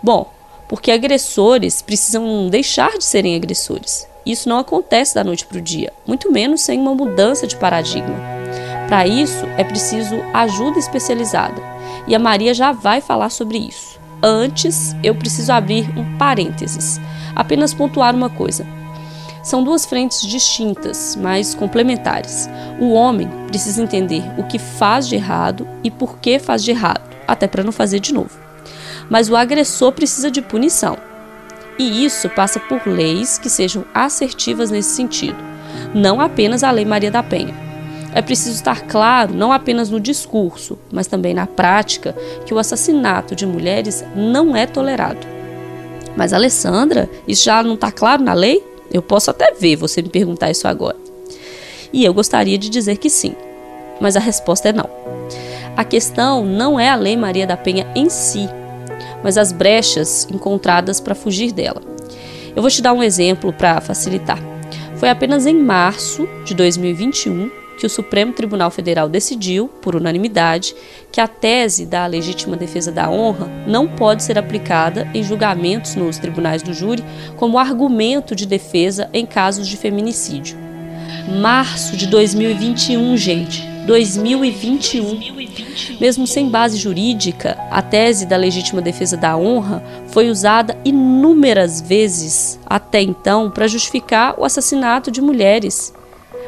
Bom, 0.00 0.30
porque 0.68 0.92
agressores 0.92 1.82
precisam 1.82 2.48
deixar 2.48 2.96
de 2.96 3.04
serem 3.04 3.34
agressores. 3.34 4.06
Isso 4.24 4.48
não 4.48 4.58
acontece 4.58 5.14
da 5.14 5.24
noite 5.24 5.46
para 5.46 5.58
o 5.58 5.60
dia, 5.60 5.92
muito 6.06 6.30
menos 6.30 6.60
sem 6.60 6.78
uma 6.78 6.94
mudança 6.94 7.46
de 7.46 7.56
paradigma. 7.56 8.14
Para 8.86 9.06
isso, 9.06 9.44
é 9.58 9.64
preciso 9.64 10.14
ajuda 10.32 10.78
especializada 10.78 11.73
e 12.06 12.14
a 12.14 12.18
Maria 12.18 12.54
já 12.54 12.72
vai 12.72 13.00
falar 13.00 13.30
sobre 13.30 13.58
isso. 13.58 13.98
Antes, 14.22 14.96
eu 15.02 15.14
preciso 15.14 15.52
abrir 15.52 15.90
um 15.98 16.16
parênteses, 16.16 17.00
apenas 17.34 17.74
pontuar 17.74 18.14
uma 18.14 18.30
coisa. 18.30 18.66
São 19.42 19.62
duas 19.62 19.84
frentes 19.84 20.22
distintas, 20.22 21.14
mas 21.20 21.54
complementares. 21.54 22.48
O 22.80 22.92
homem 22.92 23.28
precisa 23.48 23.82
entender 23.82 24.22
o 24.38 24.44
que 24.44 24.58
faz 24.58 25.06
de 25.06 25.16
errado 25.16 25.68
e 25.82 25.90
por 25.90 26.18
que 26.18 26.38
faz 26.38 26.64
de 26.64 26.70
errado, 26.70 27.02
até 27.28 27.46
para 27.46 27.62
não 27.62 27.70
fazer 27.70 28.00
de 28.00 28.14
novo. 28.14 28.30
Mas 29.10 29.28
o 29.28 29.36
agressor 29.36 29.92
precisa 29.92 30.30
de 30.30 30.40
punição. 30.40 30.96
E 31.78 32.04
isso 32.04 32.30
passa 32.30 32.58
por 32.58 32.86
leis 32.86 33.36
que 33.36 33.50
sejam 33.50 33.84
assertivas 33.92 34.70
nesse 34.70 34.94
sentido, 34.94 35.36
não 35.94 36.20
apenas 36.20 36.62
a 36.62 36.70
Lei 36.70 36.86
Maria 36.86 37.10
da 37.10 37.22
Penha. 37.22 37.54
É 38.14 38.22
preciso 38.22 38.54
estar 38.54 38.82
claro, 38.82 39.34
não 39.34 39.50
apenas 39.50 39.90
no 39.90 39.98
discurso, 39.98 40.78
mas 40.92 41.08
também 41.08 41.34
na 41.34 41.48
prática, 41.48 42.12
que 42.46 42.54
o 42.54 42.58
assassinato 42.60 43.34
de 43.34 43.44
mulheres 43.44 44.04
não 44.14 44.54
é 44.54 44.66
tolerado. 44.66 45.26
Mas, 46.16 46.32
Alessandra, 46.32 47.10
isso 47.26 47.44
já 47.44 47.60
não 47.60 47.74
está 47.74 47.90
claro 47.90 48.22
na 48.22 48.32
lei? 48.32 48.64
Eu 48.92 49.02
posso 49.02 49.32
até 49.32 49.52
ver 49.52 49.74
você 49.74 50.00
me 50.00 50.08
perguntar 50.08 50.48
isso 50.48 50.68
agora. 50.68 50.96
E 51.92 52.04
eu 52.04 52.14
gostaria 52.14 52.56
de 52.56 52.68
dizer 52.68 52.98
que 52.98 53.10
sim, 53.10 53.34
mas 54.00 54.16
a 54.16 54.20
resposta 54.20 54.68
é 54.68 54.72
não. 54.72 54.88
A 55.76 55.84
questão 55.84 56.44
não 56.44 56.78
é 56.78 56.88
a 56.88 56.94
Lei 56.94 57.16
Maria 57.16 57.48
da 57.48 57.56
Penha 57.56 57.84
em 57.96 58.08
si, 58.08 58.48
mas 59.24 59.36
as 59.36 59.50
brechas 59.50 60.28
encontradas 60.32 61.00
para 61.00 61.16
fugir 61.16 61.50
dela. 61.50 61.82
Eu 62.54 62.62
vou 62.62 62.70
te 62.70 62.80
dar 62.80 62.92
um 62.92 63.02
exemplo 63.02 63.52
para 63.52 63.80
facilitar. 63.80 64.38
Foi 64.98 65.08
apenas 65.08 65.46
em 65.46 65.54
março 65.54 66.28
de 66.44 66.54
2021 66.54 67.63
que 67.84 67.86
o 67.86 67.90
Supremo 67.90 68.32
Tribunal 68.32 68.70
Federal 68.70 69.10
decidiu, 69.10 69.68
por 69.68 69.94
unanimidade, 69.94 70.74
que 71.12 71.20
a 71.20 71.28
tese 71.28 71.84
da 71.84 72.06
legítima 72.06 72.56
defesa 72.56 72.90
da 72.90 73.10
honra 73.10 73.46
não 73.66 73.86
pode 73.86 74.22
ser 74.22 74.38
aplicada 74.38 75.06
em 75.12 75.22
julgamentos 75.22 75.94
nos 75.94 76.16
tribunais 76.16 76.62
do 76.62 76.72
júri 76.72 77.04
como 77.36 77.58
argumento 77.58 78.34
de 78.34 78.46
defesa 78.46 79.10
em 79.12 79.26
casos 79.26 79.68
de 79.68 79.76
feminicídio. 79.76 80.56
Março 81.42 81.94
de 81.94 82.06
2021, 82.06 83.18
gente. 83.18 83.62
2021. 83.86 85.98
Mesmo 86.00 86.26
sem 86.26 86.48
base 86.48 86.78
jurídica, 86.78 87.58
a 87.70 87.82
tese 87.82 88.24
da 88.24 88.38
legítima 88.38 88.80
defesa 88.80 89.14
da 89.14 89.36
honra 89.36 89.84
foi 90.08 90.30
usada 90.30 90.74
inúmeras 90.86 91.82
vezes 91.82 92.58
até 92.64 93.02
então 93.02 93.50
para 93.50 93.68
justificar 93.68 94.40
o 94.40 94.44
assassinato 94.46 95.10
de 95.10 95.20
mulheres. 95.20 95.92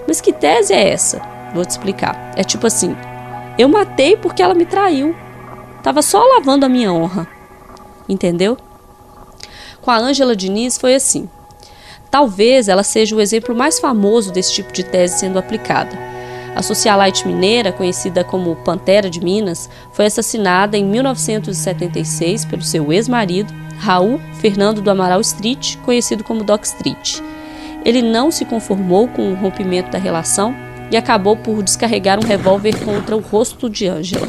Mas 0.06 0.20
que 0.20 0.32
tese 0.32 0.72
é 0.72 0.90
essa? 0.90 1.20
Vou 1.54 1.64
te 1.64 1.70
explicar. 1.70 2.32
É 2.36 2.44
tipo 2.44 2.66
assim: 2.66 2.96
eu 3.58 3.68
matei 3.68 4.16
porque 4.16 4.42
ela 4.42 4.54
me 4.54 4.66
traiu. 4.66 5.14
Tava 5.82 6.02
só 6.02 6.22
lavando 6.22 6.66
a 6.66 6.68
minha 6.68 6.92
honra. 6.92 7.26
Entendeu? 8.08 8.56
Com 9.80 9.90
a 9.90 9.98
Ângela 9.98 10.36
Diniz 10.36 10.76
foi 10.78 10.94
assim. 10.94 11.28
Talvez 12.10 12.68
ela 12.68 12.82
seja 12.82 13.16
o 13.16 13.20
exemplo 13.20 13.54
mais 13.54 13.78
famoso 13.78 14.32
desse 14.32 14.52
tipo 14.52 14.72
de 14.72 14.84
tese 14.84 15.18
sendo 15.18 15.38
aplicada. 15.38 15.96
A 16.54 16.62
socialite 16.62 17.26
mineira, 17.26 17.72
conhecida 17.72 18.24
como 18.24 18.56
Pantera 18.56 19.10
de 19.10 19.22
Minas, 19.22 19.68
foi 19.92 20.06
assassinada 20.06 20.76
em 20.76 20.84
1976 20.84 22.46
pelo 22.46 22.62
seu 22.62 22.90
ex-marido, 22.92 23.52
Raul 23.78 24.18
Fernando 24.40 24.80
do 24.80 24.90
Amaral 24.90 25.20
Street, 25.20 25.76
conhecido 25.84 26.24
como 26.24 26.44
Doc 26.44 26.64
Street. 26.64 27.20
Ele 27.86 28.02
não 28.02 28.32
se 28.32 28.44
conformou 28.44 29.06
com 29.06 29.30
o 29.30 29.36
rompimento 29.36 29.92
da 29.92 29.98
relação 29.98 30.52
e 30.90 30.96
acabou 30.96 31.36
por 31.36 31.62
descarregar 31.62 32.18
um 32.18 32.26
revólver 32.26 32.74
contra 32.84 33.16
o 33.16 33.20
rosto 33.20 33.70
de 33.70 33.86
Ângela. 33.86 34.26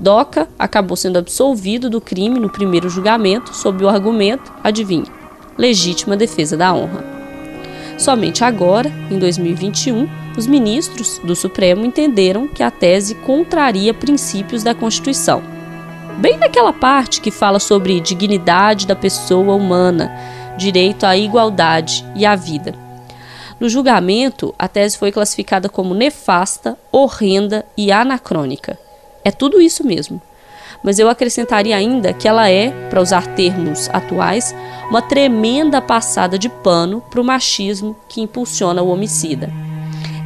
Doca 0.00 0.48
acabou 0.58 0.96
sendo 0.96 1.16
absolvido 1.16 1.88
do 1.88 2.00
crime 2.00 2.40
no 2.40 2.50
primeiro 2.50 2.88
julgamento 2.88 3.54
sob 3.54 3.84
o 3.84 3.88
argumento, 3.88 4.52
adivinha, 4.64 5.06
legítima 5.56 6.16
defesa 6.16 6.56
da 6.56 6.74
honra. 6.74 7.04
Somente 7.96 8.42
agora, 8.42 8.90
em 9.08 9.16
2021, 9.16 10.08
os 10.36 10.48
ministros 10.48 11.20
do 11.22 11.36
Supremo 11.36 11.86
entenderam 11.86 12.48
que 12.48 12.64
a 12.64 12.70
tese 12.70 13.14
contraria 13.14 13.94
princípios 13.94 14.64
da 14.64 14.74
Constituição. 14.74 15.40
Bem 16.18 16.36
naquela 16.36 16.72
parte 16.72 17.20
que 17.20 17.30
fala 17.30 17.60
sobre 17.60 18.00
dignidade 18.00 18.88
da 18.88 18.96
pessoa 18.96 19.54
humana, 19.54 20.10
direito 20.56 21.04
à 21.04 21.16
igualdade 21.16 22.04
e 22.14 22.24
à 22.26 22.34
vida. 22.34 22.74
No 23.60 23.68
julgamento, 23.68 24.54
a 24.58 24.66
tese 24.66 24.98
foi 24.98 25.12
classificada 25.12 25.68
como 25.68 25.94
nefasta, 25.94 26.76
horrenda 26.90 27.64
e 27.76 27.92
anacrônica. 27.92 28.78
É 29.24 29.30
tudo 29.30 29.60
isso 29.60 29.86
mesmo. 29.86 30.20
Mas 30.82 30.98
eu 30.98 31.08
acrescentaria 31.08 31.76
ainda 31.76 32.12
que 32.12 32.26
ela 32.26 32.50
é, 32.50 32.70
para 32.90 33.00
usar 33.00 33.24
termos 33.36 33.88
atuais, 33.92 34.52
uma 34.90 35.00
tremenda 35.00 35.80
passada 35.80 36.36
de 36.36 36.48
pano 36.48 37.00
para 37.08 37.20
o 37.20 37.24
machismo 37.24 37.96
que 38.08 38.20
impulsiona 38.20 38.82
o 38.82 38.88
homicida. 38.88 39.48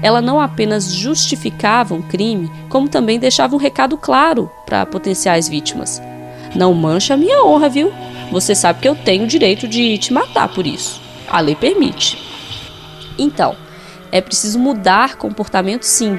ela 0.02 0.20
não 0.20 0.40
apenas 0.40 0.92
justificava 0.92 1.94
um 1.94 2.02
crime, 2.02 2.50
como 2.68 2.88
também 2.88 3.18
deixava 3.18 3.54
um 3.54 3.58
recado 3.58 3.96
claro 3.96 4.50
para 4.64 4.86
potenciais 4.86 5.48
vítimas. 5.48 6.00
Não 6.54 6.72
mancha 6.72 7.14
a 7.14 7.16
minha 7.16 7.44
honra, 7.44 7.68
viu? 7.68 7.92
Você 8.30 8.54
sabe 8.54 8.80
que 8.80 8.88
eu 8.88 8.94
tenho 8.94 9.24
o 9.24 9.28
direito 9.28 9.68
de 9.68 9.96
te 9.98 10.12
matar 10.12 10.48
por 10.48 10.66
isso. 10.66 11.00
A 11.28 11.40
lei 11.40 11.54
permite. 11.54 12.18
Então, 13.18 13.56
é 14.12 14.20
preciso 14.20 14.58
mudar 14.58 15.16
comportamento 15.16 15.82
sim, 15.84 16.18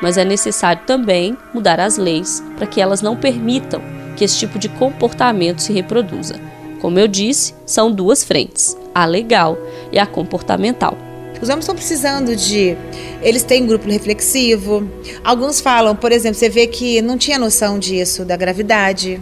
mas 0.00 0.16
é 0.16 0.24
necessário 0.24 0.82
também 0.86 1.36
mudar 1.52 1.80
as 1.80 1.96
leis 1.96 2.42
para 2.56 2.66
que 2.66 2.80
elas 2.80 3.02
não 3.02 3.16
permitam 3.16 3.80
que 4.16 4.24
esse 4.24 4.38
tipo 4.38 4.58
de 4.58 4.68
comportamento 4.68 5.60
se 5.60 5.72
reproduza. 5.72 6.40
Como 6.80 6.98
eu 6.98 7.08
disse, 7.08 7.54
são 7.64 7.90
duas 7.90 8.22
frentes: 8.22 8.76
a 8.94 9.04
legal 9.04 9.56
e 9.90 9.98
a 9.98 10.06
comportamental. 10.06 10.96
Os 11.44 11.50
homens 11.50 11.64
estão 11.64 11.74
precisando 11.74 12.34
de. 12.34 12.74
Eles 13.20 13.42
têm 13.42 13.66
grupo 13.66 13.86
reflexivo. 13.86 14.88
Alguns 15.22 15.60
falam, 15.60 15.94
por 15.94 16.10
exemplo, 16.10 16.38
você 16.38 16.48
vê 16.48 16.66
que 16.66 17.02
não 17.02 17.18
tinha 17.18 17.38
noção 17.38 17.78
disso, 17.78 18.24
da 18.24 18.34
gravidade. 18.34 19.20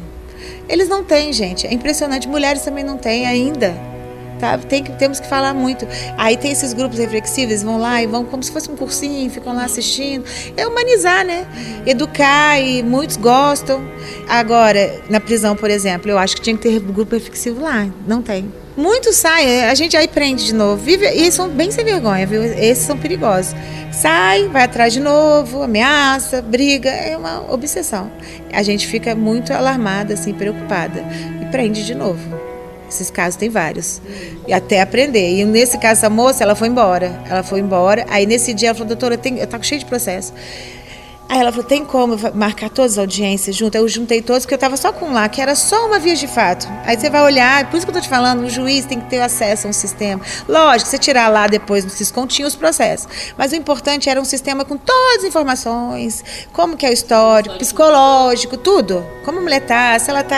Eles 0.68 0.88
não 0.88 1.04
têm, 1.04 1.32
gente. 1.32 1.66
É 1.66 1.72
impressionante. 1.72 2.28
Mulheres 2.28 2.62
também 2.62 2.84
não 2.84 2.96
têm 2.96 3.26
ainda. 3.26 3.74
Tá? 4.38 4.58
Tem, 4.58 4.82
temos 4.82 5.20
que 5.20 5.26
falar 5.28 5.54
muito. 5.54 5.86
Aí 6.18 6.36
tem 6.36 6.50
esses 6.50 6.72
grupos 6.72 6.98
reflexivos, 6.98 7.62
vão 7.62 7.78
lá 7.78 8.02
e 8.02 8.08
vão 8.08 8.24
como 8.24 8.42
se 8.42 8.50
fosse 8.50 8.68
um 8.68 8.74
cursinho, 8.74 9.30
ficam 9.30 9.54
lá 9.54 9.64
assistindo. 9.64 10.24
É 10.56 10.66
humanizar, 10.66 11.24
né? 11.24 11.46
Educar 11.86 12.60
e 12.60 12.82
muitos 12.82 13.16
gostam. 13.16 13.80
Agora, 14.28 15.00
na 15.08 15.20
prisão, 15.20 15.54
por 15.54 15.70
exemplo, 15.70 16.10
eu 16.10 16.18
acho 16.18 16.34
que 16.34 16.42
tinha 16.42 16.56
que 16.56 16.62
ter 16.62 16.80
grupo 16.80 17.14
reflexivo 17.14 17.62
lá. 17.62 17.88
Não 18.04 18.20
tem. 18.20 18.50
Muitos 18.76 19.16
saem, 19.16 19.64
a 19.64 19.74
gente 19.74 19.96
aí 19.96 20.08
prende 20.08 20.46
de 20.46 20.54
novo. 20.54 20.82
Vive, 20.82 21.06
e 21.06 21.30
são 21.30 21.48
bem 21.48 21.70
sem 21.70 21.84
vergonha, 21.84 22.26
viu? 22.26 22.42
Esses 22.42 22.86
são 22.86 22.96
perigosos. 22.96 23.54
Sai, 23.92 24.48
vai 24.48 24.62
atrás 24.62 24.92
de 24.92 25.00
novo, 25.00 25.62
ameaça, 25.62 26.40
briga, 26.40 26.88
é 26.88 27.16
uma 27.16 27.52
obsessão. 27.52 28.10
A 28.52 28.62
gente 28.62 28.86
fica 28.86 29.14
muito 29.14 29.52
alarmada, 29.52 30.14
assim, 30.14 30.32
preocupada. 30.32 31.04
E 31.42 31.44
prende 31.46 31.84
de 31.84 31.94
novo. 31.94 32.20
Esses 32.88 33.10
casos 33.10 33.36
tem 33.36 33.50
vários. 33.50 34.00
E 34.46 34.52
até 34.52 34.80
aprender. 34.80 35.38
E 35.38 35.44
nesse 35.44 35.78
caso, 35.78 36.00
essa 36.00 36.10
moça, 36.10 36.42
ela 36.42 36.54
foi 36.54 36.68
embora. 36.68 37.12
Ela 37.28 37.42
foi 37.42 37.60
embora. 37.60 38.06
Aí 38.08 38.24
nesse 38.24 38.54
dia 38.54 38.68
ela 38.68 38.74
falou, 38.74 38.88
doutora, 38.88 39.18
tem, 39.18 39.38
eu 39.38 39.46
tô 39.46 39.62
cheio 39.62 39.78
de 39.78 39.86
processo. 39.86 40.32
Aí 41.32 41.40
ela 41.40 41.50
falou: 41.50 41.64
tem 41.64 41.82
como 41.82 42.14
marcar 42.34 42.68
todas 42.68 42.92
as 42.92 42.98
audiências 42.98 43.56
junto? 43.56 43.74
Eu 43.74 43.88
juntei 43.88 44.20
todos, 44.20 44.42
porque 44.42 44.52
eu 44.52 44.56
estava 44.56 44.76
só 44.76 44.92
com 44.92 45.06
um 45.06 45.12
lá, 45.14 45.26
que 45.30 45.40
era 45.40 45.54
só 45.54 45.86
uma 45.86 45.98
via 45.98 46.14
de 46.14 46.26
fato. 46.26 46.68
Aí 46.84 46.94
você 46.94 47.08
vai 47.08 47.22
olhar, 47.22 47.70
por 47.70 47.78
isso 47.78 47.86
que 47.86 47.90
eu 47.90 47.96
estou 47.96 48.02
te 48.02 48.08
falando, 48.10 48.44
o 48.44 48.50
juiz 48.50 48.84
tem 48.84 49.00
que 49.00 49.08
ter 49.08 49.22
acesso 49.22 49.66
a 49.66 49.70
um 49.70 49.72
sistema. 49.72 50.20
Lógico, 50.46 50.90
você 50.90 50.98
tirar 50.98 51.28
lá 51.28 51.46
depois 51.46 51.86
no 51.86 51.90
Ciscom 51.90 52.26
tinha 52.26 52.46
os 52.46 52.54
processos. 52.54 53.08
Mas 53.38 53.50
o 53.52 53.56
importante 53.56 54.10
era 54.10 54.20
um 54.20 54.26
sistema 54.26 54.62
com 54.62 54.76
todas 54.76 55.20
as 55.20 55.24
informações, 55.24 56.22
como 56.52 56.76
que 56.76 56.84
é 56.84 56.90
o 56.90 56.92
histórico, 56.92 57.56
psicológico, 57.56 58.58
tudo. 58.58 59.02
Como 59.24 59.38
a 59.38 59.40
mulher 59.40 59.62
está, 59.62 59.98
se 59.98 60.10
ela 60.10 60.20
está 60.20 60.36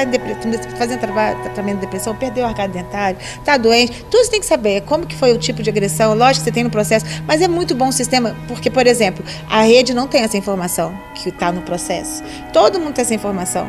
fazendo 0.79 1.01
tratamento 1.01 1.75
de 1.75 1.87
depressão, 1.87 2.15
perdeu 2.15 2.45
o 2.45 2.47
arcado 2.47 2.73
dentário, 2.73 3.19
está 3.37 3.57
doente, 3.57 4.05
tudo 4.09 4.23
você 4.23 4.31
tem 4.31 4.41
que 4.41 4.47
saber. 4.47 4.83
Como 4.83 5.07
que 5.07 5.17
foi 5.17 5.33
o 5.33 5.39
tipo 5.39 5.61
de 5.61 5.71
agressão, 5.71 6.15
lógico 6.15 6.45
que 6.45 6.51
você 6.51 6.53
tem 6.53 6.63
no 6.63 6.71
processo, 6.71 7.05
mas 7.27 7.43
é 7.43 7.49
muito 7.49 7.75
bom 7.75 7.89
o 7.89 7.93
sistema, 7.93 8.37
porque, 8.47 8.71
por 8.71 8.87
exemplo, 8.87 9.25
a 9.51 9.63
rede 9.63 9.93
não 9.93 10.07
tem 10.07 10.23
essa 10.23 10.37
informação 10.37 10.84
informação 10.85 10.99
que 11.15 11.29
está 11.29 11.53
no 11.53 11.63
processo. 11.63 12.23
Todo 12.53 12.79
mundo 12.79 12.95
tem 12.95 13.03
essa 13.03 13.15
informação. 13.15 13.69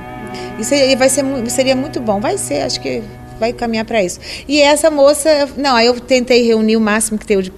Isso 0.60 0.74
aí 0.74 0.96
vai 0.96 1.10
ser, 1.10 1.24
seria 1.50 1.76
muito 1.76 2.00
bom. 2.00 2.20
Vai 2.20 2.38
ser, 2.38 2.64
acho 2.64 2.80
que 2.82 3.04
vai 3.40 3.54
caminhar 3.54 3.86
para 3.86 4.04
isso. 4.04 4.20
E 4.48 4.62
essa 4.62 4.90
moça, 4.90 5.50
não, 5.58 5.76
aí 5.76 5.86
eu 5.86 6.00
tentei 6.00 6.44
reunir 6.46 6.78
o 6.78 6.82
máximo 6.82 7.18
que 7.18 7.26
teve 7.26 7.52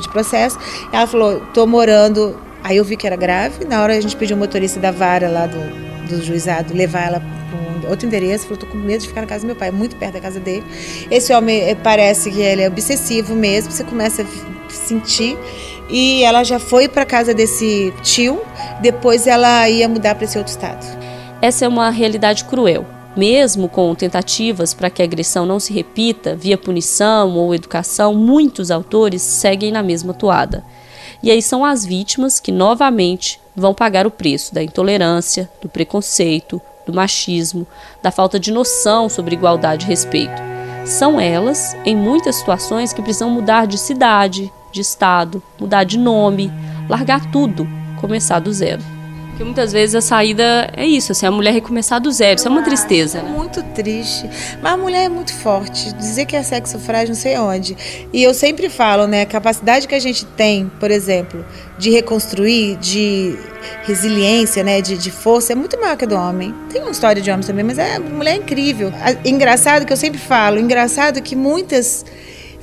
de, 0.00 0.08
processo. 0.10 0.58
Ela 0.92 1.06
falou, 1.06 1.40
tô 1.52 1.66
morando. 1.66 2.38
Aí 2.62 2.76
eu 2.76 2.84
vi 2.84 2.96
que 2.96 3.06
era 3.06 3.16
grave. 3.16 3.64
Na 3.64 3.82
hora 3.82 3.96
a 3.96 4.00
gente 4.00 4.16
pediu 4.16 4.36
o 4.36 4.38
motorista 4.38 4.80
da 4.80 4.90
vara 4.90 5.28
lá 5.28 5.46
do, 5.46 6.08
do 6.08 6.22
juizado 6.22 6.74
levar 6.74 7.08
ela 7.08 7.20
para 7.80 7.90
outro 7.90 8.06
endereço. 8.06 8.44
Falou, 8.44 8.58
tô 8.58 8.66
com 8.66 8.78
medo 8.78 9.02
de 9.02 9.08
ficar 9.08 9.20
na 9.20 9.26
casa 9.26 9.42
do 9.42 9.46
meu 9.46 9.56
pai, 9.56 9.70
muito 9.70 9.96
perto 9.96 10.14
da 10.14 10.20
casa 10.20 10.40
dele. 10.40 10.64
Esse 11.10 11.32
homem 11.32 11.60
eh, 11.68 11.74
parece 11.74 12.30
que 12.30 12.40
ele 12.40 12.62
é 12.62 12.68
obsessivo 12.68 13.34
mesmo. 13.34 13.70
Você 13.70 13.84
começa 13.84 14.22
a 14.22 14.70
sentir 14.70 15.36
e 15.88 16.22
ela 16.24 16.42
já 16.44 16.58
foi 16.58 16.88
para 16.88 17.04
casa 17.04 17.34
desse 17.34 17.92
tio, 18.02 18.40
depois 18.80 19.26
ela 19.26 19.68
ia 19.68 19.88
mudar 19.88 20.14
para 20.14 20.24
esse 20.24 20.38
outro 20.38 20.52
estado. 20.52 20.84
Essa 21.40 21.64
é 21.64 21.68
uma 21.68 21.90
realidade 21.90 22.44
cruel. 22.44 22.86
Mesmo 23.16 23.68
com 23.68 23.94
tentativas 23.94 24.74
para 24.74 24.90
que 24.90 25.00
a 25.00 25.04
agressão 25.04 25.46
não 25.46 25.60
se 25.60 25.72
repita 25.72 26.34
via 26.34 26.58
punição 26.58 27.36
ou 27.36 27.54
educação, 27.54 28.12
muitos 28.12 28.70
autores 28.72 29.22
seguem 29.22 29.70
na 29.70 29.82
mesma 29.84 30.12
toada. 30.12 30.64
E 31.22 31.30
aí 31.30 31.40
são 31.40 31.64
as 31.64 31.84
vítimas 31.84 32.40
que 32.40 32.50
novamente 32.50 33.40
vão 33.54 33.72
pagar 33.72 34.06
o 34.06 34.10
preço 34.10 34.52
da 34.52 34.62
intolerância, 34.62 35.48
do 35.62 35.68
preconceito, 35.68 36.60
do 36.84 36.92
machismo, 36.92 37.66
da 38.02 38.10
falta 38.10 38.38
de 38.38 38.52
noção 38.52 39.08
sobre 39.08 39.34
igualdade 39.34 39.86
e 39.86 39.88
respeito. 39.88 40.42
São 40.84 41.18
elas, 41.18 41.74
em 41.84 41.96
muitas 41.96 42.36
situações, 42.36 42.92
que 42.92 43.00
precisam 43.00 43.30
mudar 43.30 43.66
de 43.66 43.78
cidade, 43.78 44.52
de 44.74 44.80
estado, 44.80 45.42
mudar 45.58 45.84
de 45.84 45.96
nome, 45.96 46.52
largar 46.88 47.30
tudo, 47.30 47.66
começar 48.00 48.40
do 48.40 48.52
zero. 48.52 48.82
Porque 49.30 49.42
muitas 49.42 49.72
vezes 49.72 49.96
a 49.96 50.00
saída 50.00 50.70
é 50.76 50.86
isso, 50.86 51.10
assim, 51.10 51.26
a 51.26 51.30
mulher 51.30 51.52
recomeçar 51.52 52.00
do 52.00 52.10
zero. 52.12 52.36
Isso 52.36 52.46
é 52.46 52.50
uma 52.50 52.62
tristeza, 52.62 53.20
né? 53.20 53.28
Muito 53.28 53.64
triste. 53.74 54.30
Mas 54.62 54.72
a 54.72 54.76
mulher 54.76 55.06
é 55.06 55.08
muito 55.08 55.34
forte. 55.34 55.92
Dizer 55.94 56.24
que 56.24 56.36
é 56.36 56.42
sexo 56.44 56.78
frágil, 56.78 57.08
não 57.08 57.20
sei 57.20 57.36
onde. 57.36 57.76
E 58.12 58.22
eu 58.22 58.32
sempre 58.32 58.68
falo, 58.68 59.08
né? 59.08 59.22
A 59.22 59.26
capacidade 59.26 59.88
que 59.88 59.94
a 59.94 59.98
gente 59.98 60.24
tem, 60.24 60.70
por 60.78 60.88
exemplo, 60.88 61.44
de 61.76 61.90
reconstruir, 61.90 62.76
de 62.76 63.36
resiliência, 63.82 64.62
né? 64.62 64.80
De, 64.80 64.96
de 64.96 65.10
força, 65.10 65.52
é 65.52 65.56
muito 65.56 65.80
maior 65.80 65.96
que 65.96 66.04
a 66.04 66.08
do 66.08 66.14
homem. 66.14 66.54
Tem 66.72 66.80
uma 66.80 66.92
história 66.92 67.20
de 67.20 67.28
homens 67.28 67.48
também, 67.48 67.64
mas 67.64 67.76
é, 67.76 67.96
a 67.96 68.00
mulher 68.00 68.34
é 68.34 68.36
incrível. 68.36 68.92
Engraçado 69.24 69.84
que 69.84 69.92
eu 69.92 69.96
sempre 69.96 70.20
falo, 70.20 70.60
engraçado 70.60 71.20
que 71.20 71.34
muitas 71.34 72.04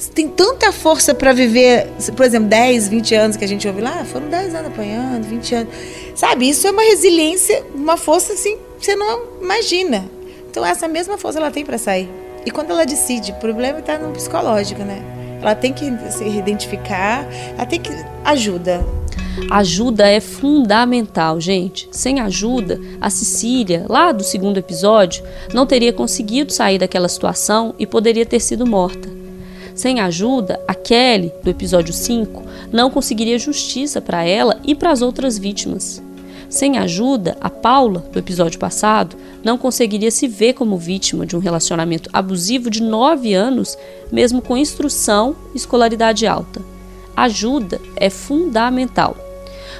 tem 0.10 0.28
tanta 0.28 0.72
força 0.72 1.14
para 1.14 1.32
viver, 1.32 1.88
por 2.16 2.26
exemplo, 2.26 2.47
10, 2.47 2.88
20 2.88 3.16
anos 3.16 3.38
que 3.38 3.45
a 3.45 3.47
gente 3.47 3.68
ouve 3.68 3.82
lá, 3.82 4.04
foram 4.04 4.28
10 4.30 4.56
anos 4.56 4.72
apanhando, 4.72 5.24
20 5.26 5.56
anos. 5.56 5.74
Sabe, 6.16 6.49
isso 6.49 6.66
é 6.68 6.72
uma 6.72 6.82
resiliência, 6.82 7.64
uma 7.74 7.97
força 7.97 8.34
assim, 8.34 8.58
você 8.80 8.95
não 8.95 9.22
imagina. 9.41 10.06
Então 10.49 10.66
essa 10.66 10.88
mesma 10.88 11.18
força 11.18 11.39
ela 11.39 11.52
tem 11.52 11.64
para 11.64 11.78
sair. 11.78 12.10
E 12.45 12.49
quando 12.49 12.72
ela 12.72 12.86
decide, 12.86 13.32
o 13.32 13.36
problema 13.36 13.80
está 13.80 13.99
no 13.99 14.12
psicológico, 14.12 14.82
né? 14.84 15.04
Ela 15.39 15.56
tem 15.56 15.72
que 15.74 15.86
se 16.12 16.28
identificar, 16.28 17.26
ela 17.56 17.66
tem 17.66 17.80
que 17.80 17.91
ajuda. 18.24 18.84
Ajuda 19.49 20.08
é 20.08 20.20
fundamental, 20.20 21.39
gente. 21.39 21.88
Sem 21.91 22.20
ajuda, 22.20 22.80
a 22.99 23.10
Cecília, 23.10 23.86
lá 23.88 24.12
do 24.12 24.24
segundo 24.24 24.58
episódio, 24.58 25.24
não 25.54 25.66
teria 25.66 25.93
conseguido 25.93 26.52
sair 26.52 26.80
daquela 26.80 27.08
situação 27.08 27.74
e 27.78 27.86
poderia 27.86 28.26
ter 28.26 28.39
sido 28.39 28.66
morta. 28.66 29.21
Sem 29.74 30.00
ajuda, 30.00 30.60
a 30.68 30.74
Kelly, 30.74 31.32
do 31.44 31.50
episódio 31.50 31.94
5, 31.94 32.44
não 32.72 32.90
conseguiria 32.90 33.40
justiça 33.40 34.02
para 34.02 34.24
ela 34.24 34.60
e 34.64 34.76
para 34.76 34.92
as 34.92 35.02
outras 35.02 35.38
vítimas. 35.38 36.02
Sem 36.50 36.78
ajuda, 36.78 37.38
a 37.40 37.50
Paula, 37.50 38.02
do 38.12 38.20
episódio 38.20 38.60
passado, 38.60 39.16
não 39.42 39.58
conseguiria 39.58 40.12
se 40.12 40.28
ver 40.28 40.54
como 40.54 40.78
vítima 40.78 41.26
de 41.26 41.36
um 41.38 41.40
relacionamento 41.40 42.10
abusivo 42.12 42.70
de 42.70 42.84
9 42.84 43.34
anos, 43.34 43.78
mesmo 44.12 44.42
com 44.42 44.58
instrução 44.58 45.36
e 45.54 45.58
escolaridade 45.58 46.28
alta. 46.28 46.62
Ajuda 47.16 47.80
é 47.96 48.10
fundamental. 48.10 49.16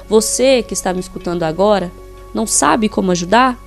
Você 0.08 0.62
que 0.62 0.72
está 0.72 0.94
me 0.94 1.00
escutando 1.00 1.42
agora, 1.42 1.92
não 2.32 2.46
sabe 2.46 2.88
como 2.88 3.10
ajudar? 3.10 3.58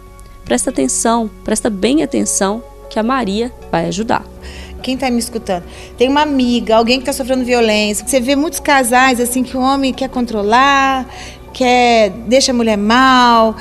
Presta 0.44 0.72
atenção, 0.72 1.30
presta 1.44 1.70
bem 1.70 2.02
atenção 2.02 2.64
que 2.90 2.98
a 2.98 3.04
Maria 3.04 3.52
vai 3.72 3.86
ajudar 3.86 4.26
quem 4.86 4.94
está 4.94 5.10
me 5.10 5.18
escutando, 5.18 5.64
tem 5.98 6.08
uma 6.08 6.22
amiga, 6.22 6.76
alguém 6.76 7.00
que 7.00 7.10
está 7.10 7.12
sofrendo 7.12 7.44
violência. 7.44 8.06
Você 8.06 8.20
vê 8.20 8.36
muitos 8.36 8.60
casais 8.60 9.20
assim 9.20 9.42
que 9.42 9.58
o 9.58 9.60
homem 9.60 9.92
quer 9.92 10.10
controlar, 10.10 11.08
quer 11.52 12.12
deixa 12.28 12.52
a 12.52 12.56
mulher 12.56 12.78
mal, 12.78 13.56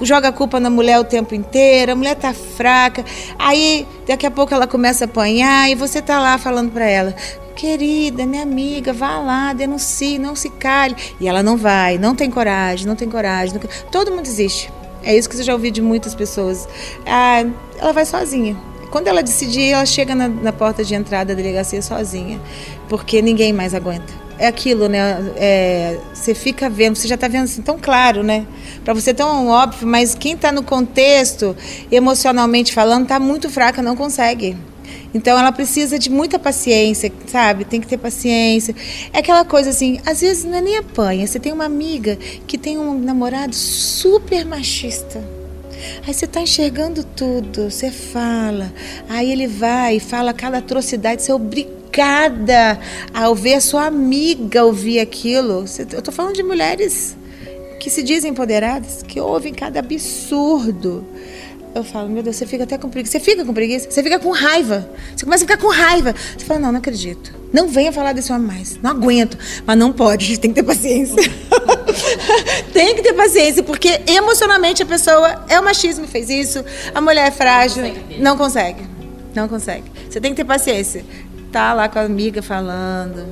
joga 0.00 0.28
a 0.28 0.32
culpa 0.32 0.58
na 0.58 0.70
mulher 0.70 0.98
o 0.98 1.04
tempo 1.04 1.34
inteiro, 1.34 1.92
a 1.92 1.94
mulher 1.94 2.14
tá 2.16 2.32
fraca. 2.32 3.04
Aí 3.38 3.86
daqui 4.08 4.24
a 4.24 4.30
pouco 4.30 4.54
ela 4.54 4.66
começa 4.66 5.04
a 5.04 5.06
apanhar 5.06 5.70
e 5.70 5.74
você 5.74 6.00
tá 6.00 6.18
lá 6.18 6.38
falando 6.38 6.72
para 6.72 6.86
ela: 6.86 7.14
"Querida, 7.54 8.24
minha 8.24 8.42
amiga, 8.42 8.90
vá 8.90 9.18
lá, 9.18 9.52
denuncie, 9.52 10.18
não 10.18 10.34
se 10.34 10.48
cale". 10.48 10.96
E 11.20 11.28
ela 11.28 11.42
não 11.42 11.58
vai, 11.58 11.98
não 11.98 12.14
tem 12.14 12.30
coragem, 12.30 12.86
não 12.86 12.96
tem 12.96 13.08
coragem. 13.08 13.54
Não... 13.54 13.90
Todo 13.90 14.10
mundo 14.10 14.26
existe. 14.26 14.72
É 15.02 15.14
isso 15.14 15.28
que 15.28 15.36
você 15.36 15.42
já 15.42 15.52
ouviu 15.52 15.70
de 15.70 15.82
muitas 15.82 16.14
pessoas. 16.14 16.66
Ah, 17.06 17.44
ela 17.78 17.92
vai 17.92 18.06
sozinha. 18.06 18.69
Quando 18.90 19.08
ela 19.08 19.22
decidir, 19.22 19.72
ela 19.72 19.86
chega 19.86 20.14
na, 20.14 20.28
na 20.28 20.52
porta 20.52 20.84
de 20.84 20.94
entrada 20.94 21.34
da 21.34 21.40
delegacia 21.40 21.80
sozinha, 21.80 22.40
porque 22.88 23.22
ninguém 23.22 23.52
mais 23.52 23.74
aguenta 23.74 24.30
é 24.40 24.46
aquilo, 24.46 24.88
né? 24.88 25.32
É, 25.36 25.98
você 26.14 26.34
fica 26.34 26.70
vendo, 26.70 26.96
você 26.96 27.06
já 27.06 27.14
está 27.14 27.28
vendo 27.28 27.44
assim 27.44 27.60
tão 27.60 27.78
claro, 27.78 28.22
né? 28.22 28.46
Para 28.82 28.94
você 28.94 29.12
tão 29.12 29.48
óbvio, 29.48 29.86
mas 29.86 30.14
quem 30.14 30.32
está 30.32 30.50
no 30.50 30.62
contexto, 30.62 31.54
emocionalmente 31.92 32.72
falando, 32.72 33.02
está 33.02 33.20
muito 33.20 33.50
fraca, 33.50 33.82
não 33.82 33.94
consegue. 33.94 34.56
Então 35.12 35.38
ela 35.38 35.52
precisa 35.52 35.98
de 35.98 36.08
muita 36.08 36.38
paciência, 36.38 37.12
sabe? 37.26 37.66
Tem 37.66 37.82
que 37.82 37.86
ter 37.86 37.98
paciência. 37.98 38.74
É 39.12 39.18
aquela 39.18 39.44
coisa 39.44 39.68
assim, 39.68 40.00
às 40.06 40.22
vezes 40.22 40.44
não 40.44 40.56
é 40.56 40.62
nem 40.62 40.78
apanha. 40.78 41.26
Você 41.26 41.38
tem 41.38 41.52
uma 41.52 41.66
amiga 41.66 42.16
que 42.46 42.56
tem 42.56 42.78
um 42.78 42.98
namorado 42.98 43.54
super 43.54 44.46
machista. 44.46 45.22
Aí 46.06 46.12
você 46.12 46.24
está 46.24 46.40
enxergando 46.40 47.04
tudo, 47.04 47.70
você 47.70 47.90
fala. 47.90 48.72
Aí 49.08 49.30
ele 49.30 49.46
vai 49.46 49.96
e 49.96 50.00
fala 50.00 50.32
cada 50.32 50.58
atrocidade, 50.58 51.22
você 51.22 51.30
é 51.30 51.34
obrigada 51.34 52.78
a 53.12 53.28
ouvir 53.28 53.54
a 53.54 53.60
sua 53.60 53.86
amiga 53.86 54.64
ouvir 54.64 55.00
aquilo. 55.00 55.64
Eu 55.78 55.98
estou 55.98 56.14
falando 56.14 56.34
de 56.34 56.42
mulheres 56.42 57.16
que 57.80 57.88
se 57.88 58.02
dizem 58.02 58.30
empoderadas, 58.30 59.02
que 59.02 59.18
ouvem 59.20 59.54
cada 59.54 59.80
absurdo. 59.80 61.04
Eu 61.72 61.84
falo, 61.84 62.08
meu 62.08 62.22
Deus, 62.22 62.36
você 62.36 62.46
fica 62.46 62.64
até 62.64 62.76
com 62.76 62.88
preguiça. 62.88 63.12
Você 63.12 63.20
fica 63.20 63.44
com 63.44 63.54
preguiça? 63.54 63.88
Você 63.88 64.02
fica 64.02 64.18
com 64.18 64.30
raiva. 64.30 64.88
Você 65.14 65.24
começa 65.24 65.44
a 65.44 65.46
ficar 65.46 65.60
com 65.60 65.72
raiva. 65.72 66.14
Você 66.36 66.44
fala, 66.44 66.58
não, 66.58 66.72
não 66.72 66.78
acredito. 66.78 67.32
Não 67.52 67.68
venha 67.68 67.92
falar 67.92 68.12
desse 68.12 68.32
homem 68.32 68.46
mais. 68.46 68.76
Não 68.82 68.90
aguento. 68.90 69.38
Mas 69.64 69.78
não 69.78 69.92
pode, 69.92 70.24
a 70.24 70.28
gente 70.28 70.40
tem 70.40 70.50
que 70.50 70.60
ter 70.60 70.66
paciência. 70.66 71.16
tem 72.72 72.96
que 72.96 73.02
ter 73.02 73.12
paciência, 73.12 73.62
porque 73.62 74.00
emocionalmente 74.06 74.82
a 74.82 74.86
pessoa 74.86 75.44
é 75.48 75.60
o 75.60 75.64
machismo 75.64 76.06
fez 76.08 76.28
isso, 76.28 76.64
a 76.92 77.00
mulher 77.00 77.28
é 77.28 77.30
frágil. 77.30 77.84
Não 78.18 78.36
consegue. 78.36 78.84
Não 79.34 79.48
consegue. 79.48 79.84
Você 80.08 80.20
tem 80.20 80.32
que 80.32 80.36
ter 80.36 80.44
paciência. 80.44 81.04
Tá 81.52 81.72
lá 81.72 81.88
com 81.88 82.00
a 82.00 82.02
amiga 82.02 82.42
falando. 82.42 83.26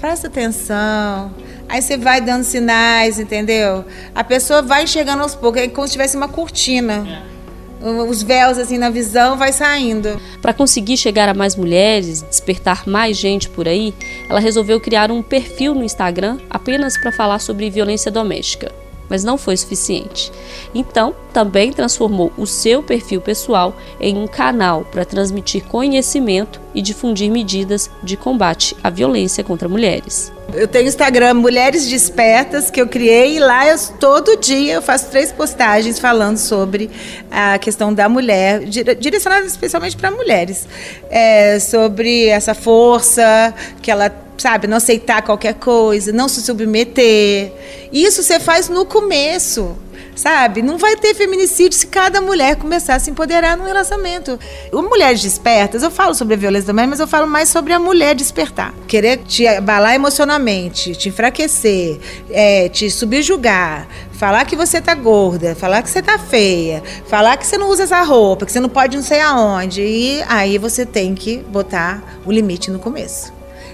Presta 0.00 0.28
atenção. 0.28 1.34
Aí 1.68 1.82
você 1.82 1.96
vai 1.96 2.20
dando 2.20 2.44
sinais, 2.44 3.18
entendeu? 3.18 3.84
A 4.14 4.24
pessoa 4.24 4.62
vai 4.62 4.84
enxergando 4.84 5.22
aos 5.22 5.34
poucos, 5.34 5.60
é 5.60 5.68
como 5.68 5.86
se 5.86 5.92
tivesse 5.92 6.16
uma 6.16 6.28
cortina. 6.28 7.06
É 7.32 7.35
os 7.80 8.22
véus 8.22 8.58
assim 8.58 8.78
na 8.78 8.90
visão 8.90 9.36
vai 9.36 9.52
saindo. 9.52 10.20
Para 10.40 10.54
conseguir 10.54 10.96
chegar 10.96 11.28
a 11.28 11.34
mais 11.34 11.56
mulheres, 11.56 12.22
despertar 12.22 12.86
mais 12.86 13.16
gente 13.16 13.48
por 13.48 13.68
aí, 13.68 13.94
ela 14.28 14.40
resolveu 14.40 14.80
criar 14.80 15.10
um 15.10 15.22
perfil 15.22 15.74
no 15.74 15.84
Instagram 15.84 16.38
apenas 16.48 16.98
para 16.98 17.12
falar 17.12 17.38
sobre 17.38 17.70
violência 17.70 18.10
doméstica. 18.10 18.72
Mas 19.08 19.22
não 19.22 19.38
foi 19.38 19.56
suficiente. 19.56 20.32
Então, 20.74 21.14
também 21.32 21.72
transformou 21.72 22.32
o 22.36 22.44
seu 22.44 22.82
perfil 22.82 23.20
pessoal 23.20 23.76
em 24.00 24.16
um 24.16 24.26
canal 24.26 24.84
para 24.84 25.04
transmitir 25.04 25.64
conhecimento 25.64 26.60
e 26.74 26.82
difundir 26.82 27.30
medidas 27.30 27.88
de 28.02 28.16
combate 28.16 28.76
à 28.82 28.90
violência 28.90 29.44
contra 29.44 29.68
mulheres. 29.68 30.32
Eu 30.54 30.68
tenho 30.68 30.86
Instagram 30.86 31.34
Mulheres 31.34 31.88
Despertas 31.88 32.70
que 32.70 32.80
eu 32.80 32.86
criei 32.86 33.36
e 33.36 33.38
lá 33.40 33.66
eu, 33.66 33.76
todo 33.98 34.36
dia 34.36 34.74
eu 34.74 34.82
faço 34.82 35.10
três 35.10 35.32
postagens 35.32 35.98
falando 35.98 36.38
sobre 36.38 36.88
a 37.30 37.58
questão 37.58 37.92
da 37.92 38.08
mulher, 38.08 38.64
direcionadas 38.64 39.50
especialmente 39.50 39.96
para 39.96 40.10
mulheres, 40.10 40.66
é, 41.10 41.58
sobre 41.58 42.26
essa 42.26 42.54
força 42.54 43.52
que 43.82 43.90
ela 43.90 44.10
sabe, 44.38 44.66
não 44.66 44.76
aceitar 44.76 45.22
qualquer 45.22 45.54
coisa, 45.54 46.12
não 46.12 46.28
se 46.28 46.40
submeter. 46.42 47.52
Isso 47.92 48.22
você 48.22 48.38
faz 48.38 48.68
no 48.68 48.84
começo 48.84 49.76
sabe? 50.16 50.62
Não 50.62 50.78
vai 50.78 50.96
ter 50.96 51.14
feminicídio 51.14 51.78
se 51.78 51.86
cada 51.86 52.20
mulher 52.20 52.56
começar 52.56 52.96
a 52.96 52.98
se 52.98 53.10
empoderar 53.10 53.56
no 53.56 53.64
relacionamento. 53.64 54.38
Mulheres 54.72 55.22
Despertas, 55.22 55.82
eu 55.82 55.90
falo 55.90 56.14
sobre 56.14 56.34
a 56.34 56.36
violência 56.36 56.66
doméstica, 56.66 56.90
mas 56.90 57.00
eu 57.00 57.06
falo 57.06 57.26
mais 57.26 57.48
sobre 57.48 57.72
a 57.72 57.78
mulher 57.78 58.14
despertar. 58.14 58.74
Querer 58.88 59.18
te 59.18 59.46
abalar 59.46 59.94
emocionalmente, 59.94 60.94
te 60.94 61.10
enfraquecer, 61.10 62.00
é, 62.30 62.68
te 62.68 62.90
subjugar, 62.90 63.86
falar 64.12 64.44
que 64.46 64.56
você 64.56 64.80
tá 64.80 64.94
gorda, 64.94 65.54
falar 65.54 65.82
que 65.82 65.90
você 65.90 66.02
tá 66.02 66.18
feia, 66.18 66.82
falar 67.06 67.36
que 67.36 67.46
você 67.46 67.58
não 67.58 67.68
usa 67.68 67.82
essa 67.82 68.02
roupa, 68.02 68.46
que 68.46 68.52
você 68.52 68.60
não 68.60 68.68
pode 68.68 68.96
não 68.96 69.04
sei 69.04 69.20
aonde. 69.20 69.82
E 69.82 70.22
aí 70.26 70.56
você 70.56 70.86
tem 70.86 71.14
que 71.14 71.38
botar 71.38 72.20
o 72.24 72.32
limite 72.32 72.70
no 72.70 72.78
começo. 72.78 73.32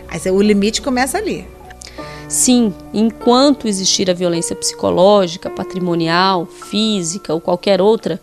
Aí 0.09 0.31
o 0.31 0.43
limite 0.43 0.83
começa 0.83 1.17
ali. 1.17 1.47
Sim, 2.33 2.73
enquanto 2.95 3.69
existir 3.69 4.11
a 4.11 4.15
violência 4.15 4.57
psicológica, 4.57 5.51
patrimonial, 5.51 6.47
física 6.47 7.35
ou 7.35 7.43
qualquer 7.43 7.79
outra, 7.79 8.19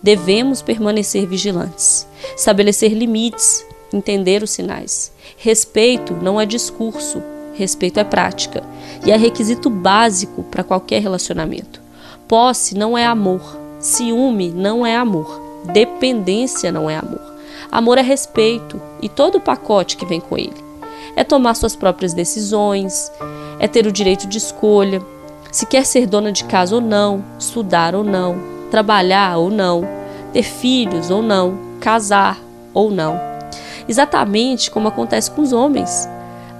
devemos 0.00 0.62
permanecer 0.62 1.26
vigilantes, 1.26 2.06
estabelecer 2.36 2.92
limites, 2.92 3.66
entender 3.92 4.44
os 4.44 4.52
sinais. 4.52 5.12
Respeito 5.36 6.14
não 6.14 6.40
é 6.40 6.46
discurso, 6.46 7.20
respeito 7.52 7.98
é 7.98 8.04
prática 8.04 8.62
e 9.04 9.10
é 9.10 9.16
requisito 9.16 9.68
básico 9.68 10.44
para 10.44 10.62
qualquer 10.62 11.02
relacionamento. 11.02 11.82
Posse 12.28 12.76
não 12.76 12.96
é 12.96 13.04
amor, 13.04 13.58
ciúme 13.80 14.52
não 14.52 14.86
é 14.86 14.94
amor, 14.94 15.40
dependência 15.72 16.70
não 16.70 16.88
é 16.88 16.96
amor. 16.96 17.34
Amor 17.68 17.98
é 17.98 18.02
respeito 18.02 18.80
e 19.02 19.08
todo 19.08 19.38
o 19.38 19.40
pacote 19.40 19.96
que 19.96 20.06
vem 20.06 20.20
com 20.20 20.38
ele 20.38 20.70
é 21.16 21.24
tomar 21.24 21.54
suas 21.54 21.76
próprias 21.76 22.14
decisões, 22.14 23.10
é 23.60 23.68
ter 23.68 23.86
o 23.86 23.92
direito 23.92 24.26
de 24.26 24.38
escolha, 24.38 25.02
se 25.52 25.66
quer 25.66 25.84
ser 25.84 26.06
dona 26.06 26.32
de 26.32 26.44
casa 26.44 26.74
ou 26.74 26.80
não, 26.80 27.22
estudar 27.38 27.94
ou 27.94 28.02
não, 28.02 28.40
trabalhar 28.70 29.36
ou 29.36 29.50
não, 29.50 29.86
ter 30.32 30.42
filhos 30.42 31.10
ou 31.10 31.22
não, 31.22 31.58
casar 31.80 32.38
ou 32.72 32.90
não. 32.90 33.20
Exatamente 33.86 34.70
como 34.70 34.88
acontece 34.88 35.30
com 35.30 35.42
os 35.42 35.52
homens. 35.52 36.08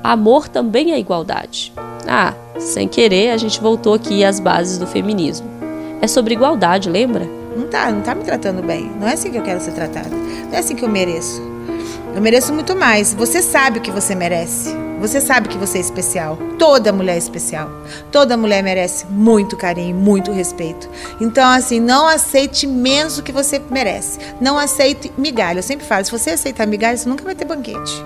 Amor 0.03 0.49
também 0.49 0.93
é 0.93 0.99
igualdade. 0.99 1.73
Ah, 2.07 2.35
sem 2.59 2.89
querer, 2.89 3.31
a 3.31 3.37
gente 3.37 3.61
voltou 3.61 3.95
aqui 3.95 4.25
às 4.25 4.39
bases 4.39 4.77
do 4.77 4.87
feminismo. 4.87 5.49
É 6.03 6.07
sobre 6.07 6.35
igualdade, 6.35 6.91
lembra? 6.91 7.27
Não 7.57 7.69
tá, 7.69 7.91
não 7.91 8.01
tá 8.01 8.15
me 8.15 8.25
tratando 8.25 8.63
bem. 8.63 8.91
Não 8.99 9.07
é 9.07 9.13
assim 9.13 9.31
que 9.31 9.39
eu 9.39 9.43
quero 9.43 9.61
ser 9.61 9.73
tratada. 9.73 10.11
Não 10.11 10.55
é 10.55 10.59
assim 10.59 10.75
que 10.75 10.85
eu 10.85 10.89
mereço. 10.89 11.41
Eu 12.15 12.21
mereço 12.21 12.53
muito 12.53 12.75
mais. 12.75 13.15
Você 13.15 13.41
sabe 13.41 13.79
o 13.79 13.83
que 13.83 13.91
você 13.91 14.15
merece. 14.15 14.75
Você 15.01 15.19
sabe 15.19 15.49
que 15.49 15.57
você 15.57 15.79
é 15.79 15.81
especial. 15.81 16.37
Toda 16.59 16.93
mulher 16.93 17.15
é 17.15 17.19
especial. 17.19 17.71
Toda 18.13 18.37
mulher 18.37 18.63
merece 18.63 19.07
muito 19.07 19.57
carinho, 19.57 19.97
muito 19.97 20.31
respeito. 20.31 20.91
Então, 21.19 21.49
assim, 21.49 21.81
não 21.81 22.07
aceite 22.07 22.67
menos 22.67 23.17
do 23.17 23.23
que 23.23 23.33
você 23.33 23.61
merece. 23.71 24.19
Não 24.39 24.59
aceite 24.59 25.11
migalha. 25.17 25.61
Eu 25.61 25.63
sempre 25.63 25.87
falo, 25.87 26.05
se 26.05 26.11
você 26.11 26.31
aceitar 26.31 26.67
migalha, 26.67 26.99
você 26.99 27.09
nunca 27.09 27.25
vai 27.25 27.35
ter 27.35 27.47
banquete. 27.47 28.05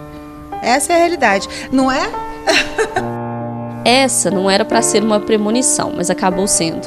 Essa 0.62 0.92
é 0.92 0.96
a 0.96 0.98
realidade, 1.00 1.48
não 1.72 1.90
é? 1.90 2.08
Essa 3.84 4.30
não 4.30 4.48
era 4.48 4.64
para 4.64 4.80
ser 4.80 5.02
uma 5.02 5.18
premonição, 5.18 5.92
mas 5.96 6.10
acabou 6.10 6.46
sendo. 6.46 6.86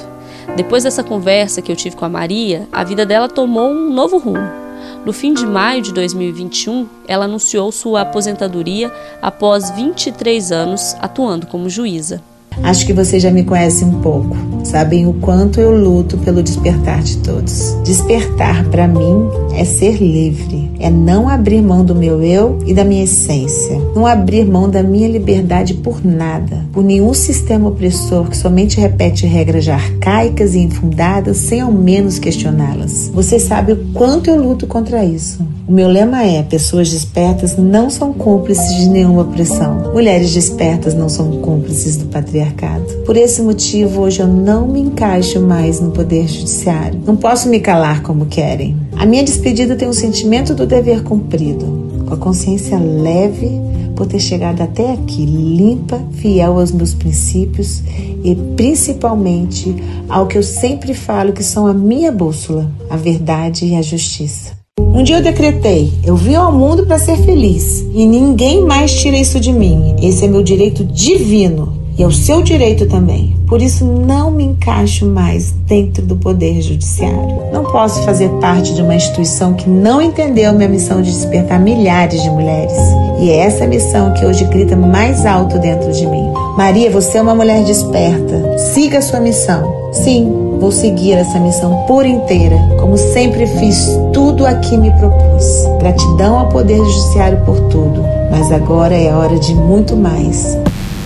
Depois 0.56 0.86
dessa 0.86 1.04
conversa 1.04 1.62
que 1.62 1.72
eu 1.72 1.76
tive 1.76 1.98
com 1.98 2.06
a 2.06 2.10
Maria, 2.10 2.68
a 2.72 2.84
vida 2.84 3.06
dela 3.06 3.28
tomou 3.28 3.70
um 3.70 3.90
novo 3.90 4.18
rumo. 4.18 4.67
No 5.06 5.14
fim 5.14 5.34
de 5.34 5.46
maio 5.46 5.82
de 5.82 5.94
2021, 5.94 6.88
ela 7.08 7.26
anunciou 7.26 7.72
sua 7.72 8.02
aposentadoria 8.02 8.92
após 9.22 9.70
23 9.72 10.52
anos 10.52 10.96
atuando 11.00 11.48
como 11.48 11.70
juíza. 11.70 12.22
Acho 12.64 12.86
que 12.86 12.94
vocês 12.94 13.22
já 13.22 13.32
me 13.32 13.44
conhecem 13.44 13.88
um 13.88 14.02
pouco, 14.02 14.36
sabem 14.68 15.08
o 15.08 15.14
quanto 15.14 15.60
eu 15.60 15.72
luto 15.72 16.18
pelo 16.18 16.44
despertar 16.44 17.02
de 17.02 17.18
todos. 17.18 17.76
Despertar 17.84 18.66
para 18.70 18.88
mim 18.88 19.30
é 19.54 19.64
ser 19.64 19.98
livre, 19.98 20.70
é 20.80 20.90
não 20.90 21.28
abrir 21.28 21.62
mão 21.62 21.84
do 21.84 21.96
meu 21.96 22.22
eu 22.22 22.60
e 22.66 22.74
da 22.74 22.84
minha 22.84 23.04
essência, 23.04 23.80
não 23.96 24.06
abrir 24.06 24.46
mão 24.46 24.70
da 24.70 24.84
minha 24.84 25.08
liberdade 25.08 25.74
por 25.74 26.04
nada, 26.06 26.66
por 26.74 26.84
nenhum 26.84 27.14
sistema 27.14 27.70
opressor 27.70 28.30
que 28.30 28.38
somente 28.38 28.80
repete 28.80 29.26
regras 29.26 29.68
arcaicas 29.68 30.54
e 30.54 30.60
infundadas 30.60 31.38
sem 31.38 31.62
ao 31.62 31.72
menos 31.72 32.20
questioná-las. 32.20 33.10
Você 33.14 33.40
sabe 33.40 33.72
o 33.72 33.86
quanto 33.94 34.30
eu 34.30 34.42
luto 34.42 34.68
contra 34.68 35.04
isso. 35.04 35.46
O 35.68 35.72
meu 35.72 35.90
lema 35.90 36.24
é: 36.24 36.42
pessoas 36.44 36.90
despertas 36.90 37.58
não 37.58 37.90
são 37.90 38.14
cúmplices 38.14 38.74
de 38.78 38.88
nenhuma 38.88 39.24
opressão. 39.24 39.92
Mulheres 39.94 40.34
despertas 40.34 40.94
não 40.94 41.10
são 41.10 41.42
cúmplices 41.42 41.98
do 41.98 42.06
patriarcado. 42.06 42.86
Por 43.06 43.18
esse 43.18 43.42
motivo, 43.42 44.02
hoje 44.04 44.22
eu 44.22 44.28
não 44.28 44.57
me 44.66 44.80
encaixo 44.80 45.42
mais 45.42 45.82
no 45.82 45.92
poder 45.92 46.26
judiciário. 46.30 47.02
Não 47.06 47.18
posso 47.18 47.50
me 47.50 47.60
calar 47.60 48.02
como 48.02 48.28
querem. 48.28 48.78
A 48.96 49.06
minha 49.06 49.26
despedida 49.26 49.76
tem 49.76 49.90
um 49.90 49.94
sentimento 49.94 50.56
do 50.56 50.66
dever 50.66 51.04
cumprido, 51.04 51.66
com 52.08 52.14
a 52.14 52.18
consciência 52.18 52.80
leve 52.80 53.68
por 53.98 54.06
ter 54.06 54.20
chegado 54.20 54.62
até 54.62 54.94
aqui, 54.94 55.26
limpa, 55.26 56.00
fiel 56.14 56.60
aos 56.60 56.72
meus 56.72 56.94
princípios 56.94 57.82
e 58.24 58.36
principalmente 58.56 59.76
ao 60.08 60.28
que 60.28 60.38
eu 60.38 60.44
sempre 60.44 60.94
falo 60.94 61.34
que 61.34 61.44
são 61.44 61.66
a 61.68 61.74
minha 61.74 62.12
bússola, 62.12 62.72
a 62.90 62.96
verdade 62.96 63.66
e 63.66 63.76
a 63.76 63.82
justiça. 63.82 64.56
Um 64.80 65.04
dia 65.04 65.18
eu 65.18 65.24
decretei: 65.24 65.94
eu 66.04 66.16
vim 66.16 66.36
ao 66.36 66.52
mundo 66.52 66.86
para 66.86 67.00
ser 67.00 67.18
feliz 67.18 67.86
e 67.94 68.06
ninguém 68.06 68.64
mais 68.64 68.94
tira 68.94 69.18
isso 69.18 69.40
de 69.40 69.52
mim. 69.52 69.96
Esse 70.02 70.26
é 70.26 70.28
meu 70.28 70.44
direito 70.44 70.84
divino 70.84 71.74
e 71.98 72.04
é 72.04 72.08
o 72.08 72.12
seu 72.12 72.42
direito 72.42 72.88
também. 72.88 73.37
Por 73.48 73.62
isso, 73.62 73.86
não 73.86 74.30
me 74.30 74.44
encaixo 74.44 75.06
mais 75.06 75.52
dentro 75.52 76.06
do 76.06 76.18
Poder 76.18 76.62
Judiciário. 76.62 77.52
Não 77.52 77.64
posso 77.64 78.04
fazer 78.04 78.30
parte 78.42 78.74
de 78.74 78.82
uma 78.82 78.94
instituição 78.94 79.54
que 79.54 79.70
não 79.70 80.02
entendeu 80.02 80.54
minha 80.54 80.68
missão 80.68 81.02
de 81.02 81.12
despertar 81.12 81.60
milhares 81.60 82.22
de 82.22 82.30
mulheres. 82.30 82.78
E 83.20 83.30
é 83.30 83.38
essa 83.38 83.66
missão 83.66 84.14
que 84.14 84.26
hoje 84.26 84.44
grita 84.46 84.76
mais 84.76 85.26
alto 85.26 85.58
dentro 85.60 85.92
de 85.92 86.06
mim. 86.06 86.32
Maria, 86.58 86.92
você 86.92 87.18
é 87.18 87.22
uma 87.22 87.36
mulher 87.36 87.64
desperta. 87.64 88.58
Siga 88.58 88.98
a 88.98 89.02
sua 89.02 89.20
missão. 89.20 89.92
Sim, 89.94 90.48
Vou 90.60 90.72
seguir 90.72 91.14
essa 91.14 91.40
missão 91.40 91.86
por 91.86 92.04
inteira, 92.04 92.58
como 92.80 92.98
sempre 92.98 93.46
fiz 93.46 93.88
tudo 94.12 94.46
a 94.46 94.56
que 94.56 94.76
me 94.76 94.92
propus. 94.94 95.46
Gratidão 95.80 96.40
ao 96.40 96.50
Poder 96.50 96.78
Judiciário 96.78 97.40
por 97.46 97.60
tudo, 97.70 98.04
mas 98.32 98.52
agora 98.52 98.96
é 98.96 99.14
hora 99.14 99.38
de 99.38 99.54
muito 99.54 99.96
mais. 99.96 100.58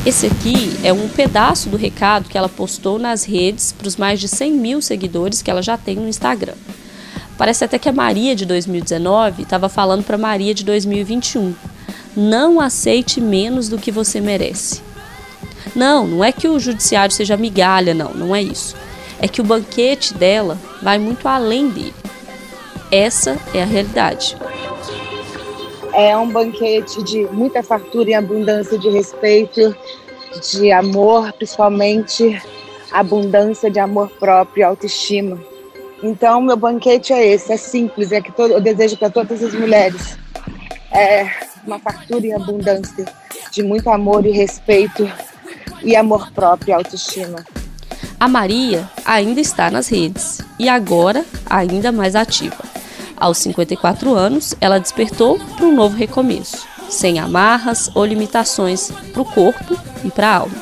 Esse 0.03 0.25
aqui 0.25 0.75
é 0.83 0.91
um 0.91 1.07
pedaço 1.07 1.69
do 1.69 1.77
recado 1.77 2.27
que 2.27 2.35
ela 2.35 2.49
postou 2.49 2.97
nas 2.97 3.23
redes 3.23 3.71
para 3.71 3.87
os 3.87 3.97
mais 3.97 4.19
de 4.19 4.27
100 4.27 4.51
mil 4.53 4.81
seguidores 4.81 5.43
que 5.43 5.51
ela 5.51 5.61
já 5.61 5.77
tem 5.77 5.95
no 5.95 6.07
Instagram. 6.07 6.55
Parece 7.37 7.63
até 7.65 7.77
que 7.77 7.87
a 7.87 7.93
Maria 7.93 8.35
de 8.35 8.43
2019 8.43 9.43
estava 9.43 9.69
falando 9.69 10.03
para 10.03 10.17
Maria 10.17 10.55
de 10.55 10.65
2021. 10.65 11.53
Não 12.17 12.59
aceite 12.59 13.21
menos 13.21 13.69
do 13.69 13.77
que 13.77 13.91
você 13.91 14.19
merece. 14.19 14.81
Não, 15.75 16.07
não 16.07 16.23
é 16.23 16.31
que 16.31 16.47
o 16.47 16.59
judiciário 16.59 17.13
seja 17.13 17.37
migalha, 17.37 17.93
não, 17.93 18.11
não 18.11 18.35
é 18.35 18.41
isso. 18.41 18.75
É 19.19 19.27
que 19.27 19.39
o 19.39 19.43
banquete 19.45 20.15
dela 20.15 20.57
vai 20.81 20.97
muito 20.97 21.27
além 21.27 21.69
dele. 21.69 21.93
Essa 22.91 23.37
é 23.53 23.61
a 23.61 23.67
realidade. 23.67 24.35
É 25.93 26.15
um 26.17 26.29
banquete 26.29 27.03
de 27.03 27.25
muita 27.27 27.61
fartura 27.61 28.09
e 28.09 28.13
abundância 28.13 28.77
de 28.77 28.89
respeito, 28.89 29.75
de 30.51 30.71
amor, 30.71 31.33
principalmente 31.33 32.41
abundância 32.91 33.69
de 33.69 33.79
amor 33.79 34.09
próprio 34.11 34.67
autoestima. 34.67 35.39
Então, 36.01 36.41
meu 36.41 36.57
banquete 36.57 37.13
é 37.13 37.27
esse, 37.27 37.51
é 37.51 37.57
simples, 37.57 38.11
é 38.11 38.21
que 38.21 38.31
todo, 38.31 38.53
eu 38.53 38.61
desejo 38.61 38.97
para 38.97 39.09
todas 39.09 39.43
as 39.43 39.53
mulheres 39.53 40.17
é 40.91 41.29
uma 41.65 41.79
fartura 41.79 42.27
e 42.27 42.33
abundância 42.33 43.05
de 43.51 43.63
muito 43.63 43.89
amor 43.89 44.25
e 44.25 44.31
respeito 44.31 45.09
e 45.83 45.95
amor 45.95 46.31
próprio 46.31 46.71
e 46.71 46.73
autoestima. 46.73 47.43
A 48.19 48.27
Maria 48.27 48.87
ainda 49.03 49.39
está 49.39 49.71
nas 49.71 49.87
redes 49.87 50.41
e 50.59 50.69
agora 50.69 51.25
ainda 51.49 51.91
mais 51.91 52.15
ativa. 52.15 52.63
Aos 53.22 53.38
54 53.38 54.15
anos, 54.15 54.55
ela 54.59 54.80
despertou 54.80 55.38
para 55.55 55.67
um 55.67 55.76
novo 55.76 55.95
recomeço, 55.95 56.65
sem 56.89 57.19
amarras 57.19 57.91
ou 57.93 58.03
limitações 58.03 58.91
para 59.13 59.22
o 59.22 59.26
corpo 59.26 59.78
e 60.03 60.09
para 60.09 60.28
a 60.28 60.38
alma. 60.38 60.55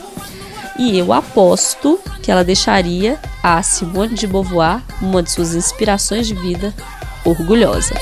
E 0.77 0.97
eu 0.97 1.13
aposto 1.13 1.97
que 2.21 2.29
ela 2.29 2.43
deixaria 2.43 3.17
a 3.41 3.63
Simone 3.63 4.13
de 4.13 4.27
Beauvoir, 4.27 4.81
uma 5.01 5.23
de 5.23 5.31
suas 5.31 5.55
inspirações 5.55 6.27
de 6.27 6.35
vida, 6.35 6.73
orgulhosa. 7.23 7.95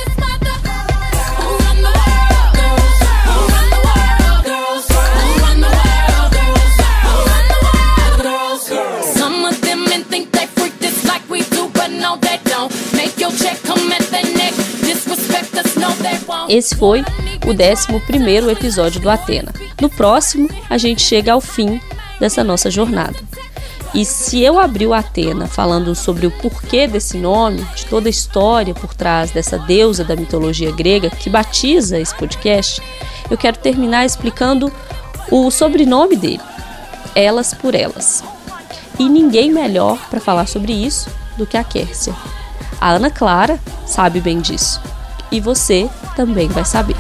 Esse 16.48 16.76
foi 16.76 17.02
o 17.46 17.52
11 17.52 18.52
episódio 18.52 19.02
do 19.02 19.10
Atena. 19.10 19.54
No 19.82 19.90
próximo, 19.90 20.50
a 20.70 20.78
gente 20.78 21.02
chega 21.02 21.34
ao 21.34 21.42
fim 21.42 21.80
dessa 22.20 22.44
nossa 22.44 22.72
jornada. 22.72 23.18
E 23.94 24.06
se 24.06 24.42
eu 24.42 24.60
abrir 24.60 24.88
o 24.88 24.94
Atena 24.94 25.48
falando 25.48 25.94
sobre 25.96 26.28
o 26.28 26.32
porquê 26.32 26.88
desse 26.88 27.18
nome, 27.18 27.66
de 27.76 27.86
toda 27.86 28.08
a 28.08 28.10
história 28.10 28.74
por 28.74 28.94
trás 28.94 29.32
dessa 29.32 29.58
deusa 29.58 30.04
da 30.04 30.16
mitologia 30.16 30.72
grega 30.72 31.10
que 31.10 31.30
batiza 31.30 32.00
esse 32.00 32.16
podcast, 32.16 32.82
eu 33.30 33.38
quero 33.38 33.58
terminar 33.58 34.06
explicando 34.06 34.72
o 35.30 35.52
sobrenome 35.52 36.16
dele, 36.16 36.44
Elas 37.16 37.54
por 37.54 37.76
Elas. 37.76 38.24
E 39.00 39.10
ninguém 39.10 39.52
melhor 39.52 39.98
para 40.10 40.20
falar 40.20 40.48
sobre 40.48 40.74
isso 40.74 41.10
do 41.38 41.46
que 41.46 41.58
a 41.58 41.64
Kércia. 41.64 42.16
A 42.80 42.92
Ana 42.92 43.10
Clara 43.10 43.60
sabe 43.86 44.20
bem 44.20 44.40
disso. 44.40 44.82
E 45.32 45.40
você 45.40 45.90
também 46.16 46.48
vai 46.48 46.66
saber. 46.66 46.96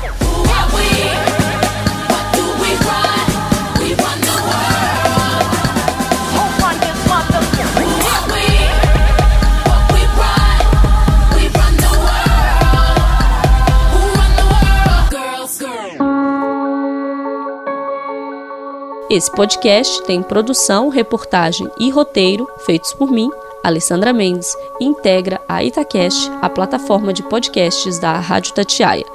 Esse 19.09 19.31
podcast 19.31 20.03
tem 20.03 20.21
produção, 20.21 20.89
reportagem 20.89 21.67
e 21.79 21.89
roteiro 21.89 22.45
feitos 22.65 22.93
por 22.93 23.09
mim, 23.09 23.31
Alessandra 23.63 24.13
Mendes, 24.13 24.55
integra 24.79 25.41
a 25.47 25.63
Itacast, 25.63 26.31
a 26.41 26.49
plataforma 26.49 27.11
de 27.11 27.23
podcasts 27.23 27.99
da 27.99 28.13
Rádio 28.13 28.53
Tatiaia. 28.53 29.05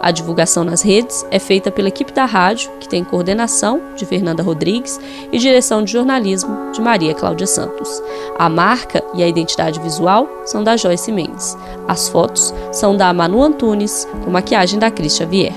A 0.00 0.10
divulgação 0.10 0.64
nas 0.64 0.82
redes 0.82 1.24
é 1.30 1.38
feita 1.38 1.70
pela 1.70 1.88
equipe 1.88 2.12
da 2.12 2.24
rádio, 2.24 2.70
que 2.80 2.88
tem 2.88 3.04
coordenação 3.04 3.80
de 3.96 4.04
Fernanda 4.04 4.42
Rodrigues 4.42 4.98
e 5.30 5.38
direção 5.38 5.84
de 5.84 5.92
jornalismo 5.92 6.72
de 6.72 6.80
Maria 6.80 7.14
Cláudia 7.14 7.46
Santos. 7.46 8.02
A 8.38 8.48
marca 8.48 9.02
e 9.14 9.22
a 9.22 9.28
identidade 9.28 9.78
visual 9.80 10.28
são 10.44 10.64
da 10.64 10.76
Joyce 10.76 11.12
Mendes. 11.12 11.56
As 11.86 12.08
fotos 12.08 12.52
são 12.72 12.96
da 12.96 13.12
Manu 13.12 13.42
Antunes, 13.42 14.08
com 14.24 14.30
maquiagem 14.30 14.78
da 14.78 14.90
Cris 14.90 15.16
Xavier. 15.16 15.52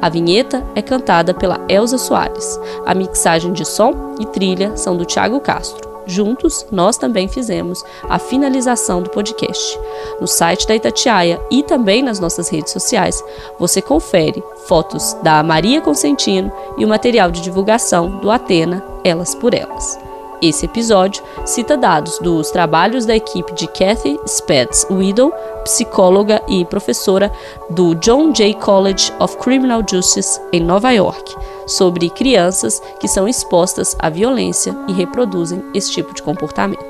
A 0.00 0.08
vinheta 0.08 0.64
é 0.74 0.80
cantada 0.80 1.34
pela 1.34 1.60
Elza 1.68 1.98
Soares. 1.98 2.58
A 2.86 2.94
mixagem 2.94 3.52
de 3.52 3.66
som 3.66 4.14
e 4.18 4.24
trilha 4.24 4.74
são 4.76 4.96
do 4.96 5.04
Thiago 5.04 5.40
Castro. 5.40 5.89
Juntos, 6.10 6.66
nós 6.70 6.96
também 6.96 7.28
fizemos 7.28 7.84
a 8.08 8.18
finalização 8.18 9.02
do 9.02 9.10
podcast. 9.10 9.78
No 10.20 10.26
site 10.26 10.66
da 10.66 10.74
Itatiaia 10.74 11.40
e 11.50 11.62
também 11.62 12.02
nas 12.02 12.18
nossas 12.18 12.48
redes 12.48 12.72
sociais, 12.72 13.22
você 13.58 13.80
confere 13.80 14.42
fotos 14.66 15.16
da 15.22 15.42
Maria 15.42 15.80
Consentino 15.80 16.52
e 16.76 16.84
o 16.84 16.88
material 16.88 17.30
de 17.30 17.40
divulgação 17.40 18.18
do 18.18 18.30
Atena 18.30 18.84
Elas 19.04 19.34
por 19.34 19.54
Elas. 19.54 19.98
Esse 20.42 20.64
episódio 20.64 21.22
cita 21.44 21.76
dados 21.76 22.18
dos 22.18 22.50
trabalhos 22.50 23.04
da 23.04 23.14
equipe 23.14 23.52
de 23.52 23.66
Kathy 23.68 24.18
Spetz 24.26 24.86
Widow, 24.90 25.30
psicóloga 25.64 26.40
e 26.48 26.64
professora 26.64 27.30
do 27.68 27.94
John 27.96 28.34
Jay 28.34 28.54
College 28.54 29.12
of 29.20 29.36
Criminal 29.36 29.82
Justice 29.88 30.40
em 30.50 30.60
Nova 30.60 30.92
York, 30.92 31.36
sobre 31.70 32.10
crianças 32.10 32.82
que 32.98 33.06
são 33.06 33.28
expostas 33.28 33.96
à 33.98 34.10
violência 34.10 34.76
e 34.88 34.92
reproduzem 34.92 35.62
esse 35.72 35.92
tipo 35.92 36.12
de 36.12 36.22
comportamento. 36.22 36.84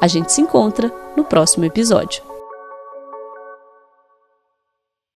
A 0.00 0.06
gente 0.06 0.32
se 0.32 0.40
encontra 0.40 0.92
no 1.16 1.24
próximo 1.24 1.64
episódio. 1.64 2.27